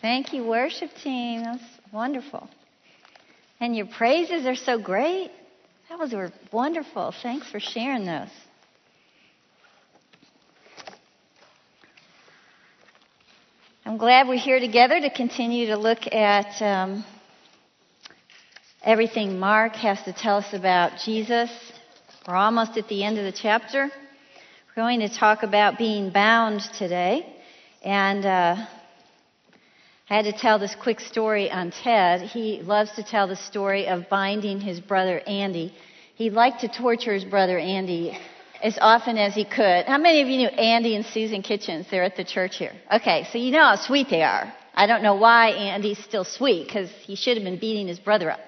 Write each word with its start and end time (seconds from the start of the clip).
Thank 0.00 0.32
you, 0.32 0.44
worship 0.44 0.90
team. 1.02 1.42
That's 1.42 1.62
wonderful. 1.92 2.48
And 3.58 3.74
your 3.74 3.86
praises 3.86 4.46
are 4.46 4.54
so 4.54 4.78
great. 4.78 5.32
That 5.88 5.98
was 5.98 6.14
wonderful. 6.52 7.12
Thanks 7.20 7.50
for 7.50 7.58
sharing 7.58 8.06
those. 8.06 8.28
I'm 13.84 13.96
glad 13.96 14.28
we're 14.28 14.38
here 14.38 14.60
together 14.60 15.00
to 15.00 15.10
continue 15.10 15.66
to 15.68 15.76
look 15.76 16.06
at 16.12 16.62
um, 16.62 17.04
everything 18.84 19.40
Mark 19.40 19.74
has 19.76 20.00
to 20.04 20.12
tell 20.12 20.36
us 20.36 20.52
about 20.52 21.00
Jesus. 21.04 21.50
We're 22.28 22.36
almost 22.36 22.76
at 22.76 22.86
the 22.86 23.02
end 23.02 23.18
of 23.18 23.24
the 23.24 23.32
chapter. 23.32 23.84
We're 23.88 24.82
going 24.82 25.00
to 25.00 25.08
talk 25.08 25.42
about 25.42 25.76
being 25.76 26.10
bound 26.10 26.60
today. 26.78 27.34
And 27.82 28.24
uh, 28.24 28.66
I 30.10 30.14
had 30.16 30.24
to 30.24 30.32
tell 30.32 30.58
this 30.58 30.74
quick 30.74 31.00
story 31.00 31.50
on 31.50 31.70
Ted. 31.70 32.22
He 32.22 32.62
loves 32.62 32.90
to 32.92 33.02
tell 33.02 33.28
the 33.28 33.36
story 33.36 33.88
of 33.88 34.08
binding 34.08 34.58
his 34.58 34.80
brother 34.80 35.20
Andy. 35.26 35.74
He 36.14 36.30
liked 36.30 36.62
to 36.62 36.68
torture 36.68 37.12
his 37.12 37.26
brother 37.26 37.58
Andy 37.58 38.18
as 38.62 38.78
often 38.80 39.18
as 39.18 39.34
he 39.34 39.44
could. 39.44 39.84
How 39.84 39.98
many 39.98 40.22
of 40.22 40.28
you 40.28 40.38
knew 40.38 40.48
Andy 40.48 40.96
and 40.96 41.04
Susan 41.04 41.42
Kitchens? 41.42 41.88
They're 41.90 42.04
at 42.04 42.16
the 42.16 42.24
church 42.24 42.56
here. 42.56 42.72
Okay, 42.90 43.28
so 43.30 43.36
you 43.36 43.50
know 43.50 43.62
how 43.62 43.76
sweet 43.76 44.08
they 44.08 44.22
are. 44.22 44.50
I 44.74 44.86
don't 44.86 45.02
know 45.02 45.14
why 45.14 45.50
Andy's 45.50 45.98
still 45.98 46.24
sweet 46.24 46.66
because 46.66 46.88
he 47.02 47.14
should 47.14 47.36
have 47.36 47.44
been 47.44 47.58
beating 47.58 47.86
his 47.86 47.98
brother 47.98 48.30
up. 48.30 48.40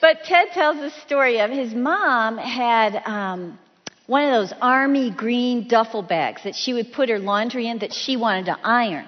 But 0.00 0.24
Ted 0.24 0.48
tells 0.54 0.78
the 0.78 0.90
story 1.04 1.38
of 1.38 1.50
his 1.50 1.74
mom 1.74 2.38
had 2.38 2.96
um, 3.04 3.58
one 4.06 4.24
of 4.24 4.30
those 4.30 4.58
army 4.62 5.10
green 5.10 5.68
duffel 5.68 6.02
bags 6.02 6.44
that 6.44 6.54
she 6.54 6.72
would 6.72 6.92
put 6.94 7.10
her 7.10 7.18
laundry 7.18 7.68
in 7.68 7.80
that 7.80 7.92
she 7.92 8.16
wanted 8.16 8.46
to 8.46 8.58
iron. 8.64 9.06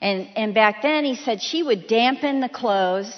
And, 0.00 0.28
and 0.36 0.54
back 0.54 0.82
then 0.82 1.04
he 1.04 1.14
said 1.14 1.42
she 1.42 1.62
would 1.62 1.86
dampen 1.86 2.40
the 2.40 2.48
clothes, 2.48 3.12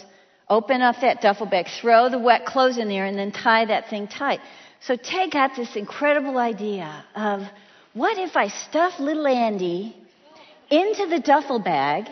open 0.49 0.83
up 0.83 0.97
that 1.01 1.21
duffel 1.21 1.47
bag, 1.47 1.67
throw 1.81 2.09
the 2.09 2.19
wet 2.19 2.45
clothes 2.45 2.79
in 2.79 2.89
there, 2.89 3.05
and 3.07 3.17
then 3.17 3.31
tie 3.31 3.65
that 3.67 3.89
thing 3.89 4.09
tight. 4.09 4.41
So 4.81 4.97
Ted 4.97 5.31
got 5.31 5.55
this 5.55 5.77
incredible 5.77 6.39
idea 6.39 7.05
of 7.15 7.43
what 7.95 8.19
if 8.19 8.37
I 8.37 8.49
stuff 8.49 8.99
little 8.99 9.27
Andy 9.27 9.97
into 10.71 11.07
the 11.07 11.21
duffel 11.21 11.61
bag 11.61 12.09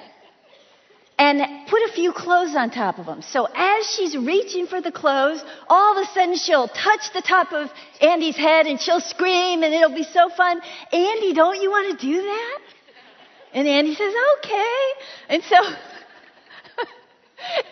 and 1.18 1.66
put 1.68 1.82
a 1.82 1.92
few 1.92 2.12
clothes 2.12 2.54
on 2.54 2.70
top 2.70 2.98
of 2.98 3.06
him. 3.06 3.22
So 3.22 3.46
as 3.54 3.86
she's 3.94 4.16
reaching 4.16 4.66
for 4.66 4.80
the 4.80 4.92
clothes, 4.92 5.42
all 5.68 5.98
of 5.98 6.06
a 6.06 6.12
sudden 6.12 6.36
she'll 6.36 6.68
touch 6.68 7.12
the 7.12 7.22
top 7.22 7.52
of 7.52 7.70
Andy's 8.00 8.36
head 8.36 8.66
and 8.66 8.80
she'll 8.80 9.00
scream 9.00 9.62
and 9.62 9.74
it'll 9.74 9.94
be 9.94 10.04
so 10.04 10.30
fun. 10.30 10.60
Andy, 10.92 11.34
don't 11.34 11.60
you 11.60 11.70
want 11.70 11.98
to 11.98 12.06
do 12.06 12.22
that? 12.22 12.58
And 13.52 13.66
Andy 13.66 13.94
says, 13.94 14.14
okay. 14.38 14.82
And 15.28 15.42
so 15.42 15.56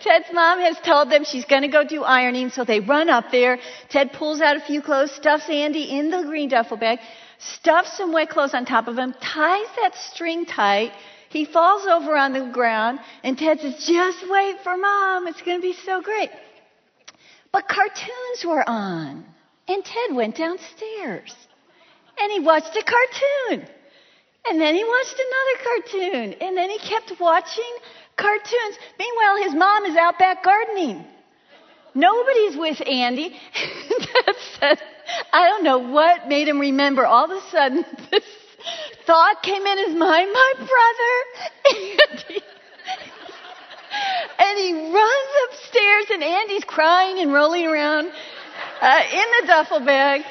Ted's 0.03 0.27
mom 0.33 0.61
has 0.61 0.79
told 0.81 1.11
them 1.11 1.25
she's 1.25 1.45
going 1.45 1.63
to 1.63 1.69
go 1.69 1.85
do 1.85 2.03
ironing, 2.03 2.51
so 2.51 2.65
they 2.65 2.81
run 2.81 3.09
up 3.09 3.31
there. 3.31 3.59
Ted 3.89 4.13
pulls 4.13 4.41
out 4.41 4.57
a 4.57 4.61
few 4.61 4.83
clothes, 4.83 5.13
stuffs 5.13 5.49
Andy 5.49 5.99
in 5.99 6.11
the 6.11 6.23
green 6.23 6.49
duffel 6.49 6.77
bag, 6.77 6.99
stuffs 7.39 7.97
some 7.97 8.13
wet 8.13 8.31
clothes 8.31 8.55
on 8.55 8.65
top 8.65 8.89
of 8.89 8.99
him, 8.99 9.15
ties 9.21 9.67
that 9.77 9.95
string 9.95 10.47
tight. 10.47 10.93
He 11.31 11.45
falls 11.45 11.87
over 11.87 12.17
on 12.17 12.33
the 12.33 12.51
ground, 12.53 12.99
and 13.23 13.39
Ted 13.39 13.61
says, 13.61 13.87
Just 13.87 14.29
wait 14.29 14.57
for 14.65 14.77
mom. 14.77 15.29
It's 15.29 15.43
going 15.43 15.59
to 15.59 15.63
be 15.63 15.75
so 15.75 16.01
great. 16.01 16.31
But 17.53 17.69
cartoons 17.69 18.45
were 18.45 18.69
on, 18.69 19.25
and 19.69 19.85
Ted 19.85 20.17
went 20.17 20.37
downstairs, 20.37 21.35
and 22.19 22.33
he 22.33 22.41
watched 22.41 22.77
a 22.77 22.83
cartoon. 22.83 23.69
And 24.47 24.61
then 24.61 24.75
he 24.75 24.85
watched 24.85 25.21
another 25.21 25.65
cartoon. 25.65 26.35
And 26.41 26.57
then 26.57 26.71
he 26.71 26.79
kept 26.79 27.13
watching 27.21 27.73
cartoons. 28.17 28.79
Meanwhile, 28.99 29.37
his 29.45 29.55
mom 29.55 29.85
is 29.85 29.97
out 29.97 30.19
back 30.19 30.43
gardening. 30.43 31.05
Nobody's 31.95 32.57
with 32.57 32.81
Andy. 32.87 33.37
I 35.33 35.49
don't 35.49 35.65
know 35.65 35.79
what 35.79 36.29
made 36.29 36.49
him 36.49 36.61
remember. 36.61 37.07
All 37.07 37.25
of 37.25 37.31
a 37.31 37.41
sudden, 37.51 37.85
this 38.11 38.25
thought 39.07 39.43
came 39.43 39.67
in 39.67 39.79
his 39.87 39.97
mind, 39.97 40.31
my 40.33 40.53
brother, 40.57 41.15
Andy. 41.67 42.43
and 44.39 44.59
he 44.59 44.93
runs 44.93 45.31
upstairs, 45.49 46.05
and 46.13 46.23
Andy's 46.23 46.65
crying 46.65 47.19
and 47.21 47.33
rolling 47.33 47.67
around 47.67 48.11
uh, 48.81 49.01
in 49.13 49.25
the 49.41 49.47
duffel 49.47 49.81
bag. 49.81 50.23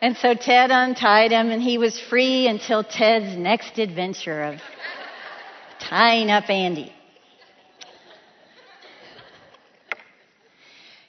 And 0.00 0.16
so 0.16 0.34
Ted 0.34 0.70
untied 0.70 1.32
him, 1.32 1.50
and 1.50 1.60
he 1.60 1.76
was 1.76 1.98
free 1.98 2.46
until 2.46 2.84
Ted's 2.84 3.36
next 3.36 3.78
adventure 3.78 4.44
of 4.44 4.60
tying 5.80 6.30
up 6.30 6.48
Andy. 6.48 6.92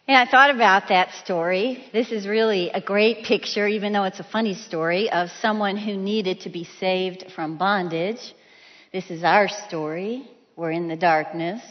And 0.07 0.17
I 0.17 0.25
thought 0.25 0.49
about 0.49 0.87
that 0.89 1.13
story. 1.23 1.87
This 1.93 2.11
is 2.11 2.27
really 2.27 2.71
a 2.71 2.81
great 2.81 3.25
picture, 3.25 3.67
even 3.67 3.93
though 3.93 4.05
it's 4.05 4.19
a 4.19 4.23
funny 4.23 4.55
story, 4.55 5.11
of 5.11 5.29
someone 5.39 5.77
who 5.77 5.95
needed 5.95 6.41
to 6.41 6.49
be 6.49 6.63
saved 6.79 7.31
from 7.35 7.59
bondage. 7.59 8.33
This 8.91 9.11
is 9.11 9.23
our 9.23 9.47
story. 9.47 10.27
We're 10.55 10.71
in 10.71 10.87
the 10.87 10.95
darkness, 10.95 11.61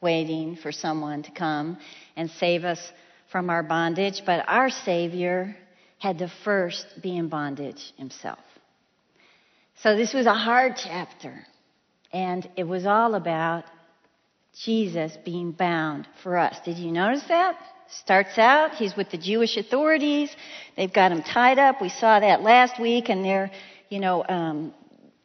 waiting 0.00 0.56
for 0.56 0.72
someone 0.72 1.24
to 1.24 1.30
come 1.30 1.76
and 2.16 2.30
save 2.30 2.64
us 2.64 2.80
from 3.30 3.50
our 3.50 3.62
bondage. 3.62 4.22
But 4.24 4.46
our 4.48 4.70
Savior 4.70 5.54
had 6.04 6.18
to 6.18 6.30
first 6.44 6.86
be 7.02 7.16
in 7.16 7.28
bondage 7.30 7.94
himself. 7.96 8.44
So 9.82 9.96
this 9.96 10.12
was 10.12 10.26
a 10.26 10.34
hard 10.34 10.74
chapter, 10.76 11.34
and 12.12 12.46
it 12.56 12.64
was 12.64 12.84
all 12.84 13.14
about 13.14 13.64
Jesus 14.66 15.16
being 15.24 15.52
bound 15.52 16.06
for 16.22 16.36
us. 16.36 16.56
Did 16.62 16.76
you 16.76 16.92
notice 16.92 17.24
that? 17.28 17.56
Starts 17.88 18.36
out, 18.36 18.74
he's 18.74 18.94
with 18.94 19.10
the 19.10 19.16
Jewish 19.16 19.56
authorities. 19.56 20.28
They've 20.76 20.92
got 20.92 21.10
him 21.10 21.22
tied 21.22 21.58
up. 21.58 21.80
We 21.80 21.88
saw 21.88 22.20
that 22.20 22.42
last 22.42 22.78
week, 22.78 23.08
and 23.08 23.24
they're, 23.24 23.50
you 23.88 24.00
know, 24.00 24.24
um, 24.28 24.74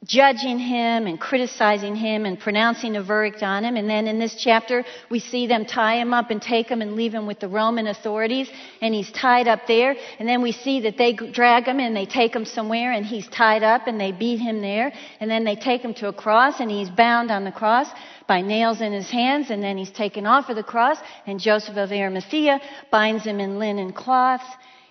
judging 0.06 0.60
him 0.60 1.08
and 1.08 1.20
criticizing 1.20 1.94
him 1.94 2.26
and 2.26 2.40
pronouncing 2.40 2.96
a 2.96 3.04
verdict 3.04 3.44
on 3.44 3.66
him. 3.66 3.76
And 3.76 3.90
then 3.90 4.08
in 4.08 4.18
this 4.18 4.36
chapter, 4.36 4.86
we 5.10 5.20
see 5.20 5.46
them 5.46 5.66
tie 5.66 6.00
him 6.00 6.14
up 6.14 6.32
and 6.32 6.42
take 6.42 6.68
him 6.68 6.82
and 6.82 6.96
leave 6.96 7.14
him 7.14 7.28
with 7.28 7.40
the 7.42 7.50
Roman 7.50 7.86
authorities. 7.88 8.50
And 8.82 8.94
he's 8.94 9.12
tied 9.12 9.48
up 9.48 9.68
there. 9.68 9.96
And 10.18 10.28
then 10.28 10.42
we 10.42 10.54
see 10.54 10.82
that 10.82 10.98
they 10.98 11.14
drag 11.14 11.66
him 11.66 11.80
and 11.80 11.96
they 11.96 12.06
take 12.06 12.34
him 12.34 12.46
somewhere 12.46 12.94
and 12.94 13.06
he's 13.06 13.28
tied 13.28 13.62
up 13.62 13.88
and 13.88 14.00
they 14.00 14.14
beat 14.14 14.40
him 14.40 14.62
there. 14.62 14.94
And 15.20 15.30
then 15.30 15.44
they 15.44 15.56
take 15.56 15.82
him 15.82 15.94
to 15.96 16.08
a 16.08 16.14
cross 16.14 16.62
and 16.62 16.72
he's 16.72 16.90
bound 16.90 17.30
on 17.30 17.44
the 17.44 17.52
cross 17.52 17.88
by 18.26 18.42
nails 18.42 18.80
in 18.80 18.94
his 18.94 19.10
hands. 19.10 19.50
And 19.50 19.62
then 19.62 19.78
he's 19.78 19.92
taken 19.92 20.26
off 20.26 20.50
of 20.50 20.56
the 20.56 20.64
cross 20.64 20.98
and 21.28 21.42
Joseph 21.42 21.76
of 21.76 21.92
Arimathea 21.92 22.62
binds 22.90 23.26
him 23.26 23.42
in 23.42 23.60
linen 23.60 23.92
cloths 23.92 24.46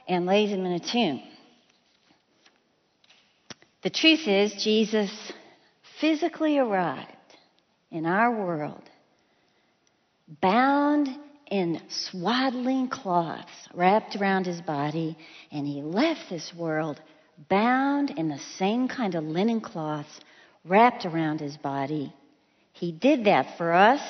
and 0.06 0.26
lays 0.26 0.50
him 0.50 0.66
in 0.66 0.72
a 0.72 0.80
tomb. 0.80 1.22
The 3.82 3.90
truth 3.90 4.26
is, 4.26 4.52
Jesus 4.62 5.10
physically 6.00 6.58
arrived 6.58 7.06
in 7.90 8.06
our 8.06 8.30
world, 8.30 8.82
bound 10.40 11.08
in 11.50 11.80
swaddling 11.88 12.88
cloths 12.88 13.68
wrapped 13.72 14.16
around 14.16 14.46
his 14.46 14.60
body, 14.60 15.16
and 15.50 15.66
he 15.66 15.82
left 15.82 16.28
this 16.28 16.52
world 16.54 17.00
bound 17.48 18.10
in 18.10 18.28
the 18.28 18.38
same 18.58 18.88
kind 18.88 19.14
of 19.14 19.24
linen 19.24 19.60
cloths 19.60 20.20
wrapped 20.64 21.06
around 21.06 21.40
his 21.40 21.56
body. 21.56 22.12
He 22.72 22.92
did 22.92 23.24
that 23.24 23.56
for 23.56 23.72
us. 23.72 24.00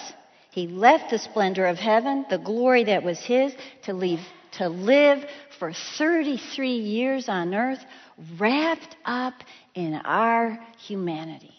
He 0.51 0.67
left 0.67 1.11
the 1.11 1.19
splendor 1.19 1.67
of 1.67 1.78
heaven, 1.78 2.25
the 2.31 2.39
glory 2.39 2.84
that 2.84 3.03
was 3.03 3.19
his, 3.21 3.55
to, 3.83 3.93
leave, 3.93 4.21
to 4.53 4.69
live 4.69 5.25
for 5.59 5.72
33 5.72 6.76
years 6.76 7.28
on 7.28 7.54
earth 7.54 7.84
wrapped 8.38 8.97
up 9.04 9.34
in 9.75 9.94
our 9.94 10.59
humanity 10.86 11.54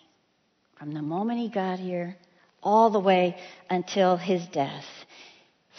from 0.77 0.93
the 0.93 1.01
moment 1.01 1.39
he 1.39 1.49
got 1.49 1.77
here 1.77 2.15
all 2.63 2.89
the 2.89 2.99
way 2.99 3.37
until 3.69 4.15
his 4.15 4.45
death. 4.47 4.85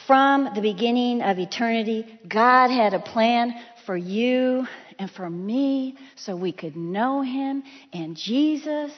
From 0.07 0.51
the 0.55 0.61
beginning 0.61 1.23
of 1.23 1.39
eternity, 1.39 2.07
God 2.29 2.69
had 2.69 2.95
a 2.95 3.01
plan 3.01 3.55
for 3.87 3.97
you 3.97 4.67
and 4.99 5.11
for 5.11 5.29
me 5.29 5.97
so 6.17 6.37
we 6.37 6.53
could 6.53 6.77
know 6.77 7.23
him, 7.23 7.63
and 7.93 8.17
Jesus 8.17 8.93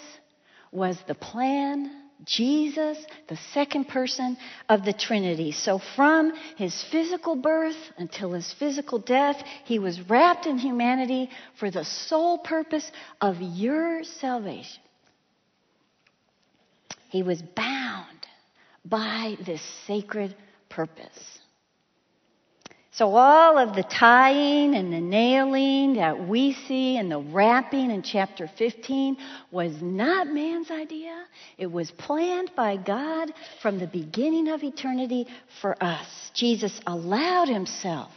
was 0.73 0.99
the 1.07 1.15
plan 1.15 2.02
Jesus, 2.25 2.99
the 3.29 3.39
second 3.53 3.89
person 3.89 4.37
of 4.69 4.85
the 4.85 4.93
Trinity. 4.93 5.53
So 5.53 5.81
from 5.97 6.33
his 6.57 6.85
physical 6.91 7.37
birth 7.37 7.77
until 7.97 8.33
his 8.33 8.53
physical 8.59 8.99
death, 8.99 9.43
he 9.65 9.79
was 9.79 10.01
wrapped 10.09 10.47
in 10.47 10.59
humanity 10.59 11.31
for 11.59 11.71
the 11.71 11.85
sole 11.85 12.39
purpose 12.39 12.91
of 13.21 13.37
your 13.41 14.05
salvation. 14.05 14.83
He 17.09 17.23
was 17.23 17.43
bound 17.43 18.07
by 18.85 19.37
this 19.45 19.61
sacred 19.87 20.35
purpose. 20.69 21.39
So, 22.95 23.17
all 23.17 23.57
of 23.57 23.75
the 23.75 23.85
tying 23.85 24.75
and 24.75 24.93
the 24.93 25.01
nailing 25.01 25.95
that 25.95 26.29
we 26.29 26.53
see 26.53 26.99
and 26.99 27.11
the 27.11 27.21
wrapping 27.21 27.91
in 27.91 28.03
chapter 28.03 28.51
15 28.59 29.17
was 29.51 29.73
not 29.81 30.27
man's 30.27 30.71
idea. 30.71 31.25
It 31.57 31.73
was 31.73 31.91
planned 31.91 32.51
by 32.55 32.77
God 32.77 33.33
from 33.63 33.79
the 33.79 33.87
beginning 33.87 34.49
of 34.49 34.63
eternity 34.63 35.27
for 35.63 35.83
us. 35.83 36.07
Jesus 36.35 36.79
allowed 36.87 37.49
himself 37.49 38.11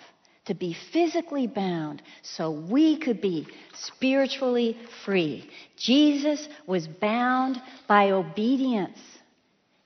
to 0.48 0.54
be 0.54 0.76
physically 0.92 1.48
bound 1.48 2.02
so 2.22 2.52
we 2.52 2.98
could 2.98 3.22
be 3.22 3.48
spiritually 3.74 4.78
free. 5.06 5.50
Jesus 5.78 6.50
was 6.68 6.86
bound 6.86 7.62
by 7.88 8.12
obedience. 8.12 9.00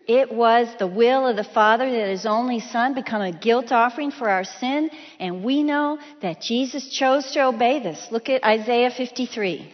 It 0.09 0.31
was 0.31 0.67
the 0.79 0.87
will 0.87 1.27
of 1.27 1.35
the 1.35 1.43
Father 1.43 1.87
that 1.87 2.09
his 2.09 2.25
only 2.25 2.61
Son 2.61 2.95
become 2.95 3.21
a 3.21 3.31
guilt 3.31 3.71
offering 3.71 4.09
for 4.09 4.27
our 4.27 4.43
sin, 4.43 4.89
and 5.19 5.43
we 5.43 5.61
know 5.61 5.99
that 6.23 6.41
Jesus 6.41 6.89
chose 6.89 7.31
to 7.33 7.45
obey 7.45 7.77
this. 7.77 8.07
Look 8.09 8.27
at 8.27 8.43
Isaiah 8.43 8.89
53. 8.89 9.71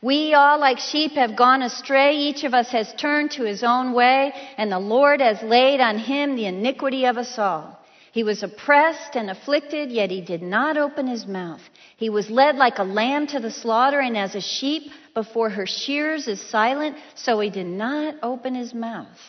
We 0.00 0.32
all, 0.32 0.58
like 0.58 0.78
sheep, 0.78 1.12
have 1.12 1.36
gone 1.36 1.60
astray. 1.60 2.16
Each 2.16 2.44
of 2.44 2.54
us 2.54 2.70
has 2.70 2.90
turned 2.94 3.32
to 3.32 3.42
his 3.42 3.62
own 3.62 3.92
way, 3.92 4.32
and 4.56 4.72
the 4.72 4.78
Lord 4.78 5.20
has 5.20 5.42
laid 5.42 5.80
on 5.80 5.98
him 5.98 6.34
the 6.34 6.46
iniquity 6.46 7.04
of 7.04 7.18
us 7.18 7.38
all. 7.38 7.77
He 8.12 8.24
was 8.24 8.42
oppressed 8.42 9.16
and 9.16 9.30
afflicted, 9.30 9.90
yet 9.90 10.10
he 10.10 10.20
did 10.20 10.42
not 10.42 10.76
open 10.76 11.06
his 11.06 11.26
mouth. 11.26 11.60
He 11.96 12.10
was 12.10 12.30
led 12.30 12.56
like 12.56 12.78
a 12.78 12.84
lamb 12.84 13.26
to 13.28 13.40
the 13.40 13.50
slaughter, 13.50 14.00
and 14.00 14.16
as 14.16 14.34
a 14.34 14.40
sheep 14.40 14.90
before 15.14 15.50
her 15.50 15.66
shears 15.66 16.26
is 16.26 16.40
silent, 16.40 16.96
so 17.14 17.40
he 17.40 17.50
did 17.50 17.66
not 17.66 18.16
open 18.22 18.54
his 18.54 18.72
mouth. 18.72 19.20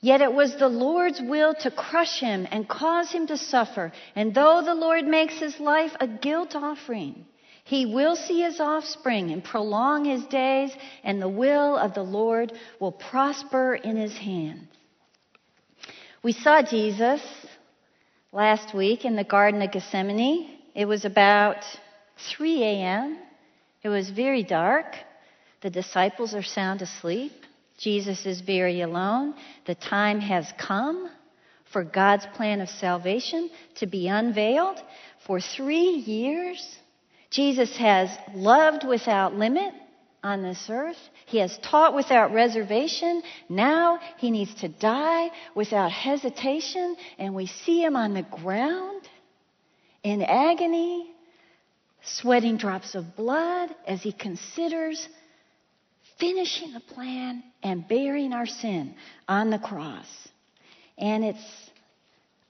Yet 0.00 0.20
it 0.20 0.34
was 0.34 0.56
the 0.56 0.68
Lord's 0.68 1.20
will 1.22 1.54
to 1.60 1.70
crush 1.70 2.20
him 2.20 2.46
and 2.50 2.68
cause 2.68 3.10
him 3.10 3.26
to 3.28 3.38
suffer. 3.38 3.90
And 4.14 4.34
though 4.34 4.60
the 4.62 4.74
Lord 4.74 5.06
makes 5.06 5.38
his 5.38 5.58
life 5.58 5.92
a 5.98 6.06
guilt 6.06 6.54
offering, 6.54 7.24
he 7.64 7.86
will 7.86 8.16
see 8.16 8.42
his 8.42 8.60
offspring 8.60 9.30
and 9.30 9.42
prolong 9.42 10.04
his 10.04 10.24
days, 10.26 10.76
and 11.02 11.22
the 11.22 11.28
will 11.28 11.78
of 11.78 11.94
the 11.94 12.02
Lord 12.02 12.52
will 12.78 12.92
prosper 12.92 13.74
in 13.74 13.96
his 13.96 14.14
hand. 14.14 14.68
We 16.22 16.32
saw 16.32 16.60
Jesus 16.60 17.22
last 18.34 18.74
week 18.74 19.04
in 19.04 19.14
the 19.14 19.22
Garden 19.22 19.62
of 19.62 19.70
Gethsemane. 19.70 20.50
It 20.74 20.86
was 20.86 21.04
about 21.04 21.58
3 22.36 22.64
a.m. 22.64 23.16
It 23.84 23.88
was 23.88 24.10
very 24.10 24.42
dark. 24.42 24.86
The 25.62 25.70
disciples 25.70 26.34
are 26.34 26.42
sound 26.42 26.82
asleep. 26.82 27.30
Jesus 27.78 28.26
is 28.26 28.40
very 28.40 28.80
alone. 28.80 29.34
The 29.66 29.76
time 29.76 30.18
has 30.18 30.52
come 30.58 31.08
for 31.72 31.84
God's 31.84 32.26
plan 32.34 32.60
of 32.60 32.68
salvation 32.68 33.50
to 33.76 33.86
be 33.86 34.08
unveiled. 34.08 34.82
For 35.28 35.40
three 35.40 36.02
years, 36.04 36.76
Jesus 37.30 37.76
has 37.76 38.10
loved 38.34 38.84
without 38.84 39.34
limit 39.36 39.72
on 40.24 40.42
this 40.42 40.66
earth. 40.70 40.96
He 41.26 41.38
has 41.38 41.56
taught 41.58 41.94
without 41.94 42.32
reservation. 42.32 43.22
Now 43.48 44.00
he 44.16 44.30
needs 44.30 44.54
to 44.56 44.68
die 44.68 45.30
without 45.54 45.92
hesitation. 45.92 46.96
And 47.18 47.34
we 47.34 47.46
see 47.46 47.84
him 47.84 47.94
on 47.94 48.14
the 48.14 48.22
ground 48.22 49.06
in 50.02 50.22
agony, 50.22 51.10
sweating 52.02 52.56
drops 52.56 52.94
of 52.94 53.14
blood 53.14 53.70
as 53.86 54.02
he 54.02 54.12
considers 54.12 55.06
finishing 56.18 56.72
the 56.72 56.80
plan 56.80 57.42
and 57.62 57.86
bearing 57.86 58.32
our 58.32 58.46
sin 58.46 58.94
on 59.28 59.50
the 59.50 59.58
cross. 59.58 60.06
And 60.96 61.24
it's 61.24 61.70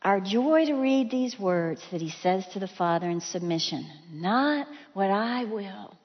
our 0.03 0.21
joy 0.21 0.67
to 0.67 0.75
read 0.75 1.11
these 1.11 1.39
words 1.39 1.83
that 1.91 2.01
he 2.01 2.11
says 2.11 2.47
to 2.53 2.61
the 2.61 2.69
Father 2.69 3.09
in 3.09 3.21
submission 3.21 3.87
Not 4.13 4.69
what 4.93 5.11
I 5.11 5.45
will 5.45 5.97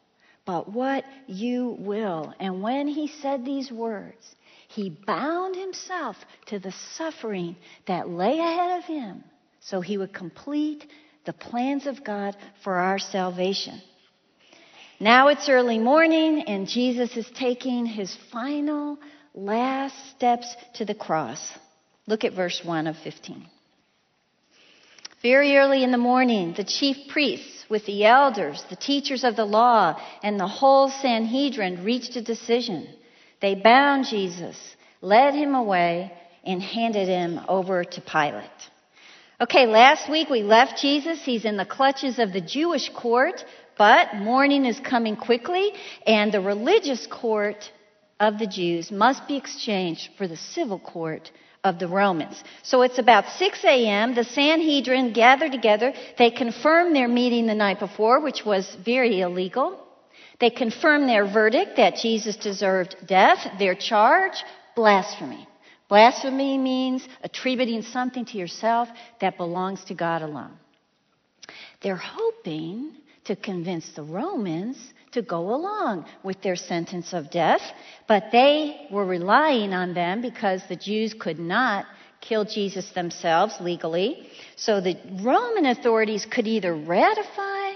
but 0.50 0.68
what 0.74 1.04
you 1.28 1.78
will. 1.78 2.34
And 2.40 2.64
when 2.64 2.88
he 2.88 3.08
said 3.22 3.46
these 3.46 3.72
words, 3.72 4.36
he 4.70 4.90
bound 4.90 5.56
himself 5.56 6.16
to 6.48 6.58
the 6.58 6.74
suffering 6.96 7.56
that 7.86 8.10
lay 8.10 8.40
ahead 8.40 8.80
of 8.80 8.86
him 8.86 9.24
so 9.60 9.80
he 9.80 9.96
would 9.96 10.12
complete 10.12 10.88
the 11.28 11.34
plans 11.34 11.86
of 11.86 12.04
God 12.04 12.36
for 12.64 12.74
our 12.74 12.98
salvation. 12.98 13.80
Now 15.00 15.28
it's 15.28 15.48
early 15.50 15.78
morning, 15.78 16.42
and 16.48 16.68
Jesus 16.68 17.16
is 17.16 17.30
taking 17.36 17.86
his 17.86 18.18
final, 18.32 18.98
last 19.36 19.94
steps 20.18 20.56
to 20.74 20.86
the 20.86 20.96
cross. 20.96 21.48
Look 22.08 22.24
at 22.24 22.34
verse 22.34 22.60
1 22.66 22.88
of 22.88 22.98
15. 23.04 23.46
Very 25.22 25.58
early 25.58 25.84
in 25.84 25.92
the 25.92 25.98
morning, 25.98 26.54
the 26.56 26.64
chief 26.64 27.10
priests 27.10 27.66
with 27.70 27.86
the 27.86 28.06
elders, 28.06 28.64
the 28.70 28.78
teachers 28.78 29.26
of 29.26 29.36
the 29.36 29.44
law, 29.44 30.00
and 30.24 30.40
the 30.40 30.48
whole 30.48 30.90
Sanhedrin 30.90 31.84
reached 31.84 32.16
a 32.16 32.22
decision. 32.22 32.88
They 33.42 33.56
bound 33.56 34.06
Jesus, 34.06 34.58
led 35.02 35.34
him 35.34 35.56
away, 35.56 36.14
and 36.46 36.62
handed 36.62 37.10
him 37.10 37.42
over 37.50 37.84
to 37.84 38.02
Pilate. 38.02 38.46
Okay, 39.42 39.68
last 39.68 40.10
week 40.10 40.30
we 40.30 40.42
left 40.42 40.82
Jesus. 40.82 41.22
He's 41.22 41.44
in 41.44 41.58
the 41.58 41.66
clutches 41.66 42.18
of 42.18 42.32
the 42.32 42.42
Jewish 42.42 42.90
court, 42.90 43.44
but 43.78 44.16
morning 44.16 44.66
is 44.66 44.80
coming 44.80 45.18
quickly, 45.18 45.74
and 46.08 46.32
the 46.32 46.40
religious 46.40 47.06
court 47.08 47.70
of 48.22 48.40
the 48.40 48.48
Jews 48.48 48.90
must 48.90 49.28
be 49.28 49.36
exchanged 49.36 50.12
for 50.18 50.30
the 50.30 50.38
civil 50.38 50.80
court 50.80 51.30
of 51.64 51.80
the 51.80 51.88
Romans. 51.88 52.42
So 52.64 52.82
it's 52.84 53.00
about 53.00 53.26
6 53.38 53.64
a.m. 53.64 54.16
The 54.16 54.24
Sanhedrin 54.24 55.14
gather 55.14 55.50
together. 55.50 55.94
They 56.18 56.32
confirm 56.32 56.94
their 56.94 57.08
meeting 57.08 57.48
the 57.48 57.56
night 57.56 57.80
before, 57.80 58.22
which 58.22 58.46
was 58.46 58.78
very 58.84 59.22
illegal. 59.22 59.80
They 60.40 60.50
confirm 60.50 61.06
their 61.06 61.26
verdict 61.26 61.78
that 61.78 61.96
Jesus 61.96 62.38
deserved 62.38 62.96
death. 63.06 63.40
Their 63.60 63.76
charge, 63.76 64.44
blasphemy. 64.76 65.48
Blasphemy 65.90 66.58
means 66.58 67.06
attributing 67.24 67.82
something 67.82 68.24
to 68.26 68.38
yourself 68.38 68.88
that 69.20 69.38
belongs 69.38 69.84
to 69.86 69.96
God 69.96 70.22
alone. 70.22 70.54
They're 71.82 71.96
hoping 71.96 72.92
to 73.26 73.36
convince 73.36 73.90
the 73.96 74.04
Romans 74.04 74.78
to 75.12 75.22
go 75.22 75.54
along 75.56 76.06
with 76.24 76.42
their 76.42 76.56
sentence 76.56 77.14
of 77.14 77.32
death, 77.32 77.62
but 78.08 78.26
they 78.32 78.88
were 78.92 79.06
relying 79.06 79.74
on 79.74 79.94
them 79.94 80.22
because 80.22 80.62
the 80.68 80.76
Jews 80.76 81.14
could 81.14 81.40
not 81.40 81.86
kill 82.22 82.46
Jesus 82.46 82.92
themselves 82.92 83.56
legally. 83.60 84.30
So 84.56 84.82
the 84.82 84.98
Roman 85.22 85.66
authorities 85.66 86.26
could 86.26 86.48
either 86.48 86.76
ratify 86.76 87.74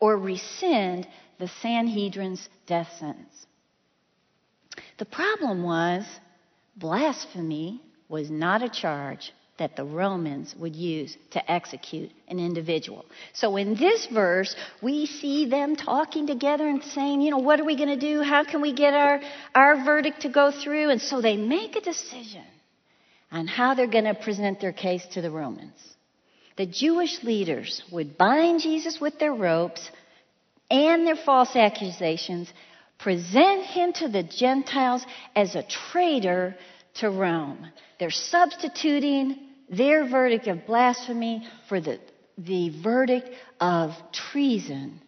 or 0.00 0.16
rescind 0.16 1.06
the 1.38 1.48
Sanhedrin's 1.62 2.48
death 2.66 2.88
sentence. 2.98 3.46
The 4.98 5.04
problem 5.04 5.62
was 5.62 6.04
blasphemy 6.76 7.82
was 8.08 8.30
not 8.30 8.62
a 8.62 8.68
charge 8.68 9.32
that 9.58 9.76
the 9.76 9.84
Romans 9.84 10.54
would 10.58 10.76
use 10.76 11.16
to 11.30 11.50
execute 11.50 12.10
an 12.28 12.38
individual. 12.38 13.06
So 13.32 13.56
in 13.56 13.74
this 13.74 14.06
verse, 14.06 14.54
we 14.82 15.06
see 15.06 15.48
them 15.48 15.76
talking 15.76 16.26
together 16.26 16.68
and 16.68 16.82
saying, 16.82 17.22
you 17.22 17.30
know, 17.30 17.38
what 17.38 17.58
are 17.58 17.64
we 17.64 17.76
going 17.76 17.88
to 17.88 17.96
do? 17.96 18.22
How 18.22 18.44
can 18.44 18.60
we 18.60 18.74
get 18.74 18.92
our, 18.92 19.20
our 19.54 19.84
verdict 19.84 20.22
to 20.22 20.28
go 20.28 20.50
through? 20.50 20.90
And 20.90 21.00
so 21.00 21.20
they 21.22 21.36
make 21.36 21.76
a 21.76 21.80
decision 21.80 22.44
on 23.32 23.46
how 23.46 23.74
they're 23.74 23.86
going 23.86 24.04
to 24.04 24.14
present 24.14 24.60
their 24.60 24.72
case 24.72 25.04
to 25.12 25.22
the 25.22 25.30
Romans. 25.30 25.78
The 26.56 26.66
Jewish 26.66 27.22
leaders 27.22 27.82
would 27.90 28.16
bind 28.16 28.60
Jesus 28.60 29.00
with 29.00 29.18
their 29.18 29.34
ropes 29.34 29.90
and 30.70 31.06
their 31.06 31.16
false 31.16 31.54
accusations, 31.54 32.52
present 32.98 33.64
him 33.64 33.92
to 33.94 34.08
the 34.08 34.22
Gentiles 34.22 35.04
as 35.34 35.54
a 35.54 35.62
traitor 35.62 36.56
to 36.94 37.10
Rome. 37.10 37.66
They're 37.98 38.10
substituting 38.10 39.45
their 39.70 40.08
verdict 40.08 40.46
of 40.46 40.66
blasphemy 40.66 41.46
for 41.68 41.80
the, 41.80 41.98
the 42.38 42.70
verdict 42.82 43.30
of 43.60 43.92
treason 44.12 45.00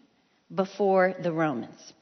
before 0.54 1.14
the 1.22 1.32
Romans. 1.32 1.92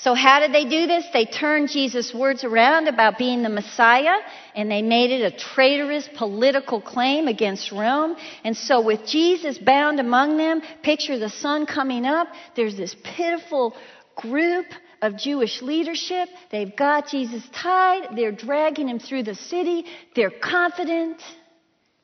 So, 0.00 0.14
how 0.14 0.38
did 0.38 0.52
they 0.52 0.64
do 0.64 0.86
this? 0.86 1.04
They 1.12 1.24
turned 1.24 1.70
Jesus' 1.70 2.14
words 2.14 2.44
around 2.44 2.86
about 2.86 3.18
being 3.18 3.42
the 3.42 3.48
Messiah 3.48 4.18
and 4.54 4.70
they 4.70 4.80
made 4.80 5.10
it 5.10 5.22
a 5.22 5.36
traitorous 5.36 6.08
political 6.16 6.80
claim 6.80 7.26
against 7.26 7.72
Rome. 7.72 8.16
And 8.44 8.56
so, 8.56 8.80
with 8.80 9.06
Jesus 9.06 9.58
bound 9.58 9.98
among 9.98 10.36
them, 10.36 10.62
picture 10.84 11.18
the 11.18 11.28
sun 11.28 11.66
coming 11.66 12.06
up, 12.06 12.28
there's 12.54 12.76
this 12.76 12.94
pitiful 13.02 13.74
group 14.14 14.66
of 15.02 15.16
Jewish 15.16 15.62
leadership. 15.62 16.28
They've 16.52 16.74
got 16.74 17.08
Jesus 17.08 17.42
tied, 17.52 18.16
they're 18.16 18.30
dragging 18.30 18.88
him 18.88 19.00
through 19.00 19.24
the 19.24 19.34
city, 19.34 19.84
they're 20.14 20.30
confident. 20.30 21.20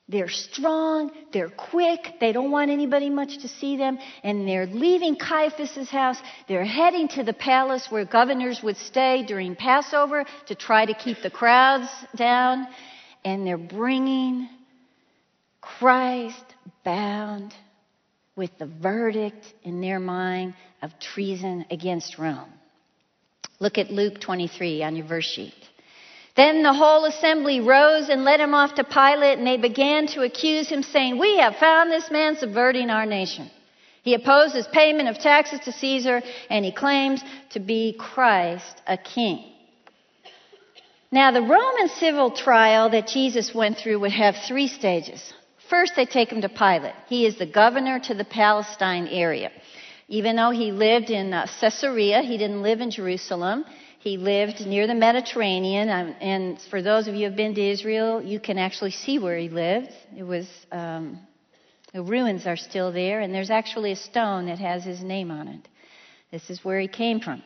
They're 0.06 0.28
strong, 0.28 1.12
they're 1.32 1.48
quick, 1.48 2.16
they 2.20 2.32
don't 2.32 2.50
want 2.50 2.70
anybody 2.70 3.08
much 3.08 3.38
to 3.38 3.48
see 3.48 3.78
them, 3.78 3.98
and 4.22 4.46
they're 4.46 4.66
leaving 4.66 5.16
Caiaphas' 5.16 5.88
house. 5.88 6.18
They're 6.46 6.64
heading 6.64 7.08
to 7.08 7.22
the 7.22 7.32
palace 7.32 7.86
where 7.88 8.04
governors 8.04 8.62
would 8.62 8.76
stay 8.76 9.24
during 9.26 9.56
Passover 9.56 10.26
to 10.46 10.54
try 10.54 10.84
to 10.84 10.92
keep 10.92 11.22
the 11.22 11.30
crowds 11.30 11.88
down, 12.14 12.66
and 13.24 13.46
they're 13.46 13.56
bringing 13.56 14.46
Christ 15.62 16.44
bound 16.84 17.54
with 18.36 18.50
the 18.58 18.66
verdict 18.66 19.54
in 19.62 19.80
their 19.80 20.00
mind 20.00 20.52
of 20.82 20.90
treason 21.00 21.64
against 21.70 22.18
Rome. 22.18 22.52
Look 23.58 23.78
at 23.78 23.90
Luke 23.90 24.20
23 24.20 24.82
on 24.82 24.96
your 24.96 25.06
verse 25.06 25.24
sheet. 25.24 25.54
Then 26.36 26.64
the 26.64 26.72
whole 26.72 27.04
assembly 27.04 27.60
rose 27.60 28.08
and 28.08 28.24
led 28.24 28.40
him 28.40 28.54
off 28.54 28.74
to 28.74 28.84
Pilate, 28.84 29.38
and 29.38 29.46
they 29.46 29.56
began 29.56 30.08
to 30.08 30.22
accuse 30.22 30.68
him, 30.68 30.82
saying, 30.82 31.18
We 31.18 31.38
have 31.38 31.56
found 31.56 31.90
this 31.90 32.10
man 32.10 32.36
subverting 32.36 32.90
our 32.90 33.06
nation. 33.06 33.50
He 34.02 34.14
opposes 34.14 34.66
payment 34.66 35.08
of 35.08 35.18
taxes 35.18 35.60
to 35.60 35.72
Caesar, 35.72 36.22
and 36.50 36.64
he 36.64 36.72
claims 36.72 37.22
to 37.50 37.60
be 37.60 37.96
Christ, 37.98 38.82
a 38.86 38.96
king. 38.98 39.44
Now, 41.10 41.30
the 41.30 41.40
Roman 41.42 41.88
civil 41.88 42.32
trial 42.32 42.90
that 42.90 43.06
Jesus 43.06 43.54
went 43.54 43.78
through 43.78 44.00
would 44.00 44.12
have 44.12 44.34
three 44.48 44.66
stages. 44.66 45.32
First, 45.70 45.92
they 45.94 46.04
take 46.04 46.30
him 46.30 46.42
to 46.42 46.48
Pilate. 46.48 46.94
He 47.06 47.24
is 47.24 47.38
the 47.38 47.46
governor 47.46 48.00
to 48.00 48.14
the 48.14 48.24
Palestine 48.24 49.06
area. 49.06 49.52
Even 50.08 50.36
though 50.36 50.50
he 50.50 50.72
lived 50.72 51.10
in 51.10 51.32
uh, 51.32 51.46
Caesarea, 51.60 52.22
he 52.22 52.36
didn't 52.36 52.62
live 52.62 52.80
in 52.80 52.90
Jerusalem. 52.90 53.64
He 54.04 54.18
lived 54.18 54.60
near 54.66 54.86
the 54.86 54.94
Mediterranean, 54.94 55.88
um, 55.88 56.14
and 56.20 56.60
for 56.68 56.82
those 56.82 57.08
of 57.08 57.14
you 57.14 57.20
who 57.20 57.30
have 57.30 57.36
been 57.36 57.54
to 57.54 57.70
Israel, 57.70 58.20
you 58.20 58.38
can 58.38 58.58
actually 58.58 58.90
see 58.90 59.18
where 59.18 59.38
he 59.38 59.48
lived. 59.48 59.88
It 60.14 60.24
was 60.24 60.46
um, 60.70 61.20
the 61.94 62.02
ruins 62.02 62.46
are 62.46 62.58
still 62.58 62.92
there, 62.92 63.20
and 63.20 63.34
there's 63.34 63.48
actually 63.48 63.92
a 63.92 63.96
stone 63.96 64.44
that 64.48 64.58
has 64.58 64.84
his 64.84 65.02
name 65.02 65.30
on 65.30 65.48
it. 65.48 65.68
This 66.30 66.50
is 66.50 66.62
where 66.62 66.78
he 66.78 66.86
came 66.86 67.20
from. 67.20 67.42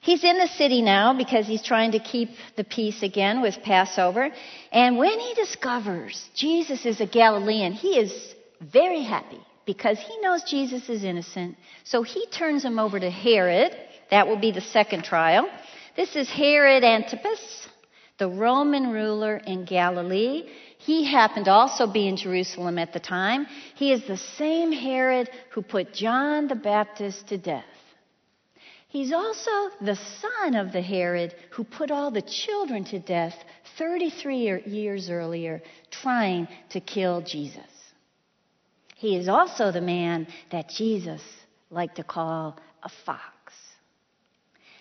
He's 0.00 0.24
in 0.24 0.38
the 0.38 0.48
city 0.48 0.82
now 0.82 1.16
because 1.16 1.46
he's 1.46 1.62
trying 1.62 1.92
to 1.92 2.00
keep 2.00 2.30
the 2.56 2.64
peace 2.64 3.04
again 3.04 3.40
with 3.40 3.62
Passover. 3.62 4.30
And 4.72 4.98
when 4.98 5.20
he 5.20 5.34
discovers 5.34 6.28
Jesus 6.34 6.84
is 6.84 7.00
a 7.00 7.06
Galilean, 7.06 7.74
he 7.74 7.96
is 7.96 8.34
very 8.60 9.04
happy 9.04 9.40
because 9.66 10.00
he 10.00 10.18
knows 10.20 10.42
Jesus 10.42 10.88
is 10.88 11.04
innocent. 11.04 11.56
So 11.84 12.02
he 12.02 12.26
turns 12.26 12.64
him 12.64 12.80
over 12.80 12.98
to 12.98 13.08
Herod 13.08 13.76
that 14.10 14.26
will 14.26 14.38
be 14.38 14.52
the 14.52 14.60
second 14.60 15.04
trial. 15.04 15.48
This 15.96 16.16
is 16.16 16.28
Herod 16.30 16.84
Antipas, 16.84 17.68
the 18.18 18.28
Roman 18.28 18.90
ruler 18.90 19.36
in 19.36 19.64
Galilee. 19.64 20.48
He 20.78 21.04
happened 21.04 21.46
to 21.46 21.50
also 21.50 21.86
be 21.86 22.06
in 22.06 22.16
Jerusalem 22.16 22.78
at 22.78 22.92
the 22.92 23.00
time. 23.00 23.46
He 23.74 23.92
is 23.92 24.06
the 24.06 24.16
same 24.16 24.72
Herod 24.72 25.28
who 25.50 25.62
put 25.62 25.92
John 25.92 26.48
the 26.48 26.54
Baptist 26.54 27.28
to 27.28 27.38
death. 27.38 27.64
He's 28.88 29.12
also 29.12 29.50
the 29.82 29.96
son 29.96 30.54
of 30.54 30.72
the 30.72 30.80
Herod 30.80 31.34
who 31.50 31.64
put 31.64 31.90
all 31.90 32.10
the 32.10 32.22
children 32.22 32.84
to 32.84 32.98
death 32.98 33.34
33 33.76 34.62
years 34.66 35.10
earlier, 35.10 35.60
trying 35.90 36.48
to 36.70 36.80
kill 36.80 37.20
Jesus. 37.20 37.60
He 38.96 39.16
is 39.16 39.28
also 39.28 39.70
the 39.70 39.82
man 39.82 40.26
that 40.50 40.70
Jesus 40.70 41.22
liked 41.70 41.96
to 41.96 42.04
call 42.04 42.58
a 42.82 42.88
fox. 43.04 43.22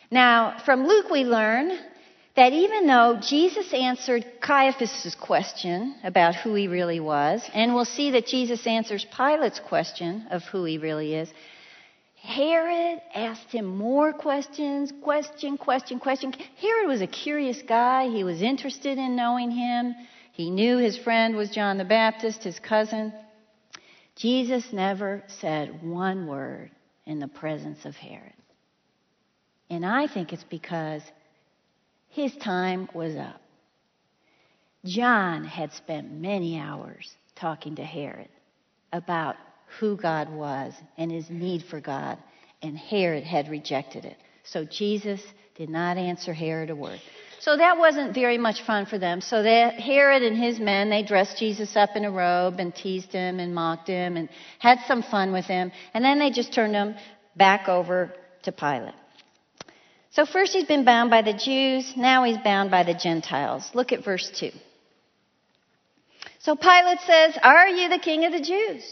Now, 0.09 0.57
from 0.65 0.87
Luke, 0.87 1.09
we 1.09 1.23
learn 1.23 1.77
that 2.35 2.53
even 2.53 2.85
though 2.87 3.19
Jesus 3.19 3.73
answered 3.73 4.23
Caiaphas' 4.41 5.15
question 5.19 5.95
about 6.03 6.35
who 6.35 6.53
he 6.53 6.67
really 6.67 6.99
was, 6.99 7.41
and 7.53 7.73
we'll 7.73 7.83
see 7.83 8.11
that 8.11 8.27
Jesus 8.27 8.65
answers 8.67 9.05
Pilate's 9.11 9.59
question 9.59 10.27
of 10.29 10.43
who 10.43 10.63
he 10.63 10.77
really 10.77 11.15
is, 11.15 11.29
Herod 12.21 13.01
asked 13.15 13.51
him 13.51 13.65
more 13.65 14.13
questions, 14.13 14.93
question, 15.01 15.57
question, 15.57 15.99
question. 15.99 16.33
Herod 16.61 16.87
was 16.87 17.01
a 17.01 17.07
curious 17.07 17.61
guy. 17.67 18.09
He 18.09 18.23
was 18.23 18.41
interested 18.41 18.97
in 18.97 19.15
knowing 19.15 19.49
him. 19.49 19.95
He 20.31 20.51
knew 20.51 20.77
his 20.77 20.97
friend 20.97 21.35
was 21.35 21.49
John 21.49 21.77
the 21.77 21.85
Baptist, 21.85 22.43
his 22.43 22.59
cousin. 22.59 23.13
Jesus 24.15 24.71
never 24.71 25.23
said 25.27 25.81
one 25.81 26.27
word 26.27 26.69
in 27.05 27.19
the 27.19 27.27
presence 27.27 27.85
of 27.85 27.95
Herod. 27.95 28.36
And 29.69 29.85
I 29.85 30.07
think 30.07 30.33
it's 30.33 30.43
because 30.43 31.01
his 32.09 32.35
time 32.37 32.89
was 32.93 33.15
up. 33.15 33.41
John 34.85 35.43
had 35.43 35.73
spent 35.73 36.11
many 36.11 36.59
hours 36.59 37.11
talking 37.35 37.75
to 37.75 37.83
Herod 37.83 38.29
about 38.93 39.35
who 39.79 39.97
God 39.97 40.31
was 40.31 40.73
and 40.97 41.11
his 41.11 41.29
need 41.29 41.63
for 41.69 41.81
God, 41.81 42.17
and 42.61 42.77
Herod 42.77 43.23
had 43.23 43.49
rejected 43.49 44.05
it. 44.05 44.17
So 44.43 44.63
Jesus 44.63 45.21
did 45.55 45.69
not 45.69 45.97
answer 45.97 46.33
Herod 46.33 46.69
a 46.69 46.75
word. 46.75 47.01
So 47.39 47.55
that 47.55 47.77
wasn't 47.77 48.13
very 48.13 48.37
much 48.37 48.61
fun 48.63 48.85
for 48.85 48.97
them. 48.97 49.21
So 49.21 49.43
that 49.43 49.75
Herod 49.75 50.23
and 50.23 50.37
his 50.37 50.59
men, 50.59 50.89
they 50.89 51.03
dressed 51.03 51.37
Jesus 51.37 51.75
up 51.75 51.91
in 51.95 52.05
a 52.05 52.11
robe 52.11 52.59
and 52.59 52.73
teased 52.73 53.11
him 53.11 53.39
and 53.39 53.53
mocked 53.53 53.87
him 53.87 54.17
and 54.17 54.29
had 54.59 54.79
some 54.87 55.03
fun 55.03 55.31
with 55.31 55.45
him. 55.45 55.71
And 55.93 56.03
then 56.03 56.19
they 56.19 56.31
just 56.31 56.53
turned 56.53 56.73
him 56.73 56.95
back 57.35 57.67
over 57.67 58.13
to 58.43 58.51
Pilate. 58.51 58.95
So 60.17 60.25
first 60.25 60.53
he's 60.53 60.65
been 60.65 60.83
bound 60.83 61.11
by 61.11 61.21
the 61.21 61.33
Jews, 61.33 61.93
now 61.95 62.23
he's 62.23 62.39
bound 62.39 62.71
by 62.71 62.81
the 62.81 62.95
Gentiles. 62.95 63.69
Look 63.75 63.91
at 63.91 64.03
verse 64.03 64.31
2. 64.39 64.49
So 66.39 66.55
Pilate 66.55 67.01
says, 67.01 67.37
Are 67.43 67.67
you 67.67 67.87
the 67.87 67.99
king 67.99 68.25
of 68.25 68.31
the 68.31 68.41
Jews? 68.41 68.83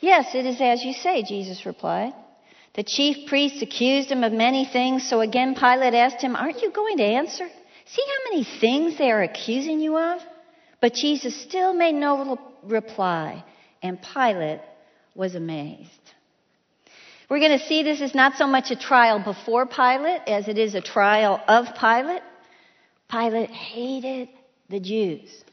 Yes, 0.00 0.34
it 0.34 0.46
is 0.46 0.58
as 0.58 0.82
you 0.82 0.94
say, 0.94 1.22
Jesus 1.22 1.66
replied. 1.66 2.14
The 2.76 2.82
chief 2.82 3.28
priests 3.28 3.60
accused 3.60 4.10
him 4.10 4.24
of 4.24 4.32
many 4.32 4.64
things, 4.64 5.06
so 5.06 5.20
again 5.20 5.54
Pilate 5.54 5.92
asked 5.92 6.22
him, 6.22 6.34
Aren't 6.34 6.62
you 6.62 6.70
going 6.70 6.96
to 6.96 7.04
answer? 7.04 7.46
See 7.84 8.04
how 8.06 8.30
many 8.30 8.46
things 8.58 8.96
they 8.96 9.10
are 9.10 9.22
accusing 9.22 9.80
you 9.80 9.98
of? 9.98 10.22
But 10.80 10.94
Jesus 10.94 11.38
still 11.42 11.74
made 11.74 11.94
no 11.94 12.38
reply, 12.62 13.44
and 13.82 13.98
Pilate 14.00 14.62
was 15.14 15.34
amazed. 15.34 15.90
We're 17.28 17.40
going 17.40 17.58
to 17.58 17.66
see 17.66 17.82
this 17.82 18.00
is 18.00 18.14
not 18.14 18.34
so 18.36 18.46
much 18.46 18.70
a 18.70 18.76
trial 18.76 19.18
before 19.18 19.66
Pilate 19.66 20.22
as 20.26 20.46
it 20.48 20.58
is 20.58 20.74
a 20.74 20.80
trial 20.80 21.40
of 21.48 21.66
Pilate. 21.74 22.22
Pilate 23.10 23.50
hated 23.50 24.28
the 24.68 24.80
Jews. 24.80 25.44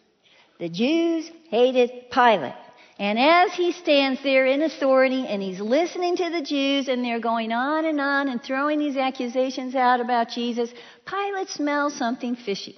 The 0.59 0.69
Jews 0.69 1.29
hated 1.49 2.11
Pilate. 2.11 2.53
And 2.99 3.17
as 3.17 3.53
he 3.53 3.71
stands 3.71 4.21
there 4.21 4.45
in 4.45 4.61
authority 4.61 5.25
and 5.27 5.41
he's 5.41 5.59
listening 5.59 6.15
to 6.17 6.29
the 6.29 6.43
Jews 6.43 6.87
and 6.87 7.03
they're 7.03 7.19
going 7.19 7.51
on 7.51 7.85
and 7.85 7.99
on 7.99 8.27
and 8.29 8.41
throwing 8.41 8.77
these 8.77 8.97
accusations 8.97 9.73
out 9.73 9.99
about 9.99 10.29
Jesus, 10.29 10.71
Pilate 11.05 11.49
smells 11.49 11.95
something 11.95 12.35
fishy. 12.35 12.77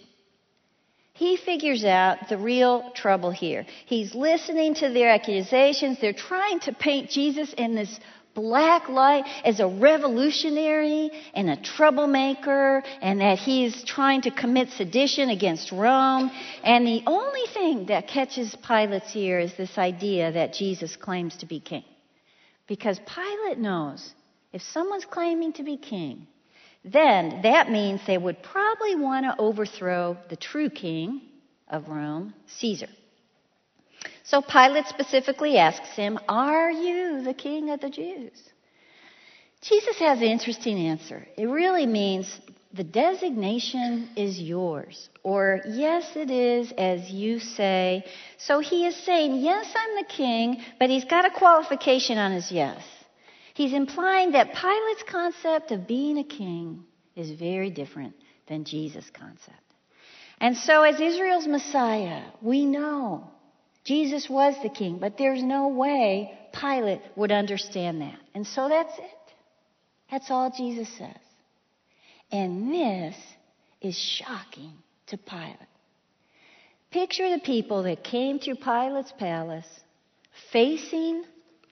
He 1.12 1.38
figures 1.38 1.84
out 1.84 2.30
the 2.30 2.38
real 2.38 2.92
trouble 2.92 3.32
here. 3.32 3.66
He's 3.86 4.16
listening 4.16 4.76
to 4.76 4.90
their 4.90 5.10
accusations. 5.10 6.00
They're 6.00 6.14
trying 6.14 6.60
to 6.62 6.74
paint 6.74 7.10
Jesus 7.10 7.54
in 7.54 7.76
this 7.76 8.00
black 8.36 8.90
light 8.90 9.24
as 9.44 9.60
a 9.60 9.68
revolutionary 9.68 11.10
and 11.34 11.50
a 11.50 11.56
troublemaker 11.56 12.84
and 13.02 13.22
that 13.22 13.40
he's 13.40 13.84
trying 13.86 14.22
to 14.22 14.32
commit 14.32 14.70
sedition 14.72 15.30
against 15.30 15.72
Rome. 15.72 16.30
And 16.64 16.86
the 16.86 17.02
only 17.08 17.48
thing 17.54 17.88
that 17.88 18.08
catches 18.08 18.56
Pilate's 18.56 19.16
ear 19.16 19.40
is 19.40 19.56
this 19.56 19.78
idea 19.78 20.34
that 20.34 20.54
Jesus 20.54 20.96
claims 20.96 21.38
to 21.38 21.48
be 21.48 21.60
king. 21.60 21.86
Because 22.68 23.00
Pilate 23.00 23.58
knows 23.58 24.14
if 24.52 24.62
someone's 24.62 25.06
claiming 25.06 25.54
to 25.54 25.64
be 25.64 25.78
king, 25.78 26.28
then 26.84 27.42
that 27.44 27.72
means 27.72 28.02
they 28.06 28.18
would 28.18 28.44
probably 28.44 28.96
want 28.96 29.26
to 29.26 29.36
overthrow 29.42 30.18
the 30.30 30.36
true 30.36 30.70
king 30.70 31.22
of 31.68 31.88
Rome, 31.88 32.34
Caesar. 32.60 32.88
So 34.26 34.42
Pilate 34.42 34.88
specifically 34.88 35.58
asks 35.58 35.96
him, 35.96 36.20
Are 36.28 36.72
you 36.72 37.22
the 37.22 37.34
king 37.34 37.70
of 37.70 37.80
the 37.80 37.90
Jews? 37.90 38.42
Jesus 39.62 39.98
has 40.00 40.20
an 40.20 40.26
interesting 40.28 40.78
answer. 40.88 41.28
It 41.38 41.46
really 41.46 41.86
means 41.86 42.40
the 42.74 42.84
designation 42.84 44.10
is 44.16 44.40
yours, 44.40 45.10
or 45.24 45.62
yes, 45.68 46.10
it 46.16 46.32
is 46.32 46.72
as 46.78 47.10
you 47.10 47.40
say. 47.40 48.04
So 48.38 48.60
he 48.60 48.88
is 48.88 48.96
saying, 48.96 49.38
Yes, 49.38 49.72
I'm 49.76 49.96
the 49.96 50.10
king, 50.10 50.64
but 50.80 50.90
he's 50.90 51.06
got 51.06 51.26
a 51.26 51.30
qualification 51.30 52.18
on 52.18 52.32
his 52.32 52.52
yes. 52.52 52.82
He's 53.54 53.74
implying 53.74 54.32
that 54.32 54.54
Pilate's 54.54 55.04
concept 55.08 55.72
of 55.72 55.88
being 55.88 56.18
a 56.18 56.24
king 56.24 56.84
is 57.16 57.32
very 57.32 57.70
different 57.70 58.16
than 58.48 58.66
Jesus' 58.66 59.10
concept. 59.12 59.58
And 60.42 60.58
so, 60.58 60.82
as 60.82 61.00
Israel's 61.00 61.48
Messiah, 61.48 62.24
we 62.42 62.66
know 62.66 63.30
Jesus 63.86 64.28
was 64.30 64.56
the 64.64 64.70
king, 64.70 64.98
but 64.98 65.18
there's 65.18 65.44
no 65.44 65.70
way 65.70 66.38
Pilate 66.60 67.02
would 67.16 67.32
understand 67.32 68.02
that. 68.02 68.18
And 68.34 68.46
so 68.46 68.68
that's 68.68 68.98
it. 68.98 69.34
That's 70.12 70.30
all 70.32 70.52
Jesus 70.56 70.90
says. 70.98 71.16
And 72.32 72.74
this 72.74 73.16
is 73.82 73.96
shocking 73.98 74.74
to 75.08 75.18
Pilate. 75.18 75.56
Picture 76.92 77.30
the 77.30 77.42
people 77.44 77.84
that 77.84 78.04
came 78.04 78.40
through 78.40 78.56
Pilate's 78.56 79.14
palace 79.20 79.68
facing 80.52 81.24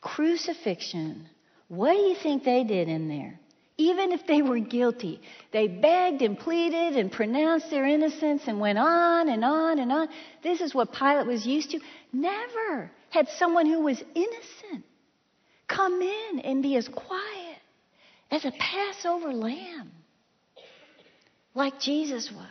crucifixion. 0.02 1.28
What 1.68 1.94
do 1.94 2.00
you 2.00 2.16
think 2.22 2.44
they 2.44 2.64
did 2.64 2.90
in 2.90 3.08
there? 3.08 3.40
Even 3.78 4.12
if 4.12 4.28
they 4.28 4.42
were 4.42 4.60
guilty, 4.60 5.20
they 5.52 5.68
begged 5.68 6.22
and 6.22 6.38
pleaded 6.38 6.96
and 6.96 7.12
pronounced 7.12 7.72
their 7.72 7.86
innocence 7.86 8.44
and 8.46 8.60
went 8.60 8.78
on 8.78 9.30
and 9.30 9.44
on 9.44 9.80
and 9.80 9.92
on. 9.92 10.10
This 10.44 10.62
is 10.62 10.76
what 10.76 10.94
Pilate 10.94 11.26
was 11.26 11.46
used 11.46 11.72
to. 11.72 11.80
Never 12.12 12.92
had 13.10 13.28
someone 13.40 13.66
who 13.66 13.82
was 13.82 14.02
innocent 14.14 14.86
come 15.68 16.02
in 16.02 16.40
and 16.40 16.62
be 16.62 16.76
as 16.76 16.88
quiet 16.88 17.58
as 18.30 18.46
a 18.46 18.52
Passover 18.52 19.34
lamb, 19.34 19.92
like 21.56 21.80
Jesus 21.80 22.32
was. 22.32 22.46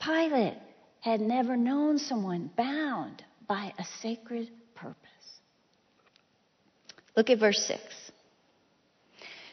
Pilate 0.00 0.56
had 1.00 1.20
never 1.20 1.56
known 1.56 1.98
someone 1.98 2.50
bound 2.56 3.22
by 3.46 3.72
a 3.78 3.84
sacred 4.00 4.48
purpose. 4.74 4.96
Look 7.14 7.28
at 7.28 7.38
verse 7.38 7.62
6. 7.66 7.80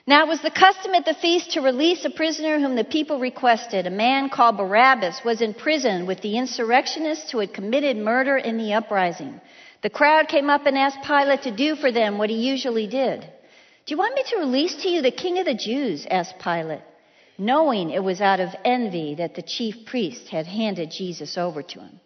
Now 0.09 0.23
it 0.23 0.27
was 0.27 0.41
the 0.41 0.49
custom 0.49 0.95
at 0.95 1.05
the 1.05 1.13
feast 1.13 1.51
to 1.51 1.61
release 1.61 2.03
a 2.03 2.09
prisoner 2.09 2.59
whom 2.59 2.75
the 2.75 2.83
people 2.83 3.19
requested. 3.19 3.85
A 3.85 3.91
man 3.91 4.31
called 4.31 4.57
Barabbas 4.57 5.23
was 5.23 5.39
in 5.39 5.53
prison 5.53 6.07
with 6.07 6.19
the 6.21 6.35
insurrectionists 6.35 7.29
who 7.29 7.37
had 7.37 7.53
committed 7.53 7.95
murder 7.95 8.35
in 8.35 8.57
the 8.57 8.73
uprising. 8.73 9.39
The 9.83 9.91
crowd 9.91 10.27
came 10.27 10.49
up 10.49 10.65
and 10.65 10.75
asked 10.75 11.03
Pilate 11.03 11.43
to 11.43 11.51
do 11.55 11.75
for 11.75 11.91
them 11.91 12.17
what 12.17 12.31
he 12.31 12.37
usually 12.37 12.87
did. 12.87 13.21
Do 13.21 13.93
you 13.93 13.97
want 13.99 14.15
me 14.15 14.23
to 14.29 14.37
release 14.37 14.77
to 14.77 14.89
you 14.89 15.03
the 15.03 15.11
king 15.11 15.37
of 15.37 15.45
the 15.45 15.53
Jews? 15.53 16.07
asked 16.09 16.39
Pilate, 16.39 16.81
knowing 17.37 17.91
it 17.91 18.03
was 18.03 18.19
out 18.19 18.39
of 18.39 18.55
envy 18.65 19.13
that 19.13 19.35
the 19.35 19.43
chief 19.43 19.85
priest 19.85 20.29
had 20.29 20.47
handed 20.47 20.89
Jesus 20.89 21.37
over 21.37 21.61
to 21.61 21.79
him. 21.81 21.99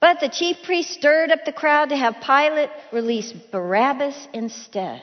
But 0.00 0.20
the 0.20 0.30
chief 0.30 0.62
priest 0.64 0.88
stirred 0.92 1.30
up 1.30 1.44
the 1.44 1.52
crowd 1.52 1.90
to 1.90 1.98
have 1.98 2.22
Pilate 2.22 2.70
release 2.92 3.30
Barabbas 3.52 4.26
instead. 4.32 5.02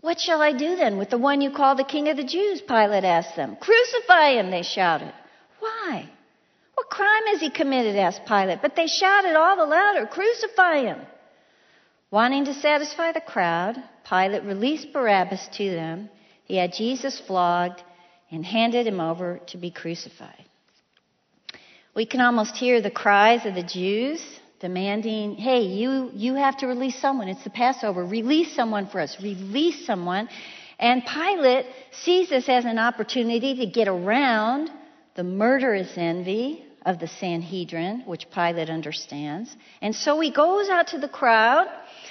What 0.00 0.20
shall 0.20 0.40
I 0.40 0.52
do 0.52 0.76
then 0.76 0.96
with 0.96 1.10
the 1.10 1.18
one 1.18 1.40
you 1.40 1.50
call 1.50 1.74
the 1.74 1.84
king 1.84 2.08
of 2.08 2.16
the 2.16 2.24
Jews? 2.24 2.60
Pilate 2.60 3.04
asked 3.04 3.34
them. 3.34 3.56
Crucify 3.56 4.38
him, 4.38 4.50
they 4.50 4.62
shouted. 4.62 5.12
Why? 5.58 6.08
What 6.74 6.88
crime 6.88 7.26
has 7.26 7.40
he 7.40 7.50
committed? 7.50 7.96
asked 7.96 8.24
Pilate. 8.24 8.62
But 8.62 8.76
they 8.76 8.86
shouted 8.86 9.34
all 9.34 9.56
the 9.56 9.66
louder, 9.66 10.06
Crucify 10.06 10.82
him! 10.82 11.00
Wanting 12.10 12.44
to 12.46 12.54
satisfy 12.54 13.12
the 13.12 13.20
crowd, 13.20 13.76
Pilate 14.08 14.44
released 14.44 14.92
Barabbas 14.92 15.48
to 15.54 15.70
them. 15.70 16.08
He 16.44 16.56
had 16.56 16.72
Jesus 16.72 17.20
flogged 17.20 17.82
and 18.30 18.46
handed 18.46 18.86
him 18.86 19.00
over 19.00 19.40
to 19.48 19.58
be 19.58 19.70
crucified. 19.70 20.44
We 21.94 22.06
can 22.06 22.20
almost 22.20 22.56
hear 22.56 22.80
the 22.80 22.90
cries 22.90 23.44
of 23.44 23.54
the 23.54 23.62
Jews 23.62 24.22
demanding, 24.60 25.36
hey, 25.36 25.62
you, 25.62 26.10
you 26.14 26.34
have 26.34 26.56
to 26.58 26.66
release 26.66 27.00
someone. 27.00 27.28
It's 27.28 27.44
the 27.44 27.50
Passover. 27.50 28.04
Release 28.04 28.54
someone 28.54 28.88
for 28.88 29.00
us. 29.00 29.16
Release 29.22 29.86
someone. 29.86 30.28
And 30.78 31.02
Pilate 31.04 31.66
sees 31.92 32.28
this 32.28 32.48
as 32.48 32.64
an 32.64 32.78
opportunity 32.78 33.56
to 33.56 33.66
get 33.66 33.88
around 33.88 34.70
the 35.14 35.24
murderous 35.24 35.92
envy 35.96 36.64
of 36.86 36.98
the 36.98 37.08
Sanhedrin, 37.08 38.02
which 38.06 38.30
Pilate 38.30 38.70
understands. 38.70 39.54
And 39.82 39.94
so 39.94 40.20
he 40.20 40.30
goes 40.30 40.68
out 40.68 40.88
to 40.88 40.98
the 40.98 41.08
crowd. 41.08 41.66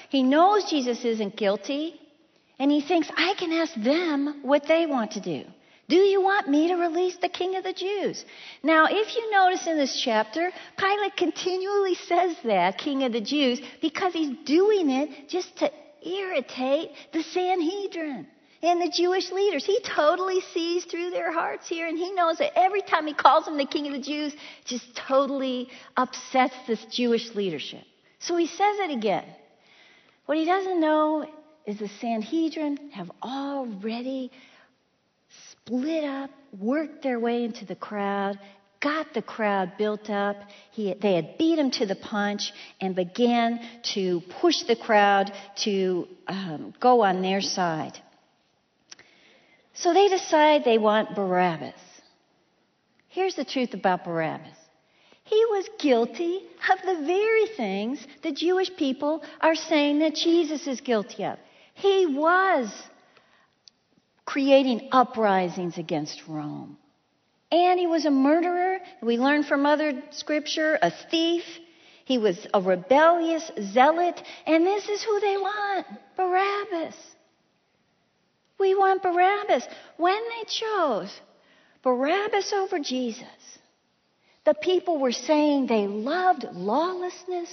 He 0.09 0.23
knows 0.23 0.69
Jesus 0.69 1.03
isn't 1.03 1.35
guilty. 1.35 1.99
And 2.59 2.71
he 2.71 2.81
thinks, 2.81 3.09
I 3.15 3.33
can 3.35 3.51
ask 3.51 3.73
them 3.75 4.39
what 4.41 4.67
they 4.67 4.85
want 4.85 5.11
to 5.11 5.21
do. 5.21 5.43
Do 5.89 5.95
you 5.95 6.21
want 6.21 6.49
me 6.49 6.67
to 6.67 6.75
release 6.75 7.15
the 7.17 7.29
king 7.29 7.55
of 7.55 7.63
the 7.63 7.71
Jews? 7.71 8.25
Now, 8.61 8.87
if 8.89 9.15
you 9.15 9.31
notice 9.31 9.67
in 9.67 9.77
this 9.77 10.01
chapter, 10.03 10.51
Pilate 10.77 11.15
continually 11.15 11.95
says 11.95 12.35
that, 12.43 12.77
king 12.77 13.03
of 13.03 13.13
the 13.13 13.21
Jews, 13.21 13.61
because 13.81 14.11
he's 14.11 14.35
doing 14.45 14.89
it 14.89 15.29
just 15.29 15.55
to 15.57 15.71
irritate 16.05 16.91
the 17.13 17.23
Sanhedrin 17.23 18.27
and 18.61 18.81
the 18.81 18.89
Jewish 18.89 19.31
leaders. 19.31 19.63
He 19.63 19.79
totally 19.81 20.41
sees 20.53 20.83
through 20.83 21.11
their 21.11 21.31
hearts 21.31 21.69
here, 21.69 21.87
and 21.87 21.97
he 21.97 22.11
knows 22.11 22.39
that 22.39 22.57
every 22.57 22.81
time 22.81 23.07
he 23.07 23.13
calls 23.13 23.47
him 23.47 23.57
the 23.57 23.65
king 23.65 23.87
of 23.87 23.93
the 23.93 24.01
Jews, 24.01 24.35
just 24.65 24.93
totally 24.95 25.69
upsets 25.95 26.55
this 26.67 26.83
Jewish 26.91 27.33
leadership. 27.33 27.83
So 28.19 28.35
he 28.35 28.47
says 28.47 28.79
it 28.79 28.91
again. 28.91 29.25
What 30.25 30.37
he 30.37 30.43
doesn't 30.43 30.81
know 30.81 31.29
is 31.65 31.79
the 31.79 31.89
Sanhedrin 32.01 32.91
have 32.91 33.09
already 33.23 34.31
split 35.67 36.03
up, 36.05 36.29
worked 36.57 37.03
their 37.03 37.19
way 37.19 37.43
into 37.43 37.65
the 37.65 37.75
crowd, 37.75 38.39
got 38.79 39.13
the 39.13 39.21
crowd 39.21 39.73
built 39.77 40.09
up. 40.09 40.37
He, 40.71 40.93
they 40.93 41.15
had 41.15 41.37
beat 41.37 41.59
him 41.59 41.71
to 41.71 41.85
the 41.85 41.95
punch 41.95 42.53
and 42.79 42.95
began 42.95 43.59
to 43.93 44.21
push 44.39 44.63
the 44.63 44.77
crowd 44.77 45.31
to 45.63 46.07
um, 46.27 46.73
go 46.79 47.01
on 47.01 47.21
their 47.21 47.41
side. 47.41 47.99
So 49.73 49.93
they 49.93 50.07
decide 50.07 50.63
they 50.63 50.77
want 50.77 51.15
Barabbas. 51.15 51.79
Here's 53.09 53.35
the 53.35 53.45
truth 53.45 53.73
about 53.73 54.05
Barabbas. 54.05 54.55
He 55.23 55.43
was 55.49 55.67
guilty 55.79 56.39
of 56.71 56.79
the 56.85 57.05
very 57.05 57.47
things 57.57 57.99
the 58.23 58.31
Jewish 58.31 58.73
people 58.77 59.21
are 59.41 59.55
saying 59.55 59.99
that 59.99 60.15
Jesus 60.15 60.65
is 60.65 60.79
guilty 60.79 61.25
of. 61.25 61.37
He 61.73 62.05
was 62.05 62.71
creating 64.27 64.89
uprisings 64.91 65.77
against 65.77 66.21
Rome. 66.27 66.77
And 67.49 67.79
he 67.79 67.87
was 67.87 68.05
a 68.05 68.11
murderer. 68.11 68.79
We 69.01 69.17
learn 69.17 69.43
from 69.43 69.65
other 69.65 70.03
scripture, 70.11 70.77
a 70.81 70.91
thief. 71.09 71.45
He 72.03 72.17
was 72.17 72.45
a 72.53 72.61
rebellious 72.61 73.49
zealot. 73.73 74.21
And 74.45 74.67
this 74.67 74.89
is 74.89 75.01
who 75.01 75.19
they 75.21 75.37
want 75.37 75.87
Barabbas. 76.17 76.95
We 78.59 78.75
want 78.75 79.01
Barabbas. 79.01 79.65
When 79.95 80.21
they 80.21 80.43
chose 80.45 81.21
Barabbas 81.81 82.51
over 82.51 82.79
Jesus, 82.79 83.25
the 84.43 84.55
people 84.55 84.99
were 84.99 85.13
saying 85.13 85.67
they 85.67 85.87
loved 85.87 86.45
lawlessness 86.51 87.49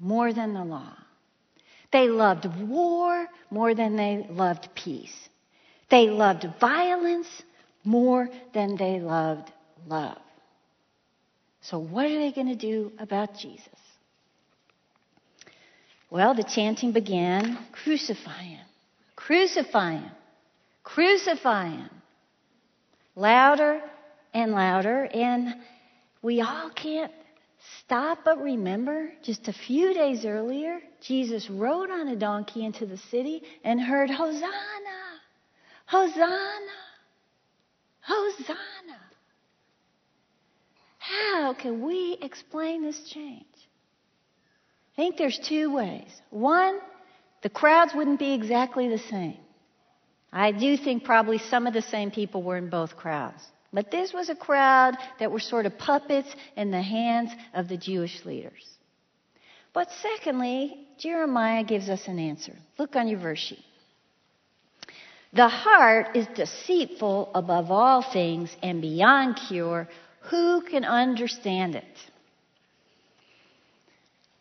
more 0.00 0.32
than 0.32 0.54
the 0.54 0.64
law. 0.64 0.96
They 1.92 2.08
loved 2.08 2.46
war 2.62 3.26
more 3.50 3.74
than 3.74 3.96
they 3.96 4.26
loved 4.30 4.70
peace. 4.74 5.28
They 5.94 6.10
loved 6.10 6.44
violence 6.58 7.28
more 7.84 8.28
than 8.52 8.74
they 8.74 8.98
loved 8.98 9.48
love. 9.86 10.18
So, 11.60 11.78
what 11.78 12.06
are 12.06 12.18
they 12.18 12.32
going 12.32 12.48
to 12.48 12.56
do 12.56 12.90
about 12.98 13.36
Jesus? 13.36 13.68
Well, 16.10 16.34
the 16.34 16.42
chanting 16.42 16.90
began 16.90 17.56
crucify 17.70 18.42
him, 18.42 18.66
crucify 19.14 19.98
him, 19.98 20.10
crucify 20.82 21.68
him. 21.68 21.90
Louder 23.14 23.80
and 24.34 24.50
louder, 24.50 25.04
and 25.04 25.54
we 26.22 26.40
all 26.40 26.70
can't 26.70 27.12
stop 27.84 28.18
but 28.24 28.42
remember 28.42 29.12
just 29.22 29.46
a 29.46 29.52
few 29.52 29.94
days 29.94 30.24
earlier, 30.24 30.80
Jesus 31.00 31.48
rode 31.48 31.90
on 31.92 32.08
a 32.08 32.16
donkey 32.16 32.64
into 32.64 32.84
the 32.84 32.98
city 32.98 33.44
and 33.62 33.80
heard, 33.80 34.10
Hosanna! 34.10 35.13
Hosanna! 35.86 36.72
Hosanna! 38.00 39.00
How 40.98 41.54
can 41.54 41.82
we 41.82 42.18
explain 42.20 42.82
this 42.82 43.00
change? 43.10 43.44
I 44.92 44.96
think 44.96 45.16
there's 45.16 45.38
two 45.38 45.74
ways. 45.74 46.08
One, 46.30 46.78
the 47.42 47.50
crowds 47.50 47.92
wouldn't 47.94 48.18
be 48.18 48.32
exactly 48.32 48.88
the 48.88 48.98
same. 48.98 49.36
I 50.32 50.52
do 50.52 50.76
think 50.76 51.04
probably 51.04 51.38
some 51.38 51.66
of 51.66 51.74
the 51.74 51.82
same 51.82 52.10
people 52.10 52.42
were 52.42 52.56
in 52.56 52.70
both 52.70 52.96
crowds. 52.96 53.42
But 53.72 53.90
this 53.90 54.12
was 54.12 54.28
a 54.28 54.34
crowd 54.34 54.96
that 55.18 55.30
were 55.30 55.40
sort 55.40 55.66
of 55.66 55.76
puppets 55.78 56.28
in 56.56 56.70
the 56.70 56.82
hands 56.82 57.30
of 57.52 57.68
the 57.68 57.76
Jewish 57.76 58.24
leaders. 58.24 58.68
But 59.72 59.88
secondly, 60.00 60.86
Jeremiah 60.98 61.64
gives 61.64 61.88
us 61.88 62.06
an 62.06 62.18
answer. 62.18 62.54
Look 62.78 62.94
on 62.94 63.08
your 63.08 63.18
verse 63.18 63.40
sheet. 63.40 63.64
The 65.34 65.48
heart 65.48 66.16
is 66.16 66.26
deceitful 66.34 67.32
above 67.34 67.70
all 67.70 68.02
things 68.02 68.54
and 68.62 68.80
beyond 68.80 69.40
cure. 69.48 69.88
Who 70.30 70.62
can 70.62 70.84
understand 70.84 71.74
it? 71.74 71.84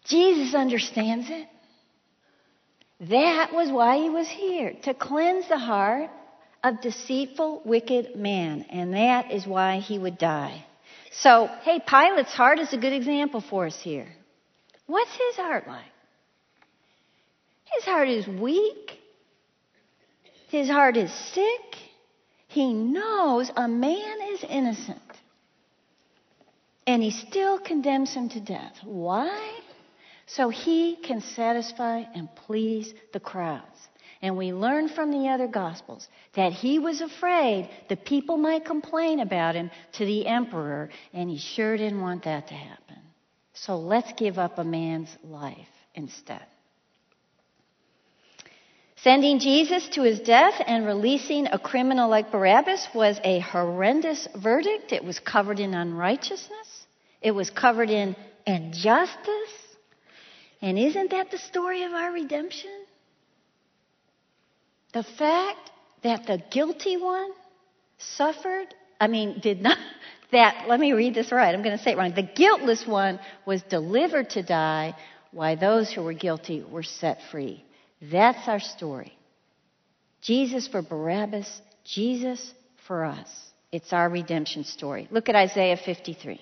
Jesus 0.05 0.53
understands 0.53 1.27
it. 1.29 1.47
That 3.09 3.53
was 3.53 3.71
why 3.71 3.97
he 3.97 4.09
was 4.09 4.27
here, 4.27 4.73
to 4.83 4.93
cleanse 4.93 5.47
the 5.49 5.57
heart 5.57 6.11
of 6.63 6.79
deceitful, 6.81 7.63
wicked 7.65 8.15
man. 8.15 8.65
And 8.69 8.93
that 8.93 9.31
is 9.31 9.47
why 9.47 9.79
he 9.79 9.97
would 9.97 10.17
die. 10.17 10.63
So, 11.11 11.49
hey, 11.63 11.81
Pilate's 11.85 12.33
heart 12.33 12.59
is 12.59 12.71
a 12.71 12.77
good 12.77 12.93
example 12.93 13.41
for 13.41 13.65
us 13.65 13.79
here. 13.81 14.07
What's 14.85 15.11
his 15.11 15.35
heart 15.37 15.67
like? 15.67 15.85
His 17.75 17.83
heart 17.85 18.09
is 18.09 18.27
weak. 18.27 18.99
His 20.53 20.69
heart 20.69 20.97
is 20.97 21.11
sick. 21.11 21.77
He 22.47 22.73
knows 22.73 23.49
a 23.55 23.67
man 23.67 24.21
is 24.33 24.43
innocent. 24.47 24.99
And 26.85 27.01
he 27.01 27.09
still 27.09 27.57
condemns 27.57 28.13
him 28.13 28.29
to 28.29 28.39
death. 28.39 28.75
Why? 28.83 29.51
So 30.27 30.49
he 30.49 30.95
can 30.97 31.21
satisfy 31.21 32.03
and 32.13 32.29
please 32.35 32.93
the 33.13 33.19
crowds. 33.19 33.79
And 34.21 34.37
we 34.37 34.53
learn 34.53 34.89
from 34.89 35.09
the 35.09 35.29
other 35.29 35.47
Gospels 35.47 36.07
that 36.35 36.51
he 36.53 36.77
was 36.77 37.01
afraid 37.01 37.67
the 37.89 37.97
people 37.97 38.37
might 38.37 38.63
complain 38.63 39.21
about 39.21 39.55
him 39.55 39.71
to 39.93 40.05
the 40.05 40.27
emperor, 40.27 40.91
and 41.13 41.31
he 41.31 41.39
sure 41.39 41.75
didn't 41.77 41.99
want 42.01 42.25
that 42.25 42.49
to 42.49 42.53
happen. 42.53 42.99
So 43.55 43.79
let's 43.79 44.13
give 44.13 44.37
up 44.37 44.59
a 44.59 44.63
man's 44.63 45.17
life 45.23 45.73
instead. 45.95 46.45
Sending 49.03 49.39
Jesus 49.39 49.89
to 49.89 50.03
his 50.03 50.21
death 50.21 50.53
and 50.65 50.85
releasing 50.85 51.47
a 51.47 51.59
criminal 51.59 52.09
like 52.09 52.31
Barabbas 52.31 52.87
was 52.95 53.19
a 53.25 53.39
horrendous 53.39 54.29
verdict. 54.33 54.93
It 54.93 55.03
was 55.03 55.19
covered 55.19 55.59
in 55.59 55.73
unrighteousness, 55.73 56.85
it 57.21 57.31
was 57.31 57.49
covered 57.49 57.89
in 57.89 58.15
injustice. 58.47 59.27
And 60.61 60.79
isn't 60.79 61.11
that 61.11 61.29
the 61.29 61.37
story 61.37 61.83
of 61.83 61.91
our 61.91 62.13
redemption? 62.13 62.71
The 64.93 65.03
fact 65.03 65.71
that 66.03 66.25
the 66.25 66.41
guilty 66.49 66.95
one 66.95 67.31
suffered, 67.97 68.73
I 69.01 69.07
mean, 69.07 69.41
did 69.41 69.61
not, 69.61 69.77
that, 70.31 70.69
let 70.69 70.79
me 70.79 70.93
read 70.93 71.13
this 71.13 71.33
right, 71.33 71.53
I'm 71.53 71.61
going 71.61 71.77
to 71.77 71.83
say 71.83 71.91
it 71.91 71.97
wrong. 71.97 72.13
The 72.15 72.21
guiltless 72.21 72.87
one 72.87 73.19
was 73.45 73.61
delivered 73.63 74.29
to 74.31 74.43
die, 74.43 74.95
while 75.31 75.57
those 75.57 75.91
who 75.91 76.03
were 76.03 76.13
guilty 76.13 76.63
were 76.63 76.83
set 76.83 77.19
free. 77.29 77.65
That's 78.11 78.47
our 78.47 78.59
story. 78.59 79.13
Jesus 80.21 80.67
for 80.67 80.81
Barabbas, 80.81 81.61
Jesus 81.85 82.53
for 82.87 83.05
us. 83.05 83.29
It's 83.71 83.93
our 83.93 84.09
redemption 84.09 84.65
story. 84.65 85.07
Look 85.09 85.29
at 85.29 85.35
Isaiah 85.35 85.77
53. 85.77 86.39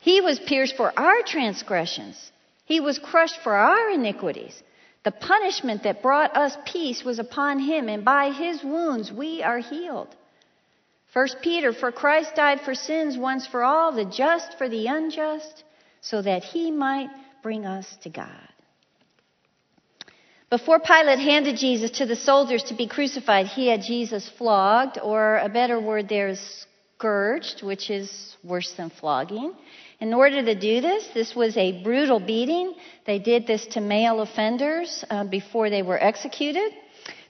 He 0.00 0.20
was 0.20 0.38
pierced 0.38 0.76
for 0.76 0.92
our 0.98 1.22
transgressions, 1.26 2.30
he 2.66 2.80
was 2.80 2.98
crushed 2.98 3.40
for 3.42 3.54
our 3.54 3.90
iniquities. 3.90 4.62
The 5.04 5.10
punishment 5.10 5.82
that 5.82 6.00
brought 6.00 6.34
us 6.34 6.56
peace 6.64 7.04
was 7.04 7.18
upon 7.18 7.58
him, 7.58 7.90
and 7.90 8.06
by 8.06 8.30
his 8.30 8.64
wounds 8.64 9.12
we 9.12 9.42
are 9.42 9.58
healed. 9.58 10.08
1 11.12 11.28
Peter, 11.42 11.74
for 11.74 11.92
Christ 11.92 12.34
died 12.34 12.62
for 12.62 12.74
sins 12.74 13.18
once 13.18 13.46
for 13.46 13.62
all, 13.62 13.92
the 13.92 14.06
just 14.06 14.56
for 14.56 14.66
the 14.66 14.86
unjust, 14.86 15.62
so 16.00 16.22
that 16.22 16.42
he 16.42 16.70
might 16.70 17.10
bring 17.42 17.66
us 17.66 17.86
to 18.02 18.08
God. 18.08 18.53
Before 20.58 20.78
Pilate 20.78 21.18
handed 21.18 21.56
Jesus 21.56 21.90
to 21.98 22.06
the 22.06 22.14
soldiers 22.14 22.62
to 22.68 22.74
be 22.74 22.86
crucified, 22.86 23.46
he 23.46 23.66
had 23.66 23.82
Jesus 23.82 24.28
flogged, 24.38 25.00
or 25.02 25.38
a 25.38 25.48
better 25.48 25.80
word 25.80 26.08
there 26.08 26.28
is 26.28 26.66
scourged, 26.96 27.64
which 27.64 27.90
is 27.90 28.36
worse 28.44 28.72
than 28.76 28.88
flogging. 28.88 29.52
In 29.98 30.14
order 30.14 30.44
to 30.44 30.54
do 30.54 30.80
this, 30.80 31.08
this 31.12 31.34
was 31.34 31.56
a 31.56 31.82
brutal 31.82 32.20
beating. 32.20 32.74
They 33.04 33.18
did 33.18 33.48
this 33.48 33.66
to 33.72 33.80
male 33.80 34.20
offenders 34.20 35.04
uh, 35.10 35.24
before 35.24 35.70
they 35.70 35.82
were 35.82 36.00
executed. 36.00 36.70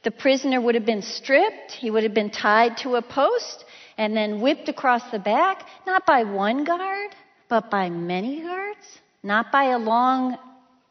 The 0.02 0.10
prisoner 0.10 0.60
would 0.60 0.74
have 0.74 0.84
been 0.84 1.00
stripped, 1.00 1.72
he 1.72 1.90
would 1.90 2.02
have 2.02 2.12
been 2.12 2.28
tied 2.28 2.76
to 2.82 2.96
a 2.96 3.00
post, 3.00 3.64
and 3.96 4.14
then 4.14 4.42
whipped 4.42 4.68
across 4.68 5.10
the 5.10 5.18
back, 5.18 5.66
not 5.86 6.04
by 6.04 6.24
one 6.24 6.64
guard, 6.64 7.12
but 7.48 7.70
by 7.70 7.88
many 7.88 8.42
guards, 8.42 8.86
not 9.22 9.50
by 9.50 9.72
a 9.72 9.78
long 9.78 10.36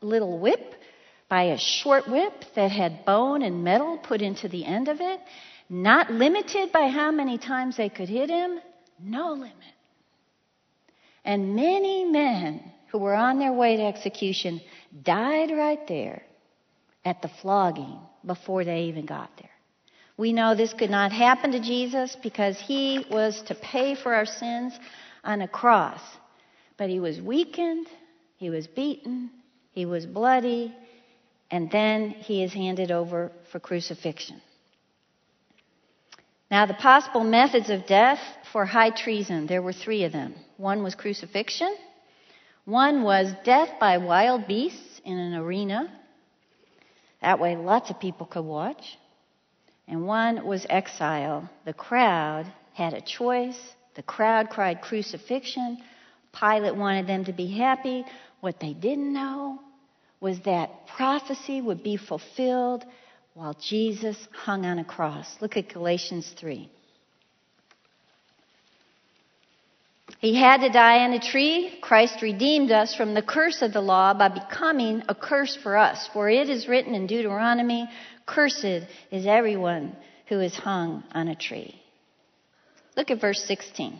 little 0.01 0.39
whip, 0.39 0.73
by 1.33 1.45
a 1.45 1.57
short 1.57 2.07
whip 2.07 2.45
that 2.55 2.69
had 2.69 3.05
bone 3.05 3.41
and 3.41 3.63
metal 3.63 3.97
put 3.97 4.21
into 4.21 4.47
the 4.47 4.63
end 4.63 4.87
of 4.87 5.01
it, 5.01 5.19
not 5.67 6.11
limited 6.11 6.71
by 6.71 6.87
how 6.89 7.09
many 7.09 7.39
times 7.39 7.75
they 7.75 7.89
could 7.89 8.07
hit 8.07 8.29
him, 8.29 8.59
no 9.01 9.31
limit. 9.31 9.73
And 11.25 11.55
many 11.55 12.05
men 12.05 12.61
who 12.91 12.99
were 12.99 13.15
on 13.15 13.39
their 13.39 13.51
way 13.51 13.77
to 13.77 13.83
execution 13.83 14.61
died 15.01 15.49
right 15.49 15.79
there 15.87 16.21
at 17.03 17.23
the 17.23 17.31
flogging 17.41 17.97
before 18.23 18.63
they 18.63 18.83
even 18.83 19.07
got 19.07 19.31
there. 19.37 19.49
We 20.17 20.33
know 20.33 20.53
this 20.53 20.75
could 20.75 20.91
not 20.91 21.11
happen 21.11 21.53
to 21.53 21.59
Jesus 21.59 22.15
because 22.21 22.59
he 22.59 23.07
was 23.09 23.41
to 23.47 23.55
pay 23.55 23.95
for 23.95 24.13
our 24.13 24.27
sins 24.27 24.77
on 25.23 25.41
a 25.41 25.47
cross. 25.47 26.01
But 26.77 26.91
he 26.91 26.99
was 26.99 27.19
weakened, 27.19 27.87
he 28.37 28.51
was 28.51 28.67
beaten, 28.67 29.31
he 29.71 29.87
was 29.87 30.05
bloody, 30.05 30.75
and 31.53 31.69
then 31.69 32.09
he 32.09 32.41
is 32.41 32.51
handed 32.51 32.89
over 32.89 33.31
for 33.51 33.59
crucifixion. 33.59 34.41
Now, 36.49 36.65
the 36.65 36.73
possible 36.73 37.23
methods 37.23 37.69
of 37.69 37.85
death 37.85 38.17
for 38.51 38.65
high 38.65 38.89
treason, 38.89 39.45
there 39.45 39.61
were 39.61 39.71
three 39.71 40.03
of 40.03 40.11
them. 40.11 40.33
One 40.57 40.81
was 40.81 40.95
crucifixion, 40.95 41.75
one 42.65 43.03
was 43.03 43.31
death 43.43 43.69
by 43.79 43.99
wild 43.99 44.47
beasts 44.47 44.99
in 45.05 45.15
an 45.15 45.35
arena. 45.35 45.91
That 47.21 47.39
way, 47.39 47.55
lots 47.55 47.91
of 47.91 47.99
people 47.99 48.25
could 48.25 48.45
watch. 48.45 48.97
And 49.87 50.07
one 50.07 50.45
was 50.47 50.65
exile. 50.67 51.47
The 51.65 51.73
crowd 51.73 52.51
had 52.73 52.95
a 52.95 53.01
choice. 53.01 53.59
The 53.93 54.01
crowd 54.01 54.49
cried 54.49 54.81
crucifixion. 54.81 55.77
Pilate 56.31 56.75
wanted 56.75 57.05
them 57.05 57.25
to 57.25 57.33
be 57.33 57.55
happy. 57.55 58.05
What 58.39 58.59
they 58.59 58.73
didn't 58.73 59.13
know 59.13 59.59
was 60.23 60.39
that 60.45 60.87
prophecy 60.87 61.59
would 61.59 61.83
be 61.83 61.97
fulfilled 61.97 62.85
while 63.33 63.53
Jesus 63.61 64.17
hung 64.31 64.65
on 64.65 64.79
a 64.79 64.85
cross. 64.85 65.35
Look 65.41 65.57
at 65.57 65.67
Galatians 65.67 66.33
3. 66.39 66.69
He 70.19 70.33
had 70.33 70.61
to 70.61 70.69
die 70.69 70.99
on 70.99 71.11
a 71.11 71.19
tree. 71.19 71.77
Christ 71.81 72.21
redeemed 72.21 72.71
us 72.71 72.95
from 72.95 73.13
the 73.13 73.21
curse 73.21 73.61
of 73.61 73.73
the 73.73 73.81
law 73.81 74.13
by 74.13 74.29
becoming 74.29 75.03
a 75.09 75.15
curse 75.15 75.57
for 75.61 75.75
us. 75.75 76.09
For 76.13 76.29
it 76.29 76.49
is 76.49 76.69
written 76.69 76.95
in 76.95 77.05
Deuteronomy, 77.05 77.89
Cursed 78.25 78.87
is 79.11 79.25
everyone 79.25 79.93
who 80.27 80.39
is 80.39 80.55
hung 80.55 81.03
on 81.11 81.27
a 81.27 81.35
tree. 81.35 81.75
Look 82.95 83.11
at 83.11 83.19
verse 83.19 83.43
16. 83.43 83.99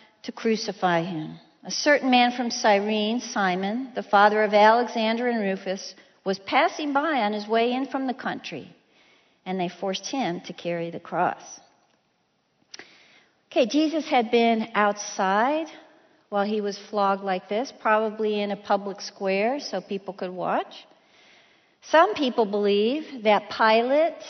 to 0.23 0.31
crucify 0.31 1.03
him. 1.03 1.39
A 1.63 1.71
certain 1.71 2.09
man 2.09 2.31
from 2.31 2.49
Cyrene, 2.49 3.19
Simon, 3.19 3.91
the 3.93 4.03
father 4.03 4.43
of 4.43 4.53
Alexander 4.53 5.27
and 5.27 5.41
Rufus, 5.41 5.95
was 6.23 6.39
passing 6.39 6.93
by 6.93 7.21
on 7.21 7.33
his 7.33 7.47
way 7.47 7.71
in 7.73 7.85
from 7.87 8.07
the 8.07 8.13
country, 8.13 8.73
and 9.45 9.59
they 9.59 9.69
forced 9.69 10.07
him 10.07 10.41
to 10.41 10.53
carry 10.53 10.91
the 10.91 10.99
cross. 10.99 11.41
Okay, 13.51 13.65
Jesus 13.67 14.07
had 14.07 14.31
been 14.31 14.69
outside 14.75 15.67
while 16.29 16.45
he 16.45 16.61
was 16.61 16.77
flogged 16.89 17.23
like 17.23 17.49
this, 17.49 17.73
probably 17.81 18.39
in 18.39 18.51
a 18.51 18.55
public 18.55 19.01
square 19.01 19.59
so 19.59 19.81
people 19.81 20.13
could 20.13 20.31
watch. 20.31 20.73
Some 21.83 22.13
people 22.13 22.45
believe 22.45 23.23
that 23.23 23.49
Pilate 23.49 24.23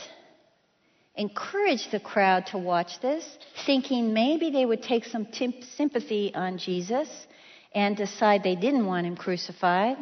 encouraged 1.15 1.91
the 1.91 1.99
crowd 1.99 2.47
to 2.47 2.57
watch 2.57 2.99
this, 3.01 3.25
thinking 3.65 4.13
maybe 4.13 4.49
they 4.49 4.65
would 4.65 4.81
take 4.81 5.05
some 5.05 5.27
sympathy 5.77 6.33
on 6.33 6.57
Jesus 6.57 7.09
and 7.73 7.95
decide 7.95 8.43
they 8.43 8.55
didn't 8.55 8.85
want 8.85 9.07
him 9.07 9.15
crucified 9.15 9.97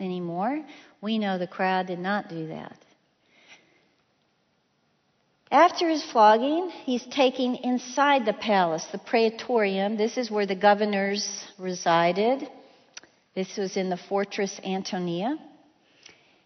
anymore. 0.00 0.64
We 1.00 1.18
know 1.18 1.38
the 1.38 1.46
crowd 1.46 1.86
did 1.86 1.98
not 1.98 2.28
do 2.28 2.48
that. 2.48 2.76
After 5.50 5.88
his 5.88 6.02
flogging, 6.02 6.70
he's 6.70 7.04
taken 7.04 7.56
inside 7.56 8.24
the 8.24 8.32
palace, 8.32 8.86
the 8.90 8.98
praetorium. 8.98 9.98
This 9.98 10.16
is 10.16 10.30
where 10.30 10.46
the 10.46 10.54
governors 10.54 11.44
resided. 11.58 12.48
This 13.34 13.58
was 13.58 13.76
in 13.76 13.90
the 13.90 13.98
fortress 13.98 14.58
Antonia. 14.64 15.38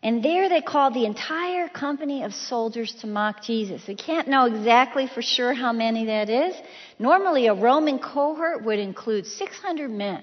And 0.03 0.23
there 0.23 0.49
they 0.49 0.61
called 0.61 0.95
the 0.95 1.07
entire 1.07 1.69
company 1.69 2.23
of 2.23 2.35
soldiers 2.35 2.95
to 3.01 3.07
mock 3.07 3.43
Jesus. 3.43 3.87
We 3.89 3.97
can't 3.97 4.29
know 4.29 4.45
exactly 4.45 5.09
for 5.09 5.23
sure 5.23 5.53
how 5.53 5.73
many 5.73 6.07
that 6.07 6.29
is. 6.29 6.55
Normally, 6.99 7.47
a 7.47 7.55
Roman 7.55 7.99
cohort 7.99 8.65
would 8.65 8.79
include 8.79 9.27
600 9.27 9.91
men. 9.91 10.23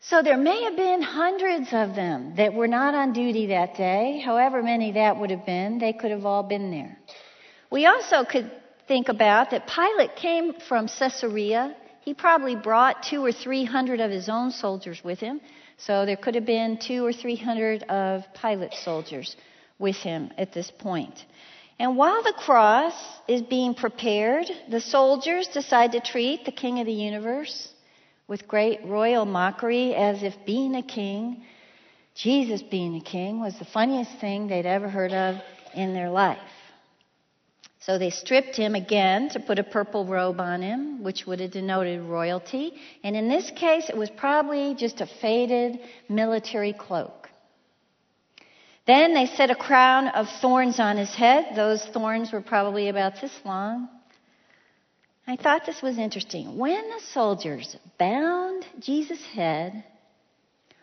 So 0.00 0.22
there 0.22 0.36
may 0.36 0.62
have 0.64 0.76
been 0.76 1.02
hundreds 1.02 1.68
of 1.72 1.96
them 1.96 2.34
that 2.36 2.54
were 2.54 2.68
not 2.68 2.94
on 2.94 3.12
duty 3.12 3.46
that 3.46 3.76
day. 3.76 4.22
However 4.24 4.62
many 4.62 4.92
that 4.92 5.18
would 5.18 5.30
have 5.30 5.44
been, 5.44 5.78
they 5.78 5.92
could 5.92 6.12
have 6.12 6.24
all 6.24 6.44
been 6.44 6.70
there. 6.70 6.96
We 7.70 7.86
also 7.86 8.24
could 8.24 8.50
think 8.86 9.08
about 9.08 9.50
that 9.50 9.66
Pilate 9.66 10.16
came 10.16 10.54
from 10.68 10.86
Caesarea. 10.86 11.76
He 12.02 12.14
probably 12.14 12.54
brought 12.54 13.02
two 13.02 13.24
or 13.24 13.32
three 13.32 13.64
hundred 13.64 14.00
of 14.00 14.10
his 14.10 14.28
own 14.28 14.52
soldiers 14.52 15.02
with 15.02 15.18
him. 15.18 15.40
So 15.78 16.04
there 16.04 16.16
could 16.16 16.34
have 16.34 16.46
been 16.46 16.78
two 16.78 17.04
or 17.06 17.12
three 17.12 17.36
hundred 17.36 17.84
of 17.84 18.24
Pilate's 18.34 18.82
soldiers 18.84 19.36
with 19.78 19.96
him 19.96 20.30
at 20.36 20.52
this 20.52 20.70
point. 20.70 21.24
And 21.78 21.96
while 21.96 22.22
the 22.22 22.34
cross 22.36 22.94
is 23.28 23.42
being 23.42 23.74
prepared, 23.74 24.46
the 24.68 24.80
soldiers 24.80 25.46
decide 25.48 25.92
to 25.92 26.00
treat 26.00 26.44
the 26.44 26.52
King 26.52 26.80
of 26.80 26.86
the 26.86 26.92
universe 26.92 27.72
with 28.26 28.48
great 28.48 28.84
royal 28.84 29.24
mockery 29.24 29.94
as 29.94 30.22
if 30.22 30.34
being 30.44 30.74
a 30.74 30.82
king, 30.82 31.44
Jesus 32.14 32.62
being 32.62 32.96
a 32.96 33.00
king, 33.00 33.40
was 33.40 33.56
the 33.58 33.64
funniest 33.64 34.18
thing 34.20 34.48
they'd 34.48 34.66
ever 34.66 34.88
heard 34.88 35.12
of 35.12 35.36
in 35.74 35.94
their 35.94 36.10
life. 36.10 36.38
So 37.88 37.96
they 37.96 38.10
stripped 38.10 38.54
him 38.54 38.74
again 38.74 39.30
to 39.30 39.40
put 39.40 39.58
a 39.58 39.64
purple 39.64 40.04
robe 40.04 40.40
on 40.40 40.60
him, 40.60 41.02
which 41.02 41.24
would 41.26 41.40
have 41.40 41.52
denoted 41.52 42.02
royalty. 42.02 42.74
And 43.02 43.16
in 43.16 43.30
this 43.30 43.50
case, 43.56 43.88
it 43.88 43.96
was 43.96 44.10
probably 44.10 44.74
just 44.74 45.00
a 45.00 45.06
faded 45.06 45.80
military 46.06 46.74
cloak. 46.74 47.30
Then 48.86 49.14
they 49.14 49.24
set 49.24 49.50
a 49.50 49.54
crown 49.54 50.08
of 50.08 50.26
thorns 50.42 50.78
on 50.78 50.98
his 50.98 51.14
head. 51.14 51.56
Those 51.56 51.82
thorns 51.86 52.30
were 52.30 52.42
probably 52.42 52.90
about 52.90 53.22
this 53.22 53.32
long. 53.42 53.88
I 55.26 55.36
thought 55.36 55.64
this 55.64 55.80
was 55.80 55.96
interesting. 55.96 56.58
When 56.58 56.90
the 56.90 57.00
soldiers 57.14 57.74
bound 57.98 58.66
Jesus' 58.80 59.24
head 59.24 59.82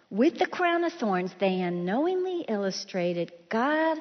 with 0.09 0.39
the 0.39 0.47
crown 0.47 0.83
of 0.83 0.93
thorns, 0.93 1.29
they 1.39 1.61
unknowingly 1.61 2.45
illustrated 2.47 3.31
God 3.47 3.99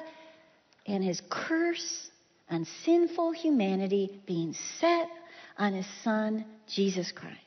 and 0.87 1.03
his 1.03 1.21
curse 1.29 2.09
on 2.49 2.65
sinful 2.83 3.31
humanity 3.31 4.21
being 4.25 4.53
set 4.79 5.09
on 5.57 5.73
his 5.73 5.87
son, 6.03 6.45
Jesus 6.67 7.11
Christ. 7.11 7.39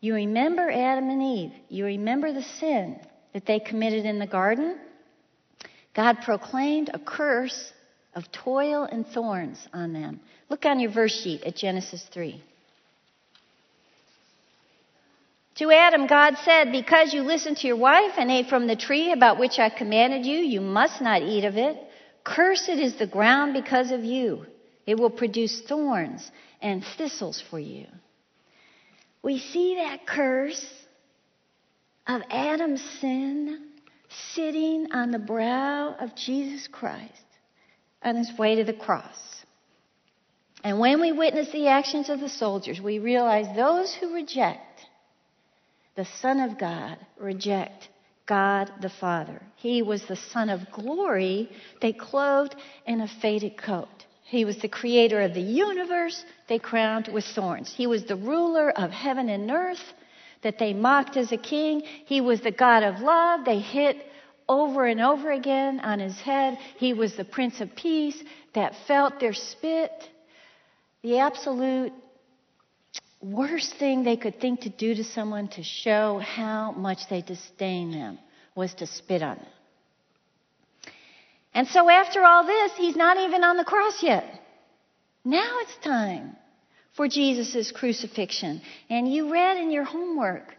You 0.00 0.14
remember 0.14 0.70
Adam 0.70 1.08
and 1.08 1.22
Eve. 1.22 1.52
You 1.68 1.86
remember 1.86 2.32
the 2.32 2.42
sin 2.42 3.00
that 3.32 3.46
they 3.46 3.58
committed 3.58 4.04
in 4.04 4.18
the 4.18 4.26
garden. 4.26 4.78
God 5.94 6.18
proclaimed 6.22 6.90
a 6.92 6.98
curse 6.98 7.72
of 8.14 8.30
toil 8.30 8.84
and 8.84 9.06
thorns 9.06 9.66
on 9.72 9.92
them. 9.92 10.20
Look 10.50 10.66
on 10.66 10.80
your 10.80 10.92
verse 10.92 11.18
sheet 11.22 11.42
at 11.44 11.56
Genesis 11.56 12.04
3. 12.12 12.42
To 15.56 15.70
Adam, 15.70 16.08
God 16.08 16.34
said, 16.44 16.72
Because 16.72 17.14
you 17.14 17.22
listened 17.22 17.58
to 17.58 17.66
your 17.68 17.76
wife 17.76 18.12
and 18.18 18.30
ate 18.30 18.48
from 18.48 18.66
the 18.66 18.76
tree 18.76 19.12
about 19.12 19.38
which 19.38 19.58
I 19.58 19.68
commanded 19.68 20.26
you, 20.26 20.38
you 20.38 20.60
must 20.60 21.00
not 21.00 21.22
eat 21.22 21.44
of 21.44 21.56
it. 21.56 21.76
Cursed 22.24 22.70
is 22.70 22.96
the 22.96 23.06
ground 23.06 23.52
because 23.52 23.90
of 23.90 24.02
you. 24.02 24.46
It 24.86 24.98
will 24.98 25.10
produce 25.10 25.60
thorns 25.62 26.30
and 26.60 26.84
thistles 26.96 27.42
for 27.50 27.58
you. 27.58 27.86
We 29.22 29.38
see 29.38 29.76
that 29.76 30.06
curse 30.06 30.66
of 32.06 32.22
Adam's 32.30 32.82
sin 33.00 33.68
sitting 34.32 34.88
on 34.92 35.10
the 35.10 35.18
brow 35.18 35.96
of 35.98 36.14
Jesus 36.14 36.68
Christ 36.68 37.12
on 38.02 38.16
his 38.16 38.30
way 38.38 38.56
to 38.56 38.64
the 38.64 38.74
cross. 38.74 39.18
And 40.62 40.78
when 40.78 41.00
we 41.00 41.12
witness 41.12 41.50
the 41.52 41.68
actions 41.68 42.08
of 42.08 42.20
the 42.20 42.28
soldiers, 42.28 42.80
we 42.80 42.98
realize 42.98 43.54
those 43.54 43.94
who 43.94 44.14
reject 44.14 44.86
the 45.96 46.06
Son 46.20 46.40
of 46.40 46.58
God 46.58 46.98
reject 47.18 47.88
God 48.26 48.72
the 48.80 48.90
Father. 48.90 49.40
He 49.56 49.82
was 49.82 50.04
the 50.04 50.16
Son 50.16 50.48
of 50.48 50.70
glory. 50.70 51.50
They 51.80 51.92
clothed 51.92 52.56
in 52.86 53.00
a 53.00 53.08
faded 53.08 53.56
coat. 53.56 53.88
He 54.24 54.44
was 54.44 54.58
the 54.58 54.68
creator 54.68 55.20
of 55.20 55.34
the 55.34 55.40
universe. 55.40 56.24
They 56.48 56.58
crowned 56.58 57.08
with 57.08 57.24
thorns. 57.24 57.72
He 57.72 57.86
was 57.86 58.04
the 58.04 58.16
ruler 58.16 58.70
of 58.70 58.90
heaven 58.90 59.28
and 59.28 59.50
earth 59.50 59.92
that 60.42 60.58
they 60.58 60.72
mocked 60.72 61.16
as 61.16 61.32
a 61.32 61.36
king. 61.36 61.82
He 62.06 62.20
was 62.20 62.40
the 62.40 62.50
God 62.50 62.82
of 62.82 63.00
love. 63.00 63.44
They 63.44 63.58
hit 63.58 63.96
over 64.48 64.86
and 64.86 65.00
over 65.00 65.30
again 65.30 65.80
on 65.80 65.98
his 65.98 66.18
head. 66.20 66.58
He 66.76 66.94
was 66.94 67.16
the 67.16 67.24
Prince 67.24 67.60
of 67.60 67.74
Peace 67.76 68.22
that 68.54 68.74
felt 68.86 69.20
their 69.20 69.32
spit. 69.32 69.90
The 71.02 71.18
absolute 71.18 71.92
worst 73.24 73.74
thing 73.76 74.04
they 74.04 74.16
could 74.16 74.40
think 74.40 74.60
to 74.60 74.68
do 74.68 74.94
to 74.94 75.04
someone 75.04 75.48
to 75.48 75.62
show 75.62 76.18
how 76.18 76.72
much 76.72 77.08
they 77.08 77.22
disdain 77.22 77.90
them 77.90 78.18
was 78.54 78.74
to 78.74 78.86
spit 78.86 79.22
on 79.22 79.36
them. 79.36 79.46
And 81.54 81.68
so 81.68 81.88
after 81.88 82.22
all 82.22 82.44
this, 82.44 82.72
he's 82.76 82.96
not 82.96 83.16
even 83.16 83.44
on 83.44 83.56
the 83.56 83.64
cross 83.64 84.02
yet. 84.02 84.24
Now 85.24 85.58
it's 85.60 85.76
time 85.84 86.36
for 86.96 87.08
Jesus' 87.08 87.72
crucifixion. 87.72 88.60
And 88.90 89.12
you 89.12 89.32
read 89.32 89.56
in 89.56 89.70
your 89.70 89.84
homework 89.84 90.54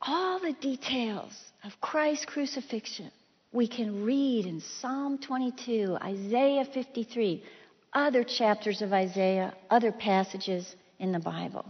all 0.00 0.38
the 0.38 0.52
details 0.52 1.32
of 1.64 1.80
Christ's 1.80 2.26
crucifixion. 2.26 3.10
We 3.50 3.66
can 3.66 4.04
read 4.04 4.46
in 4.46 4.60
Psalm 4.60 5.18
22, 5.18 5.96
Isaiah 6.02 6.66
53, 6.72 7.42
other 7.94 8.22
chapters 8.22 8.82
of 8.82 8.92
Isaiah, 8.92 9.54
other 9.70 9.90
passages 9.90 10.76
in 10.98 11.12
the 11.12 11.18
Bible. 11.18 11.64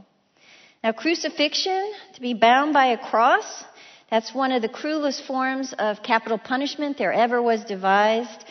Now, 0.82 0.92
crucifixion, 0.92 1.92
to 2.14 2.20
be 2.20 2.34
bound 2.34 2.72
by 2.72 2.86
a 2.86 2.98
cross, 2.98 3.64
that's 4.10 4.34
one 4.34 4.52
of 4.52 4.62
the 4.62 4.68
cruelest 4.68 5.24
forms 5.24 5.74
of 5.78 6.02
capital 6.02 6.38
punishment 6.38 6.98
there 6.98 7.12
ever 7.12 7.42
was 7.42 7.64
devised. 7.64 8.44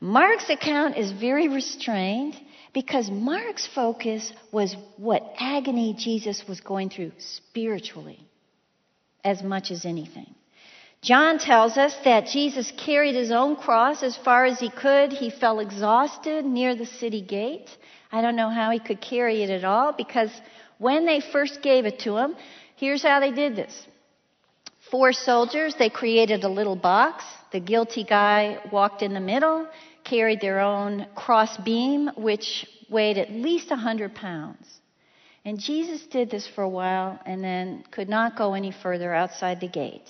Mark's 0.00 0.50
account 0.50 0.96
is 0.96 1.12
very 1.12 1.48
restrained 1.48 2.34
because 2.72 3.10
Mark's 3.10 3.66
focus 3.74 4.32
was 4.50 4.74
what 4.96 5.22
agony 5.38 5.94
Jesus 5.96 6.42
was 6.48 6.60
going 6.60 6.90
through 6.90 7.12
spiritually 7.18 8.18
as 9.22 9.42
much 9.42 9.70
as 9.70 9.84
anything. 9.84 10.34
John 11.00 11.38
tells 11.38 11.76
us 11.76 11.94
that 12.04 12.26
Jesus 12.26 12.72
carried 12.76 13.14
his 13.14 13.30
own 13.30 13.56
cross 13.56 14.02
as 14.02 14.16
far 14.16 14.46
as 14.46 14.58
he 14.58 14.70
could. 14.70 15.12
He 15.12 15.30
fell 15.30 15.60
exhausted 15.60 16.44
near 16.46 16.74
the 16.74 16.86
city 16.86 17.20
gate. 17.20 17.68
I 18.14 18.20
don't 18.20 18.36
know 18.36 18.48
how 18.48 18.70
he 18.70 18.78
could 18.78 19.00
carry 19.00 19.42
it 19.42 19.50
at 19.50 19.64
all 19.64 19.92
because 19.92 20.30
when 20.78 21.04
they 21.04 21.20
first 21.20 21.62
gave 21.62 21.84
it 21.84 21.98
to 22.00 22.16
him, 22.16 22.36
here's 22.76 23.02
how 23.02 23.18
they 23.18 23.32
did 23.32 23.56
this. 23.56 23.74
Four 24.88 25.12
soldiers, 25.12 25.74
they 25.76 25.90
created 25.90 26.44
a 26.44 26.48
little 26.48 26.76
box. 26.76 27.24
The 27.50 27.58
guilty 27.58 28.04
guy 28.04 28.58
walked 28.70 29.02
in 29.02 29.14
the 29.14 29.20
middle, 29.32 29.66
carried 30.04 30.40
their 30.40 30.60
own 30.60 31.08
cross 31.16 31.56
beam, 31.56 32.08
which 32.16 32.64
weighed 32.88 33.18
at 33.18 33.32
least 33.32 33.70
100 33.70 34.14
pounds. 34.14 34.64
And 35.44 35.58
Jesus 35.58 36.06
did 36.06 36.30
this 36.30 36.46
for 36.46 36.62
a 36.62 36.68
while 36.68 37.18
and 37.26 37.42
then 37.42 37.82
could 37.90 38.08
not 38.08 38.36
go 38.36 38.54
any 38.54 38.70
further 38.70 39.12
outside 39.12 39.60
the 39.60 39.68
gate. 39.82 40.08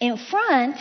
In 0.00 0.16
front, 0.16 0.76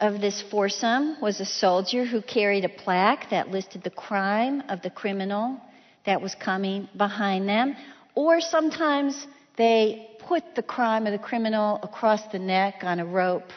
of 0.00 0.20
this 0.20 0.42
foursome 0.50 1.20
was 1.20 1.40
a 1.40 1.44
soldier 1.44 2.04
who 2.04 2.22
carried 2.22 2.64
a 2.64 2.68
plaque 2.68 3.30
that 3.30 3.50
listed 3.50 3.82
the 3.82 3.90
crime 3.90 4.62
of 4.68 4.80
the 4.82 4.90
criminal 4.90 5.60
that 6.06 6.20
was 6.20 6.34
coming 6.36 6.88
behind 6.96 7.48
them. 7.48 7.76
Or 8.14 8.40
sometimes 8.40 9.26
they 9.56 10.08
put 10.20 10.54
the 10.54 10.62
crime 10.62 11.06
of 11.06 11.12
the 11.12 11.18
criminal 11.18 11.80
across 11.82 12.20
the 12.30 12.38
neck 12.38 12.82
on 12.82 13.00
a 13.00 13.06
rope 13.06 13.50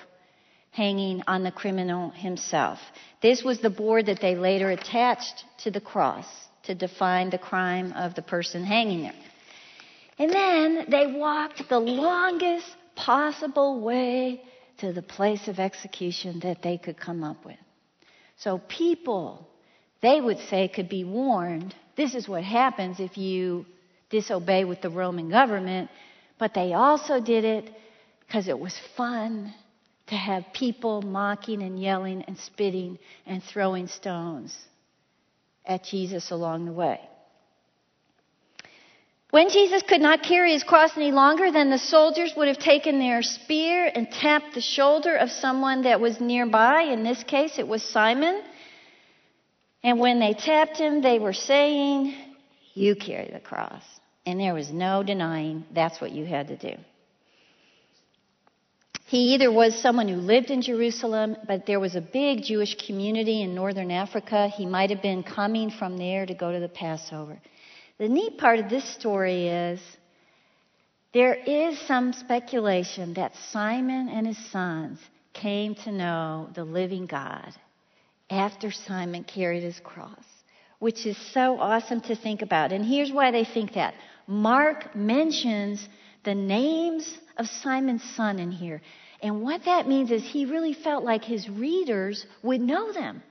hanging 0.72 1.22
on 1.28 1.44
the 1.44 1.52
criminal 1.52 2.10
himself. 2.12 2.80
This 3.22 3.44
was 3.44 3.60
the 3.60 3.70
board 3.70 4.08
that 4.08 4.22
they 4.22 4.36
later 4.36 4.72
attached 4.72 5.44
to 5.60 5.72
the 5.72 5.82
cross 5.82 6.26
to 6.64 6.74
define 6.74 7.30
the 7.30 7.38
crime 7.38 7.94
of 7.94 8.16
the 8.16 8.22
person 8.22 8.64
hanging 8.64 9.04
there. 9.04 9.14
And 10.18 10.32
then 10.32 10.86
they 10.90 11.08
walked 11.08 11.68
the 11.70 11.80
longest 11.80 12.68
possible 12.96 13.82
way 13.82 14.42
to 14.82 14.92
the 14.94 15.02
place 15.02 15.48
of 15.48 15.60
execution 15.60 16.40
that 16.42 16.62
they 16.62 16.78
could 16.78 17.00
come 17.00 17.24
up 17.24 17.46
with. 17.46 17.58
So 18.38 18.60
people, 18.68 19.48
they 20.02 20.20
would 20.20 20.40
say, 20.50 20.68
could 20.68 20.90
be 20.90 21.04
warned 21.04 21.74
this 21.96 22.16
is 22.16 22.28
what 22.28 22.44
happens 22.44 23.00
if 23.00 23.18
you 23.18 23.66
disobey 24.10 24.66
with 24.66 24.82
the 24.82 24.90
Roman 24.90 25.30
government, 25.30 25.90
but 26.40 26.54
they 26.54 26.74
also 26.74 27.20
did 27.20 27.46
it 27.46 27.70
because 28.26 28.48
it 28.48 28.58
was 28.58 28.76
fun 28.98 29.54
to 30.08 30.16
have 30.16 30.46
people 30.54 31.02
mocking 31.02 31.62
and 31.62 31.80
yelling 31.80 32.24
and 32.24 32.38
spitting 32.38 32.98
and 33.26 33.44
throwing 33.44 33.88
stones 33.88 34.58
at 35.66 35.84
Jesus 35.84 36.32
along 36.32 36.66
the 36.66 36.74
way. 36.74 37.00
When 39.32 39.50
Jesus 39.50 39.82
could 39.82 40.02
not 40.02 40.24
carry 40.24 40.52
his 40.52 40.64
cross 40.64 40.92
any 40.98 41.14
longer, 41.14 41.52
then 41.52 41.70
the 41.70 41.78
soldiers 41.78 42.34
would 42.36 42.50
have 42.50 42.60
taken 42.60 43.00
their 43.00 43.22
spear 43.22 43.90
and 43.96 44.12
tapped 44.12 44.54
the 44.54 44.62
shoulder 44.62 45.16
of 45.16 45.32
someone 45.32 45.84
that 45.84 46.02
was 46.02 46.20
nearby. 46.20 46.84
In 46.84 47.04
this 47.04 47.24
case, 47.24 47.58
it 47.58 47.68
was 47.68 47.82
Simon. 47.82 48.44
And 49.84 50.00
when 50.00 50.20
they 50.20 50.34
tapped 50.34 50.78
him, 50.78 51.02
they 51.02 51.18
were 51.18 51.34
saying, 51.34 52.14
You 52.74 52.94
carry 52.96 53.30
the 53.32 53.40
cross. 53.40 53.84
And 54.26 54.38
there 54.38 54.54
was 54.54 54.70
no 54.70 55.02
denying 55.02 55.64
that's 55.74 56.02
what 56.02 56.12
you 56.12 56.26
had 56.26 56.50
to 56.50 56.58
do. 56.58 56.76
He 59.06 59.34
either 59.34 59.52
was 59.52 59.82
someone 59.82 60.10
who 60.10 60.18
lived 60.18 60.52
in 60.52 60.62
Jerusalem, 60.62 61.38
but 61.48 61.66
there 61.66 61.80
was 61.80 61.96
a 61.96 62.02
big 62.02 62.44
Jewish 62.44 62.76
community 62.86 63.42
in 63.42 63.56
northern 63.56 63.92
Africa. 63.92 64.50
He 64.50 64.66
might 64.66 64.90
have 64.90 65.02
been 65.02 65.24
coming 65.24 65.70
from 65.72 65.98
there 65.98 66.26
to 66.26 66.34
go 66.34 66.52
to 66.52 66.60
the 66.60 66.70
Passover. 66.70 67.40
The 68.02 68.10
neat 68.10 68.40
part 68.40 68.58
of 68.58 68.68
this 68.68 68.96
story 68.96 69.48
is 69.48 69.80
There 71.14 71.36
is 71.36 71.78
some 71.82 72.14
speculation 72.14 73.14
that 73.14 73.36
Simon 73.52 74.10
and 74.10 74.26
his 74.26 74.44
sons 74.50 74.98
came 75.34 75.76
to 75.76 75.92
know 75.92 76.50
the 76.56 76.64
living 76.64 77.06
God 77.06 77.54
after 78.28 78.72
Simon 78.72 79.24
carried 79.24 79.62
his 79.62 79.80
cross, 79.82 80.26
which 80.80 81.06
is 81.06 81.16
so 81.32 81.60
awesome 81.60 82.02
to 82.02 82.16
think 82.16 82.42
about. 82.42 82.72
And 82.72 82.84
here's 82.84 83.12
why 83.12 83.30
they 83.30 83.46
think 83.46 83.74
that. 83.74 83.94
Mark 84.26 84.96
mentions 84.96 85.88
the 86.24 86.34
names 86.34 87.20
of 87.38 87.46
Simon's 87.46 88.16
son 88.16 88.40
in 88.40 88.50
here. 88.50 88.82
And 89.22 89.44
what 89.44 89.66
that 89.66 89.88
means 89.88 90.10
is 90.10 90.24
he 90.24 90.46
really 90.48 90.74
felt 90.74 91.04
like 91.04 91.24
his 91.24 91.48
readers 91.48 92.26
would 92.42 92.62
know 92.62 92.94
them 92.94 93.22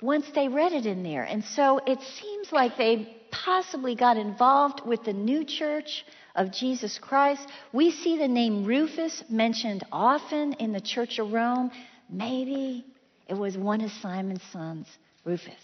once 0.00 0.26
they 0.34 0.48
read 0.48 0.72
it 0.72 0.86
in 0.86 1.04
there. 1.04 1.22
And 1.22 1.44
so 1.44 1.78
it 1.86 2.00
seems 2.00 2.50
like 2.50 2.76
they 2.76 3.21
possibly 3.32 3.96
got 3.96 4.16
involved 4.16 4.82
with 4.86 5.02
the 5.04 5.12
new 5.12 5.44
church 5.44 6.04
of 6.36 6.52
Jesus 6.52 6.98
Christ. 6.98 7.48
We 7.72 7.90
see 7.90 8.16
the 8.18 8.28
name 8.28 8.64
Rufus 8.64 9.24
mentioned 9.28 9.84
often 9.90 10.52
in 10.54 10.72
the 10.72 10.80
Church 10.80 11.18
of 11.18 11.32
Rome. 11.32 11.70
Maybe 12.08 12.84
it 13.28 13.34
was 13.34 13.56
one 13.56 13.80
of 13.80 13.90
Simon's 13.90 14.42
sons, 14.52 14.86
Rufus. 15.24 15.54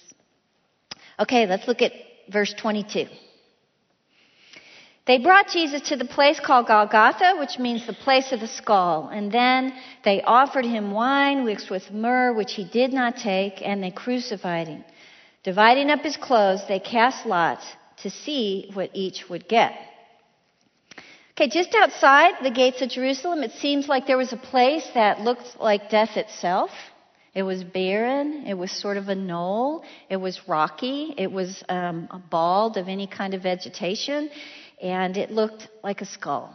Okay, 1.20 1.46
let's 1.46 1.68
look 1.68 1.82
at 1.82 1.92
verse 2.30 2.54
22. 2.58 3.06
They 5.06 5.18
brought 5.18 5.48
Jesus 5.48 5.88
to 5.88 5.96
the 5.96 6.04
place 6.04 6.38
called 6.38 6.66
Golgotha, 6.66 7.36
which 7.38 7.58
means 7.58 7.86
the 7.86 7.94
place 7.94 8.30
of 8.30 8.40
the 8.40 8.46
skull. 8.46 9.08
And 9.08 9.32
then 9.32 9.72
they 10.04 10.20
offered 10.20 10.66
him 10.66 10.90
wine 10.90 11.46
mixed 11.46 11.70
with 11.70 11.90
myrrh, 11.90 12.34
which 12.34 12.52
he 12.52 12.64
did 12.64 12.92
not 12.92 13.16
take, 13.16 13.62
and 13.62 13.82
they 13.82 13.90
crucified 13.90 14.68
him. 14.68 14.84
Dividing 15.48 15.88
up 15.88 16.00
his 16.00 16.18
clothes, 16.18 16.60
they 16.68 16.78
cast 16.78 17.24
lots 17.24 17.64
to 18.02 18.10
see 18.10 18.70
what 18.74 18.90
each 18.92 19.30
would 19.30 19.48
get. 19.48 19.72
Okay, 21.30 21.48
just 21.48 21.74
outside 21.74 22.34
the 22.42 22.50
gates 22.50 22.82
of 22.82 22.90
Jerusalem, 22.90 23.42
it 23.42 23.52
seems 23.52 23.88
like 23.88 24.06
there 24.06 24.18
was 24.18 24.34
a 24.34 24.36
place 24.36 24.86
that 24.92 25.22
looked 25.22 25.58
like 25.58 25.88
death 25.88 26.18
itself. 26.18 26.68
It 27.34 27.44
was 27.44 27.64
barren. 27.64 28.44
It 28.46 28.58
was 28.58 28.70
sort 28.70 28.98
of 28.98 29.08
a 29.08 29.14
knoll. 29.14 29.84
It 30.10 30.18
was 30.18 30.38
rocky. 30.46 31.14
It 31.16 31.32
was 31.32 31.64
um, 31.70 32.10
bald 32.28 32.76
of 32.76 32.86
any 32.86 33.06
kind 33.06 33.32
of 33.32 33.42
vegetation. 33.42 34.28
And 34.82 35.16
it 35.16 35.30
looked 35.30 35.66
like 35.82 36.02
a 36.02 36.04
skull. 36.04 36.54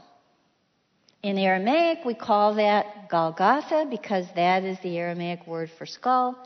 In 1.24 1.40
Aramaic, 1.40 2.06
we 2.06 2.14
call 2.14 2.54
that 2.58 3.10
Golgotha 3.10 3.88
because 3.90 4.28
that 4.36 4.64
is 4.64 4.78
the 4.84 5.00
Aramaic 5.00 5.48
word 5.48 5.72
for 5.80 5.88
skull. 5.88 6.38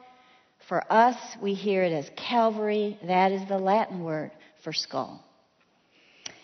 For 0.67 0.83
us, 0.91 1.15
we 1.41 1.53
hear 1.53 1.83
it 1.83 1.93
as 1.93 2.09
Calvary. 2.17 2.99
That 3.03 3.31
is 3.31 3.47
the 3.47 3.57
Latin 3.57 4.03
word 4.03 4.31
for 4.63 4.73
skull. 4.73 5.23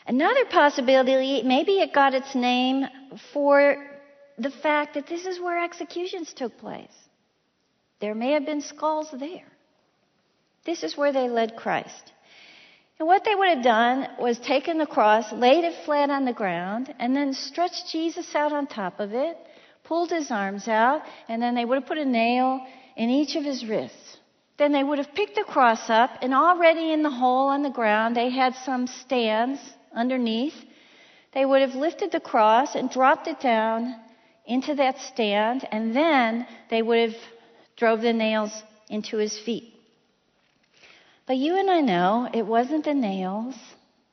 Another 0.07 0.45
possibility, 0.45 1.43
maybe 1.43 1.73
it 1.79 1.93
got 1.93 2.13
its 2.13 2.33
name 2.33 2.85
for 3.33 3.75
the 4.37 4.49
fact 4.49 4.93
that 4.93 5.07
this 5.07 5.25
is 5.25 5.39
where 5.39 5.63
executions 5.63 6.33
took 6.33 6.57
place. 6.57 6.91
There 7.99 8.15
may 8.15 8.31
have 8.31 8.45
been 8.45 8.61
skulls 8.61 9.09
there. 9.11 9.47
This 10.65 10.83
is 10.83 10.97
where 10.97 11.11
they 11.11 11.29
led 11.29 11.55
Christ. 11.55 12.11
And 12.99 13.07
what 13.07 13.25
they 13.25 13.35
would 13.35 13.49
have 13.49 13.63
done 13.63 14.07
was 14.19 14.39
taken 14.39 14.77
the 14.77 14.85
cross, 14.85 15.31
laid 15.33 15.65
it 15.65 15.83
flat 15.85 16.09
on 16.09 16.23
the 16.25 16.33
ground, 16.33 16.93
and 16.99 17.15
then 17.15 17.33
stretched 17.33 17.91
Jesus 17.91 18.33
out 18.35 18.53
on 18.53 18.67
top 18.67 18.99
of 18.99 19.13
it, 19.13 19.37
pulled 19.83 20.11
his 20.11 20.31
arms 20.31 20.67
out, 20.67 21.01
and 21.27 21.41
then 21.41 21.55
they 21.55 21.65
would 21.65 21.79
have 21.79 21.87
put 21.87 21.97
a 21.97 22.05
nail 22.05 22.65
in 22.95 23.09
each 23.09 23.35
of 23.35 23.43
his 23.43 23.65
wrists. 23.65 24.17
Then 24.57 24.71
they 24.71 24.83
would 24.83 24.99
have 24.99 25.15
picked 25.15 25.35
the 25.35 25.43
cross 25.43 25.89
up, 25.89 26.11
and 26.21 26.33
already 26.33 26.93
in 26.93 27.03
the 27.03 27.09
hole 27.09 27.49
on 27.49 27.63
the 27.63 27.69
ground, 27.69 28.15
they 28.15 28.29
had 28.29 28.55
some 28.55 28.87
stands 28.87 29.59
underneath, 29.95 30.55
they 31.33 31.45
would 31.45 31.61
have 31.61 31.75
lifted 31.75 32.11
the 32.11 32.19
cross 32.19 32.75
and 32.75 32.89
dropped 32.89 33.27
it 33.27 33.39
down 33.39 33.95
into 34.45 34.75
that 34.75 34.99
stand, 34.99 35.67
and 35.71 35.95
then 35.95 36.45
they 36.69 36.81
would 36.81 37.11
have 37.11 37.21
drove 37.75 38.01
the 38.01 38.13
nails 38.13 38.51
into 38.89 39.17
his 39.17 39.37
feet. 39.39 39.73
But 41.25 41.37
you 41.37 41.57
and 41.57 41.69
I 41.69 41.79
know 41.81 42.29
it 42.33 42.45
wasn't 42.45 42.85
the 42.85 42.93
nails 42.93 43.55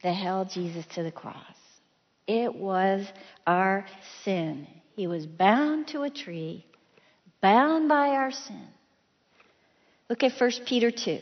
that 0.02 0.12
held 0.12 0.50
Jesus 0.50 0.86
to 0.94 1.02
the 1.02 1.10
cross. 1.10 1.36
It 2.26 2.54
was 2.54 3.06
our 3.46 3.84
sin. 4.24 4.66
He 4.94 5.06
was 5.06 5.26
bound 5.26 5.88
to 5.88 6.02
a 6.02 6.10
tree, 6.10 6.64
bound 7.40 7.88
by 7.88 8.08
our 8.10 8.30
sin. 8.30 8.66
Look 10.08 10.22
at 10.22 10.38
1 10.38 10.50
Peter 10.66 10.90
2. 10.90 11.20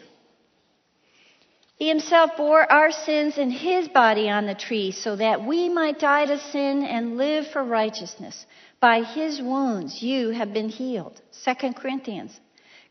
He 1.76 1.88
himself 1.88 2.32
bore 2.36 2.70
our 2.70 2.90
sins 2.90 3.38
in 3.38 3.50
his 3.50 3.86
body 3.88 4.28
on 4.28 4.46
the 4.46 4.54
tree 4.54 4.90
so 4.90 5.14
that 5.14 5.44
we 5.44 5.68
might 5.68 6.00
die 6.00 6.26
to 6.26 6.38
sin 6.38 6.84
and 6.84 7.16
live 7.16 7.46
for 7.52 7.62
righteousness. 7.62 8.46
By 8.80 9.02
his 9.02 9.40
wounds 9.40 10.02
you 10.02 10.30
have 10.30 10.52
been 10.52 10.68
healed. 10.68 11.20
2 11.44 11.72
Corinthians. 11.74 12.38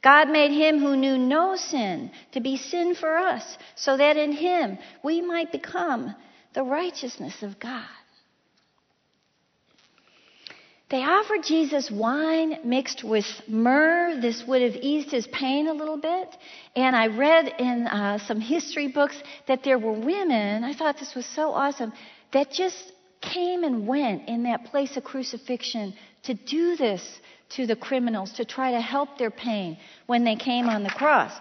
God 0.02 0.30
made 0.30 0.52
him 0.52 0.80
who 0.80 0.96
knew 0.96 1.18
no 1.18 1.58
sin 1.58 2.12
to 2.32 2.40
be 2.40 2.56
sin 2.56 2.96
for 2.96 3.18
us 3.18 3.58
so 3.76 3.98
that 3.98 4.16
in 4.16 4.32
him 4.32 4.78
we 5.04 5.22
might 5.22 5.52
become 5.52 6.16
the 6.54 6.64
righteousness 6.64 7.44
of 7.44 7.60
God. 7.60 7.84
They 10.90 11.04
offered 11.04 11.44
Jesus 11.44 11.92
wine 11.92 12.60
mixed 12.64 13.04
with 13.04 13.26
myrrh. 13.46 14.22
This 14.22 14.46
would 14.48 14.62
have 14.62 14.76
eased 14.76 15.12
his 15.12 15.28
pain 15.28 15.68
a 15.68 15.74
little 15.74 15.98
bit. 15.98 16.30
And 16.78 16.96
I 16.96 17.08
read 17.08 17.54
in 17.60 17.88
uh, 17.88 18.20
some 18.20 18.40
history 18.40 18.88
books 18.88 19.22
that 19.48 19.64
there 19.64 19.78
were 19.78 19.92
women, 19.92 20.64
I 20.64 20.74
thought 20.74 20.98
this 20.98 21.14
was 21.14 21.26
so 21.26 21.52
awesome, 21.52 21.92
that 22.32 22.52
just 22.52 22.94
came 23.20 23.66
and 23.66 23.86
went 23.86 24.30
in 24.30 24.44
that 24.44 24.66
place 24.66 24.96
of 24.96 25.04
crucifixion 25.04 25.94
to 26.24 26.34
do 26.34 26.78
this 26.78 27.20
to 27.50 27.66
the 27.66 27.76
criminals, 27.76 28.32
to 28.34 28.46
try 28.46 28.72
to 28.72 28.82
help 28.82 29.18
their 29.18 29.32
pain 29.32 29.78
when 30.06 30.24
they 30.24 30.36
came 30.36 30.68
on 30.70 30.84
the 30.84 30.90
cross. 30.90 31.34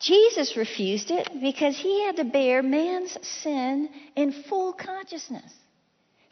Jesus 0.00 0.56
refused 0.56 1.10
it 1.10 1.28
because 1.42 1.76
he 1.76 2.04
had 2.04 2.16
to 2.16 2.24
bear 2.24 2.62
man's 2.62 3.16
sin 3.22 3.90
in 4.14 4.32
full 4.48 4.72
consciousness. 4.72 5.52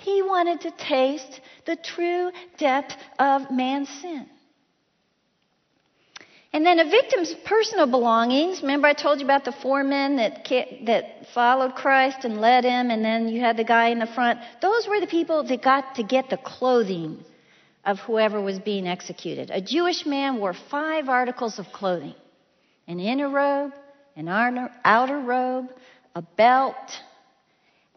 He 0.04 0.20
wanted 0.20 0.60
to 0.62 0.70
taste 0.70 1.40
the 1.64 1.76
true 1.76 2.30
depth 2.58 2.94
of 3.18 3.50
man's 3.50 3.88
sin. 3.88 4.26
And 6.52 6.64
then 6.64 6.78
a 6.78 6.84
victim's 6.84 7.34
personal 7.46 7.86
belongings. 7.86 8.60
Remember, 8.60 8.86
I 8.86 8.92
told 8.92 9.18
you 9.18 9.24
about 9.24 9.44
the 9.44 9.50
four 9.50 9.82
men 9.82 10.16
that 10.16 10.46
that 10.84 11.28
followed 11.32 11.74
Christ 11.74 12.24
and 12.24 12.40
led 12.40 12.64
him, 12.64 12.90
and 12.90 13.02
then 13.02 13.28
you 13.28 13.40
had 13.40 13.56
the 13.56 13.64
guy 13.64 13.88
in 13.88 13.98
the 13.98 14.06
front. 14.06 14.38
Those 14.60 14.86
were 14.86 15.00
the 15.00 15.06
people 15.06 15.42
that 15.42 15.62
got 15.62 15.94
to 15.96 16.02
get 16.02 16.28
the 16.28 16.36
clothing 16.36 17.24
of 17.84 17.98
whoever 18.00 18.40
was 18.40 18.58
being 18.58 18.86
executed. 18.86 19.50
A 19.50 19.60
Jewish 19.60 20.04
man 20.04 20.38
wore 20.38 20.54
five 20.70 21.08
articles 21.08 21.58
of 21.58 21.72
clothing: 21.72 22.14
an 22.86 23.00
inner 23.00 23.30
robe, 23.30 23.72
an 24.14 24.28
outer 24.84 25.18
robe, 25.18 25.70
a 26.14 26.22
belt, 26.22 27.02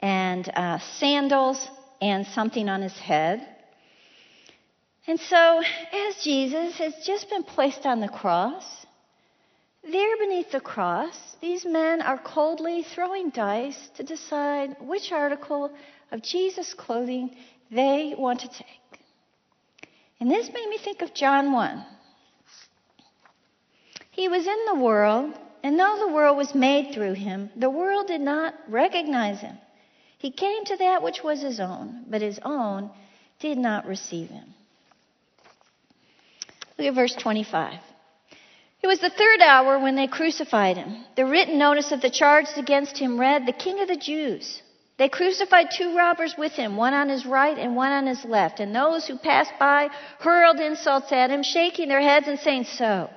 and 0.01 0.49
uh, 0.55 0.79
sandals, 0.99 1.59
and 2.01 2.25
something 2.27 2.69
on 2.69 2.81
his 2.81 2.97
head. 2.97 3.47
And 5.07 5.19
so, 5.19 5.61
as 5.61 6.23
Jesus 6.23 6.77
has 6.77 6.93
just 7.05 7.29
been 7.29 7.43
placed 7.43 7.85
on 7.85 8.01
the 8.01 8.09
cross, 8.09 8.85
there 9.89 10.17
beneath 10.17 10.51
the 10.51 10.59
cross, 10.59 11.37
these 11.39 11.65
men 11.65 12.01
are 12.01 12.17
coldly 12.17 12.83
throwing 12.83 13.29
dice 13.29 13.89
to 13.95 14.03
decide 14.03 14.75
which 14.81 15.13
article 15.13 15.71
of 16.11 16.21
Jesus' 16.21 16.73
clothing 16.73 17.35
they 17.71 18.15
want 18.17 18.41
to 18.41 18.49
take. 18.49 19.01
And 20.19 20.29
this 20.29 20.51
made 20.51 20.67
me 20.67 20.77
think 20.77 21.01
of 21.01 21.13
John 21.13 21.53
1. 21.53 21.85
He 24.11 24.27
was 24.27 24.45
in 24.45 24.65
the 24.65 24.83
world, 24.83 25.33
and 25.63 25.79
though 25.79 25.97
the 25.99 26.13
world 26.13 26.35
was 26.35 26.55
made 26.55 26.93
through 26.93 27.13
him, 27.13 27.49
the 27.55 27.69
world 27.69 28.07
did 28.07 28.21
not 28.21 28.55
recognize 28.67 29.39
him. 29.39 29.57
He 30.17 30.31
came 30.31 30.65
to 30.65 30.77
that 30.77 31.03
which 31.03 31.23
was 31.23 31.41
his 31.41 31.59
own, 31.59 32.05
but 32.09 32.21
his 32.21 32.39
own 32.43 32.89
did 33.39 33.57
not 33.57 33.85
receive 33.85 34.29
him. 34.29 34.53
Look 36.77 36.87
at 36.87 36.95
verse 36.95 37.15
25. 37.15 37.79
It 38.81 38.87
was 38.87 38.99
the 38.99 39.09
third 39.09 39.41
hour 39.41 39.79
when 39.79 39.95
they 39.95 40.07
crucified 40.07 40.77
him. 40.77 41.03
The 41.15 41.25
written 41.25 41.57
notice 41.57 41.91
of 41.91 42.01
the 42.01 42.09
charge 42.09 42.45
against 42.55 42.97
him 42.97 43.19
read, 43.19 43.45
The 43.45 43.51
King 43.51 43.79
of 43.81 43.87
the 43.87 43.95
Jews. 43.95 44.61
They 44.97 45.09
crucified 45.09 45.69
two 45.71 45.95
robbers 45.95 46.35
with 46.37 46.53
him, 46.53 46.75
one 46.75 46.93
on 46.93 47.09
his 47.09 47.25
right 47.25 47.57
and 47.57 47.75
one 47.75 47.91
on 47.91 48.07
his 48.07 48.25
left. 48.25 48.59
And 48.59 48.73
those 48.73 49.05
who 49.05 49.17
passed 49.17 49.53
by 49.59 49.89
hurled 50.19 50.59
insults 50.59 51.11
at 51.11 51.29
him, 51.29 51.43
shaking 51.43 51.89
their 51.89 52.01
heads 52.01 52.27
and 52.27 52.39
saying, 52.39 52.63
So, 52.63 53.09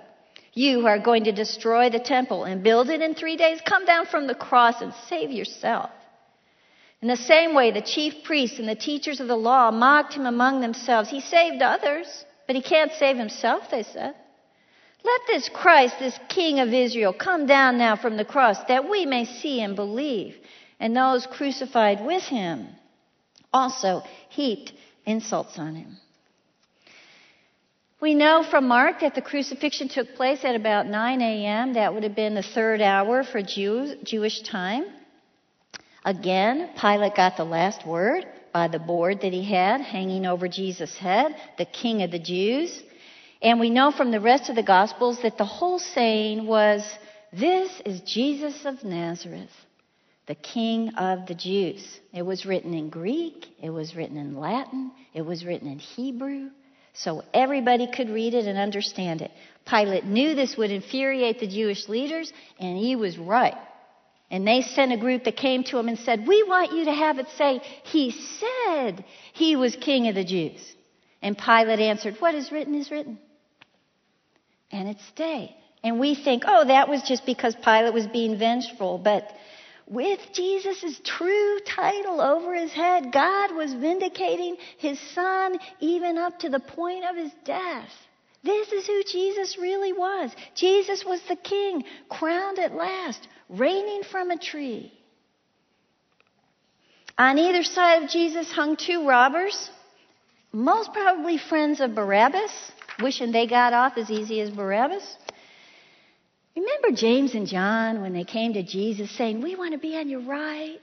you 0.52 0.80
who 0.80 0.86
are 0.86 0.98
going 0.98 1.24
to 1.24 1.32
destroy 1.32 1.88
the 1.88 1.98
temple 2.00 2.44
and 2.44 2.62
build 2.62 2.90
it 2.90 3.00
in 3.00 3.14
three 3.14 3.36
days. 3.36 3.60
Come 3.64 3.86
down 3.86 4.06
from 4.06 4.26
the 4.26 4.34
cross 4.34 4.82
and 4.82 4.92
save 5.08 5.30
yourself. 5.30 5.90
In 7.02 7.08
the 7.08 7.16
same 7.16 7.54
way, 7.54 7.70
the 7.70 7.80
chief 7.80 8.24
priests 8.24 8.58
and 8.58 8.68
the 8.68 8.74
teachers 8.74 9.20
of 9.20 9.28
the 9.28 9.36
law 9.36 9.70
mocked 9.70 10.14
him 10.14 10.26
among 10.26 10.60
themselves. 10.60 11.08
He 11.08 11.20
saved 11.20 11.62
others, 11.62 12.24
but 12.46 12.56
he 12.56 12.62
can't 12.62 12.92
save 12.92 13.16
himself, 13.16 13.70
they 13.70 13.82
said. 13.82 14.14
Let 15.02 15.20
this 15.26 15.48
Christ, 15.48 15.98
this 15.98 16.18
King 16.28 16.60
of 16.60 16.74
Israel, 16.74 17.14
come 17.14 17.46
down 17.46 17.78
now 17.78 17.96
from 17.96 18.18
the 18.18 18.24
cross 18.24 18.62
that 18.64 18.88
we 18.88 19.06
may 19.06 19.24
see 19.24 19.62
and 19.62 19.74
believe. 19.74 20.36
And 20.78 20.94
those 20.94 21.26
crucified 21.26 22.04
with 22.04 22.22
him 22.24 22.68
also 23.52 24.02
heaped 24.28 24.72
insults 25.06 25.58
on 25.58 25.74
him. 25.74 25.96
We 27.98 28.14
know 28.14 28.42
from 28.42 28.68
Mark 28.68 29.00
that 29.00 29.14
the 29.14 29.22
crucifixion 29.22 29.88
took 29.88 30.14
place 30.16 30.44
at 30.44 30.54
about 30.54 30.86
9 30.86 31.20
a.m. 31.20 31.74
That 31.74 31.94
would 31.94 32.02
have 32.02 32.14
been 32.14 32.34
the 32.34 32.42
third 32.42 32.80
hour 32.80 33.24
for 33.24 33.42
Jew, 33.42 33.96
Jewish 34.04 34.40
time. 34.40 34.84
Again, 36.04 36.70
Pilate 36.80 37.14
got 37.14 37.36
the 37.36 37.44
last 37.44 37.86
word 37.86 38.26
by 38.52 38.68
the 38.68 38.78
board 38.78 39.20
that 39.20 39.32
he 39.32 39.44
had 39.44 39.80
hanging 39.80 40.26
over 40.26 40.48
Jesus' 40.48 40.96
head, 40.96 41.34
the 41.58 41.66
King 41.66 42.02
of 42.02 42.10
the 42.10 42.18
Jews. 42.18 42.82
And 43.42 43.60
we 43.60 43.70
know 43.70 43.90
from 43.90 44.10
the 44.10 44.20
rest 44.20 44.48
of 44.48 44.56
the 44.56 44.62
Gospels 44.62 45.20
that 45.22 45.38
the 45.38 45.44
whole 45.44 45.78
saying 45.78 46.46
was, 46.46 46.82
This 47.32 47.70
is 47.84 48.00
Jesus 48.00 48.64
of 48.64 48.82
Nazareth, 48.82 49.50
the 50.26 50.34
King 50.34 50.94
of 50.94 51.26
the 51.26 51.34
Jews. 51.34 52.00
It 52.12 52.22
was 52.22 52.46
written 52.46 52.74
in 52.74 52.88
Greek, 52.88 53.46
it 53.62 53.70
was 53.70 53.94
written 53.94 54.16
in 54.16 54.36
Latin, 54.36 54.92
it 55.14 55.22
was 55.22 55.44
written 55.44 55.68
in 55.68 55.78
Hebrew, 55.78 56.50
so 56.92 57.22
everybody 57.32 57.86
could 57.86 58.10
read 58.10 58.34
it 58.34 58.46
and 58.46 58.58
understand 58.58 59.22
it. 59.22 59.30
Pilate 59.66 60.04
knew 60.04 60.34
this 60.34 60.56
would 60.56 60.70
infuriate 60.70 61.40
the 61.40 61.46
Jewish 61.46 61.88
leaders, 61.88 62.32
and 62.58 62.76
he 62.76 62.96
was 62.96 63.16
right. 63.16 63.54
And 64.30 64.46
they 64.46 64.62
sent 64.62 64.92
a 64.92 64.96
group 64.96 65.24
that 65.24 65.36
came 65.36 65.64
to 65.64 65.78
him 65.78 65.88
and 65.88 65.98
said, 65.98 66.26
We 66.26 66.44
want 66.44 66.72
you 66.72 66.84
to 66.84 66.92
have 66.92 67.18
it 67.18 67.26
say, 67.36 67.60
He 67.84 68.12
said 68.12 69.04
he 69.32 69.56
was 69.56 69.74
king 69.76 70.08
of 70.08 70.14
the 70.14 70.24
Jews. 70.24 70.60
And 71.20 71.36
Pilate 71.36 71.80
answered, 71.80 72.16
What 72.20 72.34
is 72.34 72.52
written 72.52 72.74
is 72.74 72.90
written. 72.90 73.18
And 74.70 74.88
it 74.88 74.98
stayed. 75.08 75.56
And 75.82 75.98
we 75.98 76.14
think, 76.14 76.44
oh, 76.46 76.66
that 76.66 76.88
was 76.88 77.02
just 77.02 77.24
because 77.26 77.56
Pilate 77.56 77.94
was 77.94 78.06
being 78.06 78.38
vengeful. 78.38 78.98
But 78.98 79.32
with 79.86 80.20
Jesus' 80.32 81.00
true 81.04 81.58
title 81.66 82.20
over 82.20 82.54
his 82.54 82.72
head, 82.72 83.10
God 83.12 83.54
was 83.54 83.72
vindicating 83.72 84.56
his 84.78 85.00
son 85.14 85.58
even 85.80 86.18
up 86.18 86.38
to 86.40 86.48
the 86.48 86.60
point 86.60 87.04
of 87.04 87.16
his 87.16 87.32
death. 87.44 87.90
This 88.42 88.72
is 88.72 88.86
who 88.86 89.02
Jesus 89.04 89.58
really 89.58 89.92
was. 89.92 90.30
Jesus 90.54 91.04
was 91.04 91.20
the 91.28 91.36
king, 91.36 91.84
crowned 92.08 92.58
at 92.58 92.74
last, 92.74 93.26
reigning 93.50 94.02
from 94.02 94.30
a 94.30 94.38
tree. 94.38 94.92
On 97.18 97.38
either 97.38 97.62
side 97.62 98.02
of 98.02 98.10
Jesus 98.10 98.50
hung 98.50 98.76
two 98.76 99.06
robbers, 99.06 99.70
most 100.52 100.92
probably 100.92 101.36
friends 101.36 101.80
of 101.80 101.94
Barabbas, 101.94 102.72
wishing 103.02 103.32
they 103.32 103.46
got 103.46 103.72
off 103.72 103.98
as 103.98 104.10
easy 104.10 104.40
as 104.40 104.50
Barabbas. 104.50 105.16
Remember 106.56 106.96
James 106.96 107.34
and 107.34 107.46
John 107.46 108.00
when 108.00 108.12
they 108.12 108.24
came 108.24 108.54
to 108.54 108.62
Jesus 108.62 109.10
saying, 109.16 109.42
We 109.42 109.54
want 109.54 109.72
to 109.72 109.78
be 109.78 109.96
on 109.96 110.08
your 110.08 110.20
right, 110.20 110.78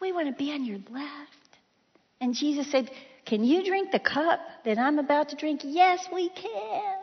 we 0.00 0.12
want 0.12 0.28
to 0.28 0.34
be 0.34 0.52
on 0.52 0.64
your 0.64 0.78
left. 0.90 1.30
And 2.20 2.34
Jesus 2.34 2.70
said, 2.70 2.90
Can 3.24 3.44
you 3.44 3.64
drink 3.64 3.92
the 3.92 4.00
cup 4.00 4.40
that 4.64 4.78
I'm 4.78 4.98
about 4.98 5.30
to 5.30 5.36
drink? 5.36 5.60
Yes, 5.64 6.06
we 6.12 6.30
can. 6.30 6.98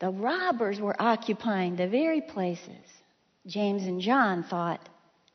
The 0.00 0.10
robbers 0.10 0.80
were 0.80 1.00
occupying 1.00 1.76
the 1.76 1.88
very 1.88 2.20
places 2.20 2.99
James 3.46 3.84
and 3.84 4.00
John 4.00 4.44
thought 4.44 4.88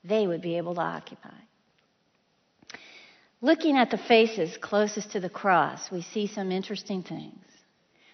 they 0.03 0.27
would 0.27 0.41
be 0.41 0.57
able 0.57 0.75
to 0.75 0.81
occupy. 0.81 1.29
Looking 3.41 3.77
at 3.77 3.91
the 3.91 3.97
faces 3.97 4.57
closest 4.57 5.11
to 5.11 5.19
the 5.19 5.29
cross, 5.29 5.91
we 5.91 6.01
see 6.01 6.27
some 6.27 6.51
interesting 6.51 7.03
things. 7.03 7.43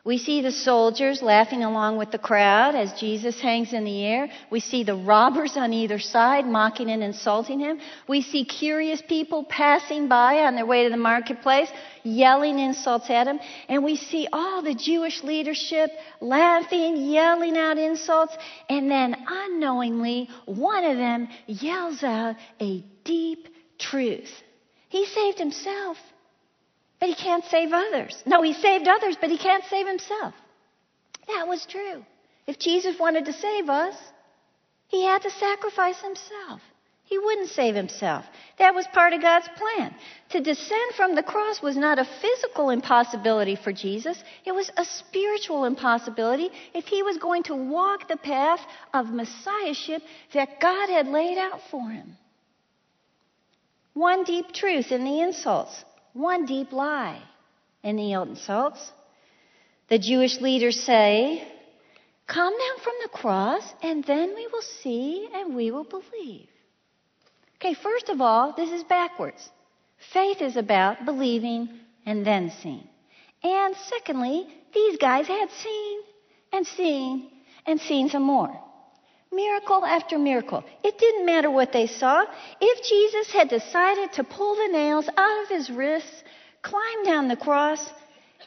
We 0.04 0.18
see 0.18 0.42
the 0.42 0.52
soldiers 0.52 1.22
laughing 1.22 1.64
along 1.64 1.98
with 1.98 2.10
the 2.10 2.18
crowd 2.18 2.74
as 2.74 3.00
Jesus 3.00 3.40
hangs 3.40 3.72
in 3.72 3.84
the 3.84 4.04
air. 4.04 4.30
We 4.50 4.60
see 4.60 4.84
the 4.84 4.96
robbers 4.96 5.56
on 5.56 5.74
either 5.74 6.00
side 6.00 6.48
mocking 6.48 6.90
and 6.90 7.04
insulting 7.04 7.60
him. 7.60 7.80
We 8.08 8.24
see 8.24 8.44
curious 8.44 9.00
people 9.08 9.44
passing 9.44 10.08
by 10.08 10.40
on 10.40 10.56
their 10.56 10.66
way 10.66 10.86
to 10.86 10.90
the 10.90 10.98
marketplace 10.98 11.70
yelling 12.04 12.58
insults 12.58 13.12
at 13.12 13.28
him. 13.28 13.40
And 13.70 13.84
we 13.84 13.96
see 13.96 14.28
all 14.34 14.64
the 14.64 14.74
Jewish 14.74 15.24
leadership 15.24 15.92
laughing, 16.20 16.98
yelling 16.98 17.56
out 17.56 17.78
insults. 17.78 18.36
And 18.70 18.90
then 18.90 19.16
unknowingly, 19.28 20.30
one 20.46 20.84
of 20.84 20.98
them 20.98 21.28
yells 21.46 22.02
out 22.02 22.38
a 22.60 22.84
deep 23.04 23.48
truth. 23.78 24.32
He 24.90 25.06
saved 25.06 25.38
himself 25.38 25.98
but 27.02 27.10
he 27.10 27.16
can't 27.16 27.44
save 27.46 27.74
others. 27.74 28.16
No, 28.28 28.44
he 28.44 28.54
saved 28.54 28.88
others, 28.88 29.18
but 29.20 29.32
he 29.32 29.38
can't 29.38 29.64
save 29.66 29.88
himself. 29.88 30.36
That 31.28 31.48
was 31.48 31.66
true. 31.66 32.06
If 32.46 32.60
Jesus 32.60 33.00
wanted 33.00 33.26
to 33.26 33.34
save 33.34 33.70
us, 33.70 33.96
he 34.88 35.04
had 35.04 35.24
to 35.24 35.32
sacrifice 35.32 36.00
himself. 36.00 36.62
He 37.06 37.18
wouldn't 37.18 37.50
save 37.50 37.74
himself. 37.74 38.24
That 38.60 38.76
was 38.76 38.86
part 38.94 39.14
of 39.14 39.22
God's 39.22 39.50
plan. 39.58 39.96
To 40.30 40.42
descend 40.42 40.94
from 40.96 41.16
the 41.16 41.24
cross 41.24 41.60
was 41.62 41.76
not 41.76 41.98
a 41.98 42.08
physical 42.22 42.70
impossibility 42.70 43.56
for 43.56 43.74
Jesus, 43.74 44.24
it 44.46 44.54
was 44.54 44.70
a 44.78 44.86
spiritual 44.86 45.66
impossibility 45.66 46.50
if 46.76 46.86
he 46.86 47.02
was 47.02 47.18
going 47.18 47.44
to 47.44 47.56
walk 47.56 48.08
the 48.08 48.16
path 48.16 48.62
of 48.94 49.08
messiahship 49.12 50.04
that 50.36 50.60
God 50.62 50.88
had 50.90 51.08
laid 51.08 51.40
out 51.40 51.62
for 51.72 51.90
him. 51.90 52.16
One 53.94 54.24
deep 54.24 54.54
truth 54.54 54.92
in 54.92 55.04
the 55.04 55.22
insults 55.22 55.84
one 56.14 56.46
deep 56.46 56.72
lie 56.72 57.22
in 57.84 57.96
the 57.96 58.14
insults. 58.14 58.92
The 59.90 60.00
Jewish 60.00 60.40
leaders 60.40 60.80
say, 60.80 61.48
Come 62.28 62.54
down 62.54 62.84
from 62.84 62.94
the 63.04 63.10
cross, 63.10 63.74
and 63.84 64.04
then 64.06 64.34
we 64.36 64.48
will 64.48 64.62
see 64.62 65.28
and 65.34 65.56
we 65.56 65.72
will 65.72 65.84
believe. 65.84 66.48
Okay, 67.56 67.74
first 67.74 68.10
of 68.10 68.22
all, 68.22 68.54
this 68.56 68.72
is 68.72 68.84
backwards. 68.84 69.50
Faith 70.14 70.42
is 70.42 70.56
about 70.56 71.06
believing 71.06 71.70
and 72.06 72.26
then 72.26 72.52
seeing. 72.62 72.88
And 73.44 73.76
secondly, 73.76 74.48
these 74.74 74.98
guys 74.98 75.28
had 75.28 75.50
seen 75.52 76.00
and 76.54 76.66
seen 76.66 77.30
and 77.66 77.80
seen 77.80 78.10
some 78.10 78.24
more. 78.24 78.60
Miracle 79.32 79.86
after 79.86 80.18
miracle. 80.18 80.64
It 80.84 80.98
didn't 80.98 81.26
matter 81.26 81.50
what 81.50 81.72
they 81.72 81.88
saw. 81.88 82.26
If 82.60 82.86
Jesus 82.86 83.32
had 83.32 83.50
decided 83.50 84.14
to 84.14 84.24
pull 84.24 84.56
the 84.56 84.74
nails 84.74 85.08
out 85.16 85.44
of 85.44 85.50
his 85.50 85.70
wrists, 85.70 86.24
climb 86.62 87.04
down 87.06 87.28
the 87.28 87.38
cross, 87.38 87.80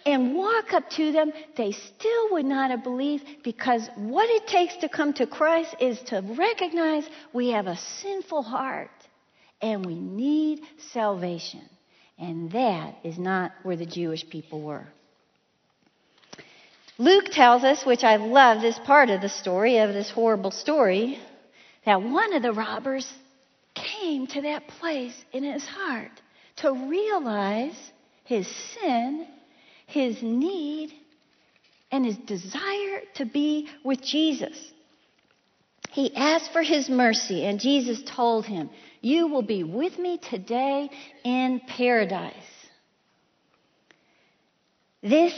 and 0.06 0.34
walk 0.34 0.72
up 0.72 0.90
to 0.90 1.12
them, 1.12 1.32
they 1.56 1.72
still 1.72 2.32
would 2.32 2.44
not 2.44 2.70
have 2.70 2.82
believed 2.82 3.24
because 3.42 3.88
what 3.96 4.28
it 4.28 4.46
takes 4.46 4.76
to 4.76 4.88
come 4.88 5.14
to 5.14 5.26
Christ 5.26 5.74
is 5.80 5.98
to 6.02 6.20
recognize 6.36 7.08
we 7.32 7.50
have 7.50 7.66
a 7.66 7.76
sinful 7.76 8.42
heart 8.42 8.90
and 9.62 9.86
we 9.86 9.94
need 9.94 10.60
salvation. 10.92 11.62
And 12.18 12.52
that 12.52 12.96
is 13.02 13.18
not 13.18 13.52
where 13.62 13.76
the 13.76 13.86
Jewish 13.86 14.28
people 14.28 14.60
were. 14.60 14.86
Luke 16.98 17.26
tells 17.32 17.64
us, 17.64 17.84
which 17.84 18.04
I 18.04 18.16
love 18.16 18.60
this 18.60 18.78
part 18.78 19.10
of 19.10 19.20
the 19.20 19.28
story, 19.28 19.78
of 19.78 19.92
this 19.92 20.10
horrible 20.10 20.52
story, 20.52 21.18
that 21.84 22.02
one 22.02 22.32
of 22.34 22.42
the 22.42 22.52
robbers 22.52 23.10
came 23.74 24.26
to 24.28 24.42
that 24.42 24.68
place 24.68 25.14
in 25.32 25.42
his 25.42 25.66
heart 25.66 26.10
to 26.56 26.72
realize 26.72 27.76
his 28.24 28.46
sin, 28.46 29.26
his 29.86 30.22
need, 30.22 30.92
and 31.90 32.04
his 32.04 32.16
desire 32.16 33.00
to 33.16 33.24
be 33.24 33.68
with 33.84 34.00
Jesus. 34.00 34.56
He 35.90 36.14
asked 36.14 36.52
for 36.52 36.62
his 36.62 36.88
mercy, 36.88 37.44
and 37.44 37.60
Jesus 37.60 38.02
told 38.04 38.46
him, 38.46 38.70
You 39.00 39.28
will 39.28 39.42
be 39.42 39.64
with 39.64 39.98
me 39.98 40.18
today 40.18 40.90
in 41.24 41.60
paradise. 41.66 42.34
This 45.02 45.34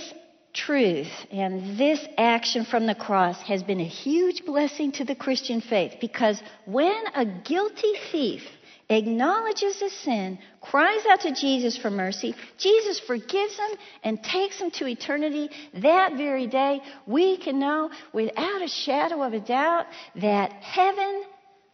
truth 0.56 1.10
and 1.30 1.78
this 1.78 2.00
action 2.16 2.64
from 2.64 2.86
the 2.86 2.94
cross 2.94 3.40
has 3.42 3.62
been 3.62 3.80
a 3.80 3.84
huge 3.84 4.44
blessing 4.44 4.90
to 4.92 5.04
the 5.04 5.14
Christian 5.14 5.60
faith 5.60 5.94
because 6.00 6.42
when 6.64 7.04
a 7.14 7.24
guilty 7.24 7.92
thief 8.10 8.42
acknowledges 8.88 9.80
his 9.80 9.92
sin, 9.92 10.38
cries 10.60 11.04
out 11.10 11.20
to 11.20 11.34
Jesus 11.34 11.76
for 11.76 11.90
mercy, 11.90 12.34
Jesus 12.58 13.00
forgives 13.00 13.56
him 13.56 13.78
and 14.04 14.22
takes 14.22 14.58
him 14.58 14.70
to 14.72 14.86
eternity 14.86 15.50
that 15.74 16.16
very 16.16 16.46
day, 16.46 16.80
we 17.06 17.36
can 17.36 17.58
know 17.58 17.90
without 18.12 18.62
a 18.62 18.68
shadow 18.68 19.22
of 19.22 19.32
a 19.32 19.40
doubt 19.40 19.86
that 20.16 20.52
heaven, 20.52 21.24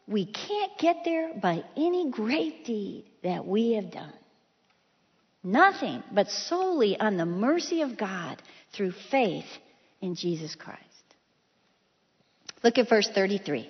we 0.08 0.26
can't 0.26 0.76
get 0.78 0.96
there 1.04 1.34
by 1.40 1.62
any 1.76 2.10
great 2.10 2.64
deed 2.64 3.04
that 3.22 3.46
we 3.46 3.72
have 3.72 3.90
done. 3.90 4.12
Nothing 5.44 6.02
but 6.12 6.30
solely 6.30 6.98
on 6.98 7.16
the 7.16 7.26
mercy 7.26 7.82
of 7.82 7.96
God 7.96 8.40
through 8.72 8.92
faith 9.10 9.46
in 10.00 10.14
Jesus 10.14 10.54
Christ. 10.54 10.80
Look 12.62 12.78
at 12.78 12.88
verse 12.88 13.08
33. 13.08 13.68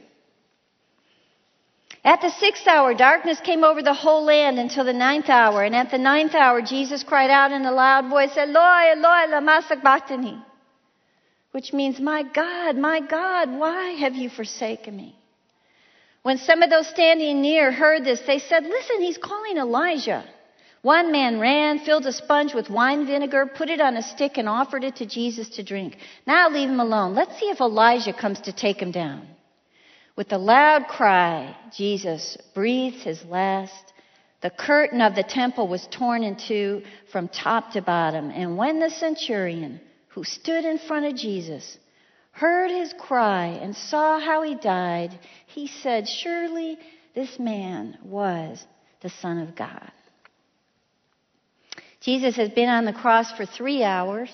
At 2.05 2.21
the 2.21 2.31
sixth 2.31 2.67
hour, 2.67 2.95
darkness 2.95 3.41
came 3.41 3.63
over 3.63 3.81
the 3.81 3.95
whole 3.95 4.25
land 4.25 4.59
until 4.59 4.85
the 4.85 4.93
ninth 4.93 5.29
hour. 5.29 5.63
And 5.63 5.75
at 5.75 5.91
the 5.91 5.99
ninth 5.99 6.35
hour, 6.35 6.61
Jesus 6.61 7.05
cried 7.05 7.31
out 7.31 7.53
in 7.53 7.65
a 7.65 7.71
loud 7.71 8.11
voice, 8.11 8.37
Eloi, 8.37 8.93
Eloi, 8.93 9.31
lama 9.31 9.63
sabachthani, 9.69 10.43
which 11.53 11.73
means, 11.73 12.01
My 12.01 12.25
God, 12.25 12.77
my 12.77 13.01
God, 13.01 13.51
why 13.53 13.91
have 14.01 14.17
you 14.17 14.31
forsaken 14.31 14.97
me? 14.97 15.17
When 16.23 16.39
some 16.39 16.63
of 16.63 16.71
those 16.71 16.89
standing 16.89 17.41
near 17.41 17.71
heard 17.71 18.05
this, 18.05 18.21
they 18.27 18.41
said, 18.41 18.65
Listen, 18.65 19.01
he's 19.01 19.19
calling 19.19 19.57
Elijah. 19.57 20.25
One 20.83 21.13
man 21.13 21.39
ran, 21.39 21.79
filled 21.79 22.07
a 22.07 22.13
sponge 22.13 22.55
with 22.55 22.69
wine 22.69 23.07
vinegar, 23.07 23.47
put 23.47 23.71
it 23.71 23.81
on 23.81 23.97
a 23.97 24.03
stick, 24.03 24.37
and 24.37 24.49
offered 24.49 24.83
it 24.83 24.97
to 24.97 25.07
Jesus 25.07 25.49
to 25.51 25.63
drink. 25.63 25.97
Now 26.27 26.51
leave 26.51 26.69
him 26.69 26.81
alone. 26.81 27.15
Let's 27.15 27.39
see 27.39 27.51
if 27.51 27.61
Elijah 27.61 28.13
comes 28.13 28.41
to 28.43 28.53
take 28.53 28.83
him 28.83 28.91
down. 28.91 29.29
With 30.17 30.33
a 30.33 30.39
loud 30.39 30.89
cry, 30.89 31.57
Jesus 31.77 32.37
breathes 32.53 33.05
his 33.05 33.25
last. 33.25 33.93
The 34.41 34.51
curtain 34.51 35.01
of 35.01 35.15
the 35.15 35.23
temple 35.23 35.69
was 35.69 35.87
torn 35.87 36.25
in 36.25 36.35
two 36.37 36.83
from 37.13 37.29
top 37.29 37.73
to 37.73 37.81
bottom. 37.81 38.31
And 38.31 38.57
when 38.57 38.81
the 38.81 38.91
centurion, 38.91 39.81
who 40.09 40.25
stood 40.25 40.65
in 40.65 40.79
front 40.79 41.07
of 41.07 41.15
Jesus, 41.15 41.79
heard 42.33 42.73
his 42.73 42.93
cry 42.99 43.47
and 43.47 43.77
saw 43.77 44.19
how 44.19 44.43
he 44.43 44.57
died, 44.57 45.17
he 45.47 45.69
said, 45.69 46.09
Surely 46.09 46.77
this 47.15 47.39
man 47.39 47.99
was 48.03 48.67
the 49.01 49.11
Son 49.11 49.39
of 49.39 49.55
God. 49.55 49.93
Jesus 52.03 52.37
has 52.37 52.49
been 52.51 52.69
on 52.69 52.85
the 52.85 52.93
cross 52.93 53.31
for 53.33 53.47
three 53.47 53.85
hours, 53.85 54.31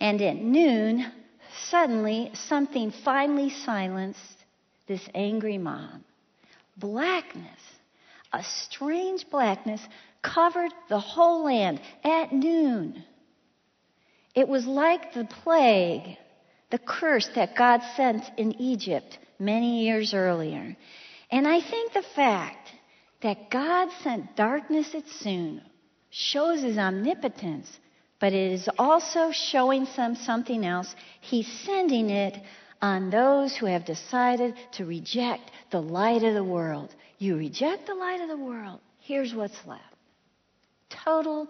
and 0.00 0.20
at 0.20 0.36
noon, 0.36 1.10
suddenly 1.68 2.30
something 2.34 2.92
finally 3.04 3.50
silenced 3.50 4.44
this 4.88 5.08
angry 5.14 5.56
mob. 5.56 6.00
Blackness, 6.76 7.60
a 8.32 8.42
strange 8.42 9.28
blackness, 9.30 9.80
covered 10.22 10.72
the 10.88 10.98
whole 10.98 11.44
land 11.44 11.80
at 12.02 12.32
noon. 12.32 13.04
It 14.34 14.48
was 14.48 14.66
like 14.66 15.14
the 15.14 15.24
plague 15.24 16.16
the 16.70 16.78
curse 16.78 17.28
that 17.34 17.56
God 17.56 17.80
sent 17.96 18.24
in 18.36 18.60
Egypt 18.60 19.18
many 19.38 19.84
years 19.84 20.14
earlier. 20.14 20.76
And 21.30 21.46
I 21.46 21.60
think 21.60 21.92
the 21.92 22.04
fact 22.14 22.68
that 23.22 23.50
God 23.50 23.88
sent 24.02 24.36
darkness 24.36 24.94
at 24.94 25.08
soon 25.08 25.62
shows 26.10 26.62
his 26.62 26.76
omnipotence, 26.76 27.78
but 28.18 28.32
it 28.32 28.52
is 28.52 28.68
also 28.78 29.30
showing 29.32 29.86
some 29.86 30.14
something 30.14 30.66
else. 30.66 30.94
He's 31.20 31.48
sending 31.64 32.10
it 32.10 32.36
on 32.82 33.10
those 33.10 33.56
who 33.56 33.66
have 33.66 33.84
decided 33.84 34.54
to 34.72 34.84
reject 34.84 35.50
the 35.70 35.80
light 35.80 36.22
of 36.22 36.34
the 36.34 36.44
world. 36.44 36.94
You 37.18 37.36
reject 37.36 37.86
the 37.86 37.94
light 37.94 38.20
of 38.20 38.28
the 38.28 38.36
world, 38.36 38.80
here's 39.00 39.34
what's 39.34 39.66
left 39.66 39.84
total 41.04 41.48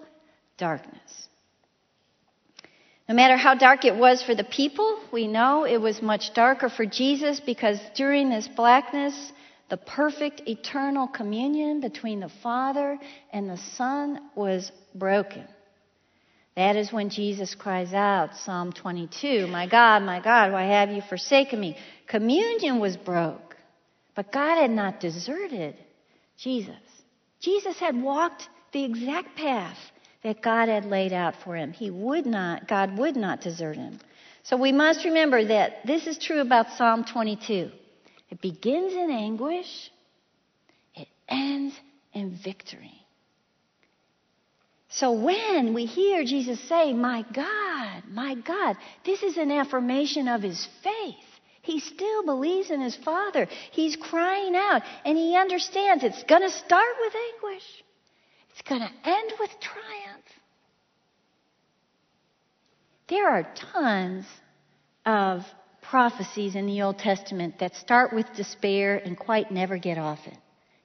darkness. 0.59 1.29
No 3.09 3.15
matter 3.15 3.37
how 3.37 3.55
dark 3.55 3.85
it 3.85 3.97
was 3.97 4.23
for 4.23 4.35
the 4.35 4.45
people, 4.45 5.01
we 5.13 5.27
know 5.27 5.65
it 5.65 5.79
was 5.79 6.01
much 6.01 6.33
darker 6.33 6.69
for 6.69 6.87
Jesus 6.87 7.41
because 7.41 7.79
during 7.97 8.31
this 8.31 8.47
blackness, 8.47 9.33
the 9.71 9.77
perfect 9.77 10.43
eternal 10.47 11.07
communion 11.07 11.81
between 11.81 12.21
the 12.21 12.29
Father 12.43 12.99
and 13.33 13.49
the 13.49 13.57
Son 13.77 14.19
was 14.35 14.71
broken. 14.95 15.47
That 16.57 16.75
is 16.77 16.93
when 16.93 17.09
Jesus 17.09 17.55
cries 17.55 17.95
out, 17.95 18.37
Psalm 18.37 18.73
22, 18.73 19.47
My 19.47 19.69
God, 19.69 20.03
my 20.03 20.21
God, 20.21 20.53
why 20.53 20.65
have 20.65 20.91
you 20.91 21.01
forsaken 21.09 21.61
me? 21.61 21.77
Communion 22.09 22.81
was 22.81 22.97
broke, 22.97 23.57
but 24.17 24.33
God 24.33 24.57
had 24.59 24.73
not 24.73 24.99
deserted 24.99 25.77
Jesus. 26.37 26.75
Jesus 27.41 27.79
had 27.79 28.01
walked 28.01 28.49
the 28.73 28.85
exact 28.85 29.37
path 29.37 29.79
that 30.25 30.43
God 30.43 30.69
had 30.69 30.85
laid 30.85 31.13
out 31.13 31.35
for 31.45 31.57
him. 31.57 31.73
He 31.73 31.91
would 31.91 32.27
not, 32.27 32.69
God 32.69 32.99
would 32.99 33.17
not 33.17 33.41
desert 33.41 33.77
him. 33.77 34.01
So 34.43 34.57
we 34.57 34.73
must 34.73 35.05
remember 35.05 35.45
that 35.45 35.87
this 35.87 36.07
is 36.07 36.19
true 36.19 36.41
about 36.41 36.73
Psalm 36.77 37.05
22. 37.05 37.71
It 38.31 38.41
begins 38.41 38.93
in 38.93 39.11
anguish, 39.11 39.91
it 40.95 41.09
ends 41.29 41.75
in 42.13 42.39
victory. 42.43 43.01
So 44.89 45.13
when 45.13 45.73
we 45.73 45.87
hear 45.87 46.25
Jesus 46.25 46.61
say, 46.69 46.93
My 46.93 47.25
God, 47.33 48.03
my 48.09 48.35
God, 48.35 48.77
this 49.05 49.23
is 49.23 49.37
an 49.37 49.51
affirmation 49.51 50.29
of 50.29 50.43
his 50.43 50.67
faith. 50.83 51.15
He 51.63 51.81
still 51.81 52.25
believes 52.25 52.71
in 52.71 52.81
his 52.81 52.97
Father. 52.97 53.47
He's 53.71 53.95
crying 53.95 54.57
out, 54.57 54.83
and 55.05 55.17
he 55.17 55.37
understands 55.37 56.03
it's 56.03 56.25
going 56.25 56.43
to 56.43 56.51
start 56.51 56.95
with 57.01 57.15
anguish. 57.35 57.85
It's 58.51 58.63
going 58.63 58.81
to 58.81 59.09
end 59.09 59.33
with 59.39 59.51
triumph. 59.61 60.25
There 63.09 63.29
are 63.29 63.53
tons 63.73 64.27
of 65.05 65.45
prophecies 65.91 66.55
in 66.55 66.67
the 66.67 66.83
Old 66.83 66.99
Testament 66.99 67.59
that 67.59 67.75
start 67.75 68.13
with 68.13 68.33
despair 68.37 68.97
and 68.97 69.19
quite 69.19 69.51
never 69.51 69.77
get 69.77 69.99
off 69.99 70.21
it. 70.27 70.39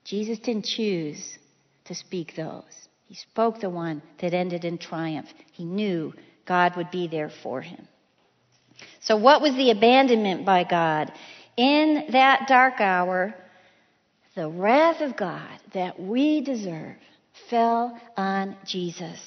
Jesus 0.03 0.39
didn't 0.39 0.65
choose 0.65 1.37
to 1.85 1.93
speak 1.93 2.33
those. 2.35 2.63
He 3.07 3.13
spoke 3.13 3.59
the 3.59 3.69
one 3.69 4.01
that 4.19 4.33
ended 4.33 4.65
in 4.65 4.79
triumph. 4.79 5.27
He 5.51 5.63
knew 5.63 6.11
God 6.47 6.75
would 6.75 6.89
be 6.89 7.07
there 7.07 7.31
for 7.43 7.61
him. 7.61 7.87
So, 9.01 9.15
what 9.15 9.43
was 9.43 9.55
the 9.55 9.69
abandonment 9.69 10.43
by 10.43 10.63
God? 10.63 11.11
In 11.55 12.07
that 12.11 12.47
dark 12.47 12.81
hour, 12.81 13.35
the 14.35 14.49
wrath 14.49 15.01
of 15.01 15.15
God 15.15 15.59
that 15.75 15.99
we 15.99 16.41
deserve 16.41 16.95
fell 17.51 17.99
on 18.17 18.57
Jesus. 18.65 19.19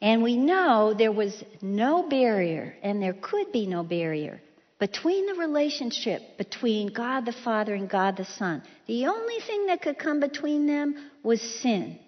And 0.00 0.24
we 0.24 0.36
know 0.36 0.92
there 0.92 1.12
was 1.12 1.44
no 1.62 2.08
barrier, 2.08 2.74
and 2.82 3.00
there 3.00 3.14
could 3.14 3.52
be 3.52 3.66
no 3.66 3.84
barrier, 3.84 4.40
between 4.82 5.26
the 5.26 5.34
relationship 5.34 6.36
between 6.36 6.92
God 6.92 7.24
the 7.24 7.32
Father 7.44 7.72
and 7.72 7.88
God 7.88 8.16
the 8.16 8.24
Son. 8.24 8.60
The 8.88 9.06
only 9.06 9.38
thing 9.38 9.66
that 9.66 9.80
could 9.80 9.96
come 9.96 10.18
between 10.18 10.66
them 10.66 10.96
was 11.22 11.40
sin. 11.40 12.00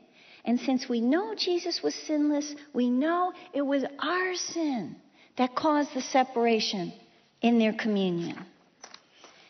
And 0.45 0.59
since 0.59 0.89
we 0.89 1.01
know 1.01 1.37
Jesus 1.37 1.85
was 1.85 1.95
sinless, 1.95 2.53
we 2.73 2.91
know 2.91 3.33
it 3.53 3.63
was 3.63 3.85
our 4.01 4.35
sin 4.35 4.97
that 5.37 5.55
caused 5.55 5.95
the 5.95 6.03
separation 6.03 6.93
in 7.41 7.61
their 7.61 7.75
communion. 7.75 8.45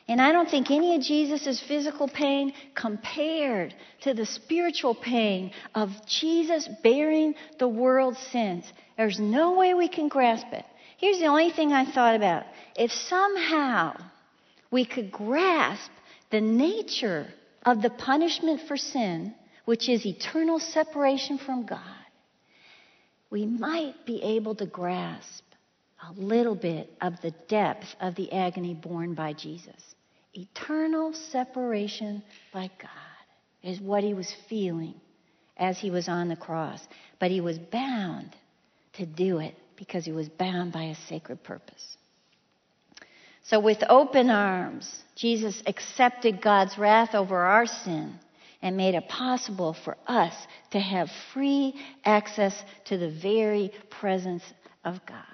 And 0.06 0.20
I 0.20 0.30
don't 0.32 0.50
think 0.50 0.70
any 0.70 0.94
of 0.94 1.00
Jesus' 1.00 1.62
physical 1.66 2.08
pain 2.08 2.52
compared 2.74 3.74
to 4.02 4.12
the 4.12 4.26
spiritual 4.26 4.94
pain 4.94 5.52
of 5.74 5.88
Jesus 6.06 6.68
bearing 6.82 7.36
the 7.58 7.68
world's 7.68 8.18
sins. 8.18 8.70
There's 8.98 9.18
no 9.18 9.56
way 9.56 9.72
we 9.72 9.88
can 9.88 10.08
grasp 10.08 10.48
it. 10.52 10.66
Here's 10.98 11.18
the 11.18 11.26
only 11.26 11.50
thing 11.50 11.72
I 11.72 11.84
thought 11.84 12.14
about. 12.14 12.44
If 12.76 12.92
somehow 12.92 13.96
we 14.70 14.84
could 14.84 15.10
grasp 15.10 15.90
the 16.30 16.40
nature 16.40 17.28
of 17.64 17.82
the 17.82 17.90
punishment 17.90 18.62
for 18.68 18.76
sin, 18.76 19.34
which 19.64 19.88
is 19.88 20.06
eternal 20.06 20.58
separation 20.58 21.38
from 21.38 21.66
God, 21.66 21.80
we 23.30 23.46
might 23.46 24.06
be 24.06 24.22
able 24.22 24.54
to 24.56 24.66
grasp 24.66 25.44
a 26.08 26.12
little 26.12 26.54
bit 26.54 26.92
of 27.00 27.20
the 27.20 27.32
depth 27.48 27.86
of 28.00 28.14
the 28.14 28.32
agony 28.32 28.74
borne 28.74 29.14
by 29.14 29.32
Jesus. 29.32 29.94
Eternal 30.34 31.12
separation 31.12 32.22
by 32.52 32.70
God 32.80 32.90
is 33.62 33.80
what 33.80 34.04
he 34.04 34.14
was 34.14 34.32
feeling 34.48 34.94
as 35.56 35.78
he 35.78 35.90
was 35.90 36.08
on 36.08 36.28
the 36.28 36.36
cross. 36.36 36.80
But 37.18 37.30
he 37.30 37.40
was 37.40 37.58
bound 37.58 38.34
to 38.94 39.06
do 39.06 39.38
it 39.38 39.56
because 39.76 40.04
he 40.04 40.12
was 40.12 40.28
bound 40.28 40.72
by 40.72 40.84
a 40.84 40.94
sacred 41.08 41.42
purpose. 41.42 41.96
So, 43.44 43.60
with 43.60 43.82
open 43.88 44.30
arms, 44.30 44.90
Jesus 45.16 45.62
accepted 45.66 46.40
God's 46.40 46.78
wrath 46.78 47.14
over 47.14 47.36
our 47.36 47.66
sin 47.66 48.18
and 48.62 48.76
made 48.76 48.94
it 48.94 49.08
possible 49.08 49.76
for 49.84 49.98
us 50.06 50.34
to 50.70 50.80
have 50.80 51.10
free 51.34 51.74
access 52.04 52.54
to 52.86 52.96
the 52.96 53.10
very 53.10 53.70
presence 53.90 54.42
of 54.84 55.04
God. 55.06 55.24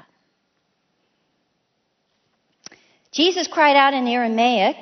Jesus 3.12 3.47
cried 3.47 3.76
out 3.76 3.95
in 3.95 4.07
Aramaic, 4.09 4.76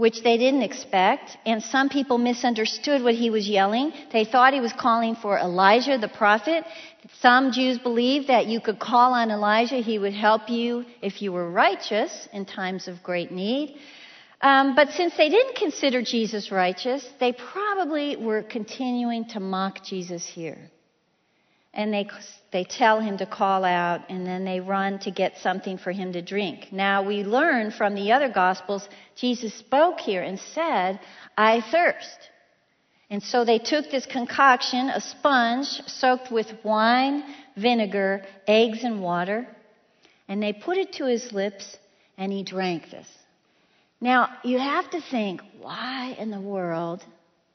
which 0.00 0.22
they 0.22 0.36
didn't 0.38 0.62
expect, 0.62 1.36
and 1.44 1.62
some 1.62 1.90
people 1.90 2.16
misunderstood 2.16 3.02
what 3.02 3.14
he 3.14 3.28
was 3.28 3.46
yelling. 3.46 3.92
They 4.12 4.24
thought 4.24 4.54
he 4.54 4.60
was 4.68 4.72
calling 4.72 5.14
for 5.14 5.38
Elijah 5.38 5.98
the 5.98 6.08
prophet. 6.08 6.64
Some 7.20 7.52
Jews 7.52 7.78
believed 7.78 8.28
that 8.28 8.46
you 8.46 8.60
could 8.60 8.78
call 8.78 9.12
on 9.12 9.30
Elijah, 9.30 9.80
he 9.90 9.98
would 9.98 10.14
help 10.14 10.48
you 10.48 10.86
if 11.02 11.20
you 11.20 11.32
were 11.32 11.50
righteous 11.50 12.12
in 12.32 12.46
times 12.46 12.88
of 12.88 13.02
great 13.02 13.30
need. 13.30 13.76
Um, 14.40 14.74
but 14.74 14.88
since 14.92 15.14
they 15.18 15.28
didn't 15.28 15.56
consider 15.56 16.00
Jesus 16.00 16.50
righteous, 16.50 17.06
they 17.20 17.32
probably 17.32 18.16
were 18.16 18.42
continuing 18.42 19.26
to 19.34 19.38
mock 19.38 19.84
Jesus 19.84 20.26
here 20.26 20.70
and 21.72 21.92
they, 21.92 22.08
they 22.52 22.64
tell 22.64 23.00
him 23.00 23.18
to 23.18 23.26
call 23.26 23.64
out, 23.64 24.10
and 24.10 24.26
then 24.26 24.44
they 24.44 24.60
run 24.60 24.98
to 25.00 25.10
get 25.10 25.38
something 25.38 25.78
for 25.78 25.92
him 25.92 26.12
to 26.12 26.22
drink. 26.22 26.68
Now, 26.72 27.02
we 27.04 27.22
learn 27.22 27.70
from 27.70 27.94
the 27.94 28.12
other 28.12 28.28
Gospels, 28.28 28.88
Jesus 29.14 29.54
spoke 29.54 30.00
here 30.00 30.22
and 30.22 30.38
said, 30.38 30.98
I 31.38 31.60
thirst. 31.60 32.18
And 33.08 33.22
so 33.22 33.44
they 33.44 33.58
took 33.58 33.90
this 33.90 34.06
concoction, 34.06 34.88
a 34.88 35.00
sponge 35.00 35.66
soaked 35.86 36.30
with 36.30 36.48
wine, 36.64 37.24
vinegar, 37.56 38.24
eggs, 38.46 38.82
and 38.82 39.00
water, 39.00 39.46
and 40.28 40.42
they 40.42 40.52
put 40.52 40.76
it 40.76 40.94
to 40.94 41.06
his 41.06 41.32
lips, 41.32 41.76
and 42.16 42.32
he 42.32 42.42
drank 42.42 42.90
this. 42.90 43.08
Now, 44.00 44.28
you 44.44 44.58
have 44.58 44.90
to 44.90 45.00
think, 45.00 45.40
why 45.60 46.16
in 46.18 46.30
the 46.30 46.40
world? 46.40 47.04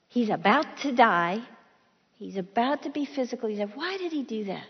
He's 0.09 0.29
about 0.29 0.65
to 0.83 0.93
die. 0.93 1.39
He's 2.17 2.37
about 2.37 2.83
to 2.83 2.89
be 2.89 3.05
physical. 3.05 3.49
He 3.49 3.57
said, 3.57 3.71
Why 3.75 3.97
did 3.97 4.11
he 4.11 4.23
do 4.23 4.45
that? 4.45 4.67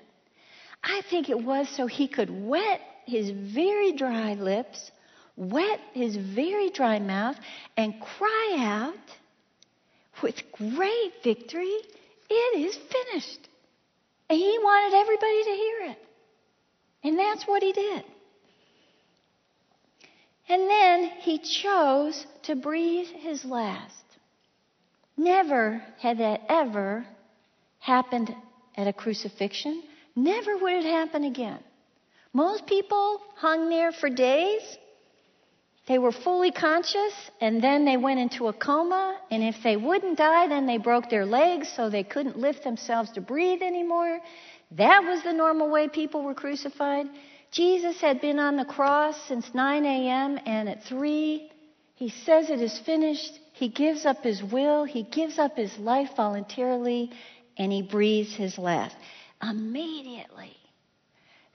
I 0.83 1.01
think 1.09 1.29
it 1.29 1.41
was 1.41 1.69
so 1.69 1.87
he 1.87 2.07
could 2.07 2.29
wet 2.29 2.81
his 3.05 3.29
very 3.29 3.93
dry 3.93 4.33
lips, 4.33 4.91
wet 5.35 5.79
his 5.93 6.15
very 6.15 6.69
dry 6.69 6.99
mouth, 6.99 7.37
and 7.77 7.99
cry 8.01 8.55
out 8.59 8.95
with 10.21 10.41
great 10.51 11.13
victory, 11.23 11.77
It 12.29 12.59
is 12.59 12.75
finished. 12.75 13.49
And 14.29 14.39
he 14.39 14.57
wanted 14.59 14.97
everybody 14.97 15.43
to 15.43 15.51
hear 15.51 15.91
it. 15.91 16.07
And 17.03 17.19
that's 17.19 17.45
what 17.45 17.61
he 17.61 17.71
did. 17.71 18.03
And 20.49 20.69
then 20.69 21.03
he 21.19 21.39
chose 21.39 22.25
to 22.43 22.55
breathe 22.55 23.07
his 23.07 23.45
last. 23.45 24.03
Never 25.17 25.83
had 25.99 26.17
that 26.19 26.41
ever 26.49 27.05
happened 27.85 28.35
at 28.75 28.87
a 28.87 28.93
crucifixion. 28.93 29.83
Never 30.15 30.57
would 30.57 30.73
it 30.73 30.85
happen 30.85 31.23
again. 31.23 31.59
Most 32.33 32.65
people 32.65 33.21
hung 33.35 33.69
there 33.69 33.91
for 33.91 34.09
days. 34.09 34.63
They 35.87 35.99
were 35.99 36.11
fully 36.11 36.51
conscious 36.51 37.13
and 37.39 37.63
then 37.63 37.85
they 37.85 37.95
went 37.95 38.19
into 38.19 38.47
a 38.47 38.53
coma. 38.53 39.17
And 39.29 39.43
if 39.43 39.57
they 39.63 39.77
wouldn't 39.77 40.17
die, 40.17 40.47
then 40.47 40.65
they 40.65 40.79
broke 40.79 41.09
their 41.09 41.25
legs 41.25 41.71
so 41.75 41.89
they 41.89 42.03
couldn't 42.03 42.39
lift 42.39 42.63
themselves 42.63 43.11
to 43.11 43.21
breathe 43.21 43.61
anymore. 43.61 44.19
That 44.71 45.03
was 45.03 45.21
the 45.21 45.33
normal 45.33 45.69
way 45.69 45.87
people 45.87 46.23
were 46.23 46.33
crucified. 46.33 47.05
Jesus 47.51 48.01
had 48.01 48.19
been 48.19 48.39
on 48.39 48.57
the 48.57 48.65
cross 48.65 49.15
since 49.27 49.53
9 49.53 49.85
a.m. 49.85 50.39
and 50.45 50.67
at 50.67 50.83
3, 50.85 51.51
he 51.93 52.09
says 52.09 52.49
it 52.49 52.61
is 52.61 52.77
finished. 52.79 53.39
He 53.53 53.69
gives 53.69 54.05
up 54.05 54.23
his 54.23 54.43
will, 54.43 54.83
he 54.83 55.03
gives 55.03 55.39
up 55.39 55.55
his 55.55 55.77
life 55.77 56.09
voluntarily, 56.17 57.11
and 57.57 57.71
he 57.71 57.81
breathes 57.81 58.35
his 58.35 58.57
last. 58.57 58.95
Immediately, 59.41 60.55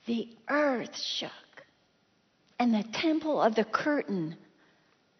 the 0.05 0.27
earth 0.49 0.97
shook, 0.97 1.31
and 2.59 2.73
the 2.73 2.85
temple 2.93 3.41
of 3.41 3.55
the 3.55 3.63
curtain, 3.63 4.35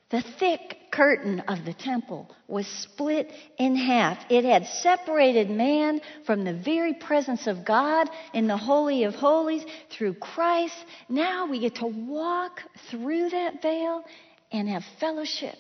the 0.10 0.24
thick 0.40 0.78
curtain 0.92 1.40
of 1.42 1.66
the 1.66 1.74
temple, 1.74 2.30
was 2.48 2.68
split 2.68 3.32
in 3.58 3.76
half. 3.76 4.18
It 4.30 4.44
had 4.44 4.66
separated 4.66 5.50
man 5.50 6.02
from 6.26 6.44
the 6.44 6.54
very 6.54 6.94
presence 6.94 7.48
of 7.48 7.66
God 7.66 8.10
in 8.34 8.48
the 8.48 8.58
Holy 8.58 9.06
of 9.06 9.16
Holies 9.16 9.64
through 9.90 10.16
Christ. 10.16 10.76
Now 11.08 11.48
we 11.48 11.60
get 11.60 11.76
to 11.76 11.88
walk 11.88 12.62
through 12.90 13.30
that 13.30 13.62
veil 13.62 14.04
and 14.52 14.68
have 14.68 14.84
fellowship 15.00 15.58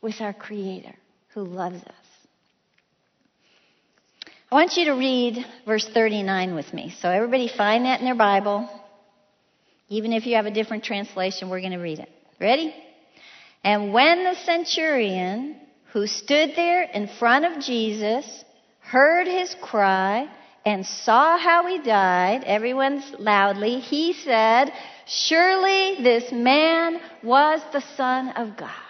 with 0.00 0.20
our 0.20 0.32
Creator 0.32 0.94
who 1.28 1.44
loves 1.44 1.82
us. 1.82 1.99
I 4.52 4.56
want 4.56 4.76
you 4.76 4.86
to 4.86 4.94
read 4.94 5.46
verse 5.64 5.88
39 5.94 6.56
with 6.56 6.74
me. 6.74 6.92
So, 7.00 7.08
everybody 7.08 7.46
find 7.46 7.84
that 7.84 8.00
in 8.00 8.04
their 8.04 8.16
Bible. 8.16 8.68
Even 9.88 10.12
if 10.12 10.26
you 10.26 10.34
have 10.34 10.46
a 10.46 10.50
different 10.50 10.82
translation, 10.82 11.48
we're 11.48 11.60
going 11.60 11.70
to 11.70 11.78
read 11.78 12.00
it. 12.00 12.08
Ready? 12.40 12.74
And 13.62 13.92
when 13.92 14.24
the 14.24 14.34
centurion 14.34 15.54
who 15.92 16.08
stood 16.08 16.50
there 16.56 16.82
in 16.82 17.06
front 17.06 17.44
of 17.44 17.62
Jesus 17.62 18.44
heard 18.80 19.28
his 19.28 19.54
cry 19.62 20.28
and 20.66 20.84
saw 20.84 21.38
how 21.38 21.68
he 21.68 21.78
died, 21.78 22.42
everyone's 22.42 23.08
loudly, 23.20 23.78
he 23.78 24.14
said, 24.14 24.72
Surely 25.06 26.02
this 26.02 26.32
man 26.32 27.00
was 27.22 27.60
the 27.72 27.84
Son 27.96 28.30
of 28.30 28.56
God. 28.56 28.89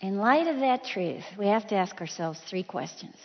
In 0.00 0.16
light 0.16 0.46
of 0.46 0.60
that 0.60 0.84
truth, 0.84 1.24
we 1.38 1.46
have 1.48 1.66
to 1.68 1.74
ask 1.74 2.00
ourselves 2.00 2.40
three 2.48 2.62
questions. 2.62 3.16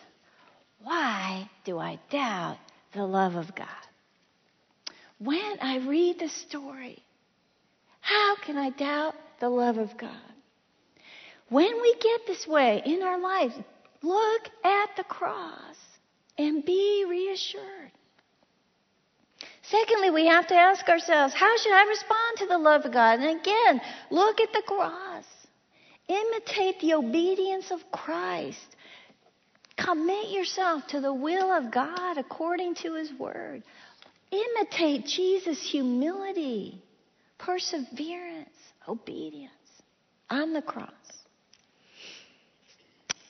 Why 0.81 1.49
do 1.63 1.79
I 1.79 1.99
doubt 2.09 2.57
the 2.93 3.05
love 3.05 3.35
of 3.35 3.55
God? 3.55 3.67
When 5.17 5.57
I 5.61 5.77
read 5.77 6.19
the 6.19 6.27
story, 6.27 7.01
how 8.01 8.35
can 8.35 8.57
I 8.57 8.71
doubt 8.71 9.15
the 9.39 9.49
love 9.49 9.77
of 9.77 9.97
God? 9.97 10.11
When 11.49 11.81
we 11.81 11.95
get 12.01 12.27
this 12.27 12.45
way 12.45 12.81
in 12.85 13.01
our 13.03 13.19
lives, 13.19 13.55
look 14.01 14.49
at 14.63 14.89
the 14.97 15.05
cross 15.05 15.77
and 16.37 16.65
be 16.65 17.05
reassured. 17.07 17.91
Secondly, 19.63 20.11
we 20.11 20.27
have 20.27 20.47
to 20.47 20.55
ask 20.55 20.87
ourselves, 20.89 21.33
how 21.33 21.57
should 21.57 21.73
I 21.73 21.85
respond 21.87 22.37
to 22.37 22.45
the 22.47 22.57
love 22.57 22.85
of 22.85 22.91
God? 22.91 23.19
And 23.19 23.39
again, 23.39 23.81
look 24.11 24.41
at 24.41 24.51
the 24.53 24.61
cross. 24.67 25.23
Imitate 26.07 26.79
the 26.81 26.93
obedience 26.93 27.71
of 27.71 27.79
Christ. 27.91 28.75
Commit 29.77 30.29
yourself 30.29 30.87
to 30.87 31.01
the 31.01 31.13
will 31.13 31.51
of 31.51 31.71
God 31.71 32.17
according 32.17 32.75
to 32.75 32.93
His 32.95 33.11
Word. 33.13 33.63
Imitate 34.31 35.05
Jesus' 35.05 35.61
humility, 35.61 36.81
perseverance, 37.37 38.49
obedience 38.87 39.51
on 40.29 40.53
the 40.53 40.61
cross. 40.61 40.89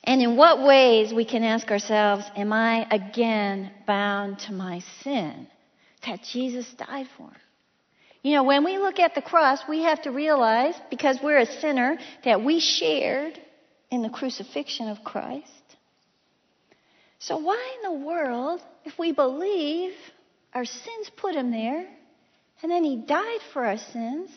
And 0.04 0.22
in 0.22 0.36
what 0.36 0.62
ways 0.62 1.12
we 1.12 1.24
can 1.24 1.42
ask 1.42 1.68
ourselves, 1.70 2.24
Am 2.36 2.52
I 2.52 2.86
again 2.90 3.72
bound 3.86 4.38
to 4.40 4.52
my 4.52 4.80
sin 5.02 5.48
that 6.06 6.22
Jesus 6.22 6.72
died 6.74 7.08
for? 7.16 7.30
You 8.26 8.32
know, 8.32 8.42
when 8.42 8.64
we 8.64 8.76
look 8.76 8.98
at 8.98 9.14
the 9.14 9.22
cross, 9.22 9.60
we 9.68 9.84
have 9.84 10.02
to 10.02 10.10
realize, 10.10 10.74
because 10.90 11.20
we're 11.22 11.38
a 11.38 11.46
sinner, 11.46 11.96
that 12.24 12.42
we 12.42 12.58
shared 12.58 13.38
in 13.88 14.02
the 14.02 14.08
crucifixion 14.08 14.88
of 14.88 15.04
Christ. 15.04 15.46
So, 17.20 17.36
why 17.36 17.76
in 17.76 17.92
the 17.92 18.04
world, 18.04 18.60
if 18.84 18.98
we 18.98 19.12
believe 19.12 19.92
our 20.52 20.64
sins 20.64 21.08
put 21.16 21.36
him 21.36 21.52
there, 21.52 21.86
and 22.64 22.72
then 22.72 22.82
he 22.82 22.96
died 22.96 23.38
for 23.52 23.64
our 23.64 23.78
sins, 23.78 24.28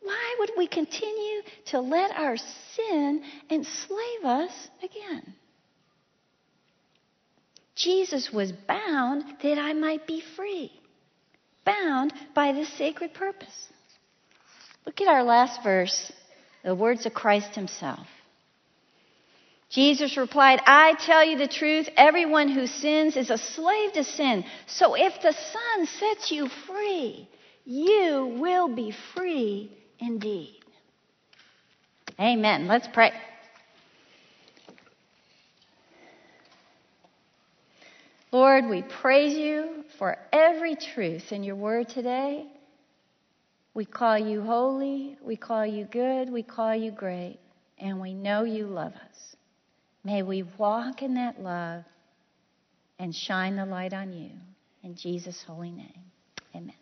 why 0.00 0.36
would 0.38 0.52
we 0.56 0.68
continue 0.68 1.42
to 1.72 1.80
let 1.80 2.12
our 2.12 2.36
sin 2.76 3.24
enslave 3.50 4.24
us 4.24 4.68
again? 4.80 5.34
Jesus 7.74 8.30
was 8.32 8.52
bound 8.52 9.24
that 9.42 9.58
I 9.58 9.72
might 9.72 10.06
be 10.06 10.22
free 10.36 10.79
bound 11.70 12.12
by 12.34 12.52
this 12.52 12.68
sacred 12.76 13.14
purpose. 13.14 13.68
Look 14.86 15.00
at 15.00 15.08
our 15.08 15.22
last 15.22 15.62
verse, 15.62 16.12
the 16.64 16.74
words 16.74 17.06
of 17.06 17.14
Christ 17.14 17.54
Himself. 17.54 18.06
Jesus 19.70 20.16
replied, 20.16 20.60
I 20.66 20.94
tell 20.94 21.24
you 21.24 21.38
the 21.38 21.46
truth, 21.46 21.88
everyone 21.96 22.48
who 22.48 22.66
sins 22.66 23.16
is 23.16 23.30
a 23.30 23.38
slave 23.38 23.92
to 23.92 24.02
sin. 24.02 24.44
So 24.66 24.94
if 24.94 25.22
the 25.22 25.32
Son 25.32 25.86
sets 25.86 26.32
you 26.32 26.48
free, 26.66 27.28
you 27.64 28.36
will 28.40 28.74
be 28.74 28.92
free 29.14 29.70
indeed. 30.00 30.56
Amen. 32.18 32.66
Let's 32.66 32.88
pray. 32.92 33.12
Lord, 38.32 38.68
we 38.68 38.82
praise 38.82 39.36
you 39.36 39.84
for 39.98 40.16
every 40.32 40.76
truth 40.76 41.32
in 41.32 41.42
your 41.42 41.56
word 41.56 41.88
today. 41.88 42.46
We 43.74 43.84
call 43.84 44.18
you 44.18 44.42
holy, 44.42 45.16
we 45.22 45.36
call 45.36 45.66
you 45.66 45.84
good, 45.84 46.30
we 46.30 46.42
call 46.42 46.74
you 46.74 46.90
great, 46.90 47.38
and 47.78 48.00
we 48.00 48.14
know 48.14 48.44
you 48.44 48.66
love 48.66 48.92
us. 48.92 49.36
May 50.04 50.22
we 50.22 50.44
walk 50.58 51.02
in 51.02 51.14
that 51.14 51.40
love 51.42 51.84
and 52.98 53.14
shine 53.14 53.56
the 53.56 53.66
light 53.66 53.92
on 53.92 54.12
you. 54.12 54.30
In 54.82 54.94
Jesus' 54.94 55.42
holy 55.42 55.70
name, 55.70 56.02
amen. 56.54 56.79